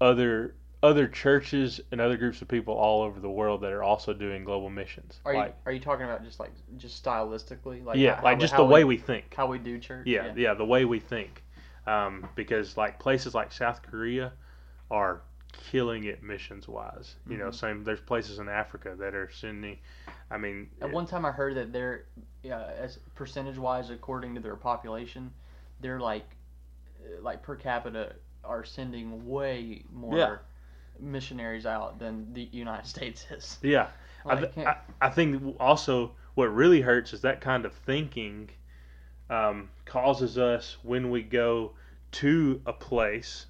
other 0.00 0.56
other 0.82 1.08
churches 1.08 1.80
and 1.90 2.00
other 2.00 2.16
groups 2.16 2.42
of 2.42 2.48
people 2.48 2.74
all 2.74 3.02
over 3.02 3.18
the 3.18 3.30
world 3.30 3.62
that 3.62 3.72
are 3.72 3.82
also 3.82 4.12
doing 4.12 4.44
global 4.44 4.68
missions. 4.70 5.20
Are 5.24 5.32
you 5.32 5.38
like 5.38 5.56
are 5.66 5.72
you 5.72 5.80
talking 5.80 6.04
about 6.04 6.22
just 6.22 6.38
like 6.38 6.52
just 6.76 7.02
stylistically, 7.02 7.84
like 7.84 7.96
yeah, 7.98 8.16
how- 8.16 8.22
like 8.24 8.38
just 8.38 8.52
we- 8.54 8.58
the 8.58 8.64
way 8.64 8.84
we 8.84 8.96
think. 8.96 9.34
how 9.34 9.46
we 9.46 9.58
do 9.58 9.78
church? 9.78 10.06
Yeah, 10.06 10.32
yeah, 10.36 10.54
the 10.54 10.64
way 10.66 10.84
we 10.84 11.00
think. 11.00 11.42
Um, 11.86 12.28
because 12.34 12.76
like 12.76 12.98
places 12.98 13.34
like 13.34 13.52
South 13.52 13.80
Korea 13.82 14.32
are 14.90 15.22
killing 15.70 16.04
it 16.04 16.22
missions 16.22 16.68
wise. 16.68 17.16
You 17.28 17.38
know, 17.38 17.46
Mhm. 17.48 17.54
same. 17.54 17.84
There's 17.84 18.00
places 18.00 18.38
in 18.38 18.48
Africa 18.48 18.94
that 18.98 19.14
are 19.14 19.30
sending. 19.30 19.78
I 20.30 20.36
mean, 20.36 20.68
At 20.82 20.90
one 20.90 21.06
time, 21.06 21.24
I 21.24 21.30
heard 21.30 21.54
that 21.56 21.72
they're, 21.72 22.04
yeah, 22.42 22.64
as 22.76 22.98
percentage 23.14 23.56
wise, 23.56 23.90
according 23.90 24.34
to 24.34 24.40
their 24.40 24.56
population, 24.56 25.32
they're 25.80 26.00
like, 26.00 26.26
like 27.20 27.42
per 27.42 27.54
capita 27.56 28.16
are 28.44 28.64
sending 28.64 29.26
way 29.26 29.84
more 29.92 30.16
Yeah. 30.18 30.36
Missionaries 31.00 31.66
out 31.66 31.98
than 31.98 32.32
the 32.32 32.48
United 32.52 32.86
States 32.86 33.26
is. 33.30 33.58
yeah. 33.62 33.88
I, 34.28 34.40
th- 34.40 34.58
I, 34.58 34.76
I 35.00 35.10
think 35.10 35.56
also 35.60 36.12
what 36.34 36.54
really 36.54 36.80
hurts 36.80 37.12
is 37.12 37.20
that 37.22 37.40
kind 37.40 37.64
of 37.64 37.72
thinking 37.72 38.50
um, 39.30 39.70
causes 39.84 40.36
us 40.36 40.76
when 40.82 41.10
we 41.10 41.22
go 41.22 41.72
to 42.12 42.60
a 42.66 42.72
place, 42.72 43.46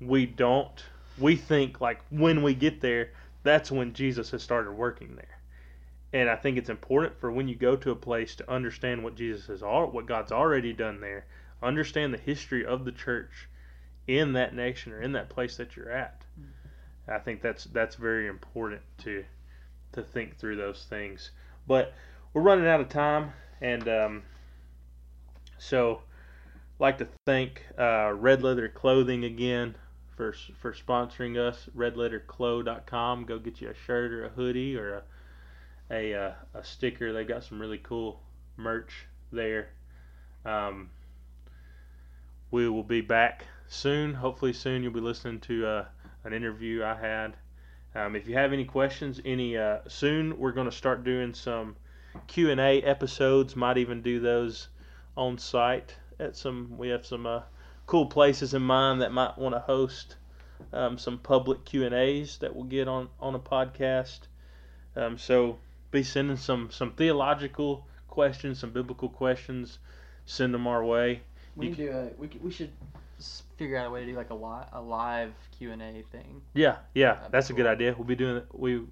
we 0.00 0.26
don't. 0.26 0.84
We 1.18 1.36
think 1.36 1.80
like 1.80 2.00
when 2.10 2.42
we 2.42 2.54
get 2.54 2.80
there, 2.80 3.10
that's 3.42 3.70
when 3.70 3.92
Jesus 3.92 4.30
has 4.30 4.42
started 4.42 4.72
working 4.72 5.16
there. 5.16 5.38
And 6.12 6.30
I 6.30 6.36
think 6.36 6.56
it's 6.56 6.70
important 6.70 7.18
for 7.18 7.30
when 7.30 7.48
you 7.48 7.54
go 7.54 7.76
to 7.76 7.90
a 7.90 7.96
place 7.96 8.34
to 8.36 8.50
understand 8.50 9.04
what 9.04 9.14
Jesus 9.14 9.46
has 9.46 9.62
all 9.62 9.86
what 9.88 10.06
God's 10.06 10.32
already 10.32 10.72
done 10.72 11.00
there, 11.00 11.26
understand 11.62 12.14
the 12.14 12.18
history 12.18 12.64
of 12.64 12.84
the 12.84 12.92
church 12.92 13.48
in 14.06 14.32
that 14.32 14.54
nation 14.54 14.92
or 14.92 15.02
in 15.02 15.12
that 15.12 15.28
place 15.28 15.56
that 15.58 15.76
you're 15.76 15.90
at. 15.90 16.24
I 17.10 17.18
think 17.18 17.42
that's 17.42 17.64
that's 17.64 17.96
very 17.96 18.28
important 18.28 18.82
to 19.04 19.24
to 19.92 20.02
think 20.02 20.36
through 20.38 20.56
those 20.56 20.86
things. 20.88 21.30
But 21.66 21.94
we're 22.32 22.42
running 22.42 22.66
out 22.66 22.80
of 22.80 22.88
time, 22.88 23.32
and 23.60 23.88
um, 23.88 24.22
so 25.58 26.02
like 26.78 26.98
to 26.98 27.08
thank 27.26 27.64
uh, 27.78 28.12
Red 28.14 28.42
Letter 28.42 28.68
Clothing 28.68 29.24
again 29.24 29.74
for 30.16 30.34
for 30.60 30.72
sponsoring 30.72 31.38
us. 31.38 31.68
RedLetterClo.com. 31.76 33.24
Go 33.24 33.38
get 33.38 33.60
you 33.60 33.70
a 33.70 33.74
shirt 33.74 34.12
or 34.12 34.26
a 34.26 34.28
hoodie 34.28 34.76
or 34.76 34.94
a 34.94 35.02
a 35.90 36.14
uh, 36.14 36.32
a 36.54 36.64
sticker. 36.64 37.12
They've 37.12 37.26
got 37.26 37.44
some 37.44 37.60
really 37.60 37.78
cool 37.78 38.20
merch 38.56 39.06
there. 39.32 39.70
Um, 40.44 40.90
we 42.50 42.68
will 42.68 42.82
be 42.82 43.00
back 43.00 43.44
soon. 43.68 44.14
Hopefully 44.14 44.52
soon. 44.52 44.82
You'll 44.82 44.92
be 44.92 45.00
listening 45.00 45.40
to 45.40 45.66
uh, 45.66 45.84
an 46.24 46.32
interview 46.32 46.84
I 46.84 46.94
had. 46.94 47.36
Um, 47.94 48.16
if 48.16 48.28
you 48.28 48.34
have 48.34 48.52
any 48.52 48.64
questions, 48.64 49.20
any 49.24 49.56
uh, 49.56 49.78
soon 49.88 50.38
we're 50.38 50.52
going 50.52 50.70
to 50.70 50.76
start 50.76 51.04
doing 51.04 51.34
some 51.34 51.76
Q 52.26 52.50
and 52.50 52.60
A 52.60 52.82
episodes. 52.82 53.56
Might 53.56 53.78
even 53.78 54.02
do 54.02 54.20
those 54.20 54.68
on 55.16 55.38
site 55.38 55.94
at 56.18 56.36
some. 56.36 56.76
We 56.76 56.88
have 56.88 57.06
some 57.06 57.26
uh, 57.26 57.42
cool 57.86 58.06
places 58.06 58.54
in 58.54 58.62
mind 58.62 59.02
that 59.02 59.12
might 59.12 59.38
want 59.38 59.54
to 59.54 59.60
host 59.60 60.16
um, 60.72 60.98
some 60.98 61.18
public 61.18 61.64
Q 61.64 61.86
and 61.86 61.94
A's 61.94 62.38
that 62.38 62.54
we'll 62.54 62.64
get 62.64 62.88
on 62.88 63.08
on 63.20 63.34
a 63.34 63.38
podcast. 63.38 64.20
Um, 64.96 65.18
so 65.18 65.58
be 65.90 66.02
sending 66.02 66.36
some 66.36 66.70
some 66.70 66.92
theological 66.92 67.86
questions, 68.08 68.58
some 68.58 68.70
biblical 68.70 69.08
questions. 69.08 69.78
Send 70.26 70.52
them 70.52 70.66
our 70.66 70.84
way. 70.84 71.22
We 71.56 71.66
You 71.66 71.70
need 71.70 71.76
do 71.78 71.90
a, 71.90 72.10
we, 72.18 72.28
we 72.42 72.50
should 72.50 72.70
figure 73.58 73.76
out 73.76 73.86
a 73.86 73.90
way 73.90 74.00
to 74.00 74.06
do 74.06 74.16
like 74.16 74.30
a, 74.30 74.34
li- 74.34 74.68
a 74.72 74.80
live 74.80 75.32
Q 75.58 75.72
and 75.72 75.82
A 75.82 76.02
thing. 76.12 76.40
Yeah, 76.54 76.76
yeah, 76.94 77.14
That'd 77.14 77.32
that's 77.32 77.50
a 77.50 77.52
good 77.52 77.66
idea. 77.66 77.94
We'll 77.96 78.06
be 78.06 78.14
doing 78.14 78.42
we 78.52 78.82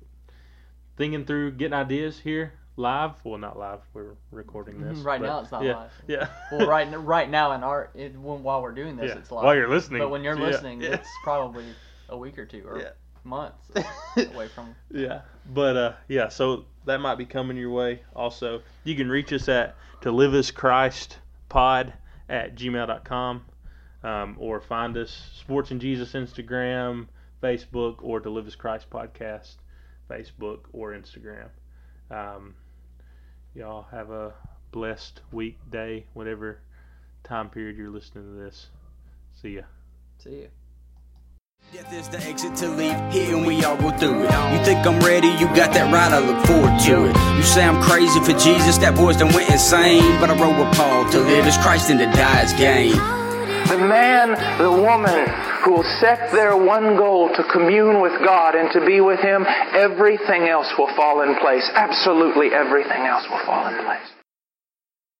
thinking 0.96 1.24
through 1.24 1.52
getting 1.52 1.74
ideas 1.74 2.18
here 2.18 2.52
live. 2.76 3.12
Well, 3.24 3.38
not 3.38 3.58
live. 3.58 3.80
We're 3.94 4.14
recording 4.30 4.82
this 4.82 4.98
right 5.04 5.20
but 5.20 5.26
now 5.26 5.40
it's 5.40 5.52
not 5.52 5.62
yeah, 5.62 5.76
live. 5.76 5.92
Yeah. 6.06 6.28
Well, 6.52 6.66
right 6.68 6.88
right 6.98 7.30
now 7.30 7.52
in 7.52 7.62
our 7.62 7.90
it, 7.94 8.18
when, 8.18 8.42
while 8.42 8.60
we're 8.60 8.72
doing 8.72 8.96
this, 8.96 9.12
yeah. 9.12 9.18
it's 9.18 9.30
live. 9.30 9.44
While 9.44 9.54
you're 9.54 9.68
listening, 9.68 10.00
but 10.00 10.10
when 10.10 10.22
you're 10.24 10.36
yeah, 10.38 10.44
listening, 10.44 10.82
yeah. 10.82 10.88
it's 10.94 11.08
probably 11.22 11.64
a 12.08 12.16
week 12.16 12.38
or 12.38 12.44
two 12.44 12.64
or 12.66 12.80
Yeah. 12.80 12.90
months 13.24 13.70
away 14.16 14.48
from. 14.48 14.74
Yeah, 14.90 15.22
but 15.52 15.76
uh, 15.76 15.92
yeah, 16.08 16.28
so 16.28 16.64
that 16.84 17.00
might 17.00 17.16
be 17.16 17.24
coming 17.26 17.56
your 17.56 17.70
way. 17.70 18.00
Also, 18.14 18.62
you 18.84 18.96
can 18.96 19.08
reach 19.08 19.32
us 19.32 19.48
at 19.48 19.76
to 20.02 20.10
live 20.10 20.34
as 20.34 20.50
Christ 20.50 21.18
pod 21.48 21.92
at 22.28 22.56
gmail.com 22.56 23.42
um, 24.06 24.36
or 24.38 24.60
find 24.60 24.96
us 24.96 25.10
Sports 25.34 25.72
and 25.72 25.80
Jesus 25.80 26.12
Instagram, 26.12 27.08
Facebook, 27.42 27.96
or 28.02 28.20
to 28.20 28.30
live 28.30 28.46
as 28.46 28.54
Christ 28.54 28.88
podcast, 28.88 29.56
Facebook 30.08 30.60
or 30.72 30.92
Instagram. 30.92 31.48
Um, 32.08 32.54
y'all 33.52 33.86
have 33.90 34.10
a 34.10 34.32
blessed 34.70 35.22
week, 35.32 35.58
day, 35.68 36.06
whatever 36.14 36.60
time 37.24 37.50
period 37.50 37.76
you're 37.76 37.90
listening 37.90 38.24
to 38.24 38.44
this. 38.44 38.68
See 39.42 39.56
ya. 39.56 39.62
See 40.22 40.42
ya. 40.42 40.46
Death 41.72 41.92
is 41.92 42.08
the 42.08 42.22
exit 42.22 42.54
to 42.54 42.68
leave 42.68 43.12
here 43.12 43.36
and 43.36 43.44
we 43.44 43.64
all 43.64 43.76
go 43.76 43.90
through 43.90 44.22
it. 44.22 44.30
You 44.30 44.64
think 44.64 44.86
I'm 44.86 45.00
ready, 45.00 45.26
you 45.26 45.46
got 45.46 45.74
that 45.74 45.92
right, 45.92 46.12
I 46.12 46.20
look 46.20 46.46
forward 46.46 46.78
to 46.86 47.10
it. 47.10 47.36
You 47.36 47.42
say 47.42 47.64
I'm 47.64 47.82
crazy 47.82 48.20
for 48.20 48.38
Jesus, 48.38 48.78
that 48.78 48.94
boy's 48.94 49.16
done 49.16 49.34
went 49.34 49.50
insane. 49.50 50.20
But 50.20 50.30
I 50.30 50.40
wrote 50.40 50.64
with 50.64 50.76
Paul 50.76 51.10
to 51.10 51.18
live 51.18 51.44
as 51.44 51.58
Christ 51.58 51.90
and 51.90 51.98
to 51.98 52.06
die 52.06 52.42
as 52.42 52.52
gain. 52.52 53.15
The 53.68 53.78
man, 53.78 54.30
the 54.58 54.70
woman 54.70 55.28
who 55.64 55.72
will 55.72 55.98
set 56.00 56.32
their 56.32 56.56
one 56.56 56.96
goal 56.96 57.28
to 57.34 57.42
commune 57.52 58.00
with 58.00 58.12
God 58.24 58.54
and 58.54 58.70
to 58.72 58.84
be 58.86 59.00
with 59.00 59.20
Him, 59.20 59.44
everything 59.74 60.48
else 60.48 60.72
will 60.78 60.94
fall 60.94 61.22
in 61.22 61.34
place. 61.36 61.68
Absolutely 61.74 62.54
everything 62.54 63.02
else 63.02 63.24
will 63.28 63.44
fall 63.44 63.66
in 63.66 63.84
place. 63.84 64.15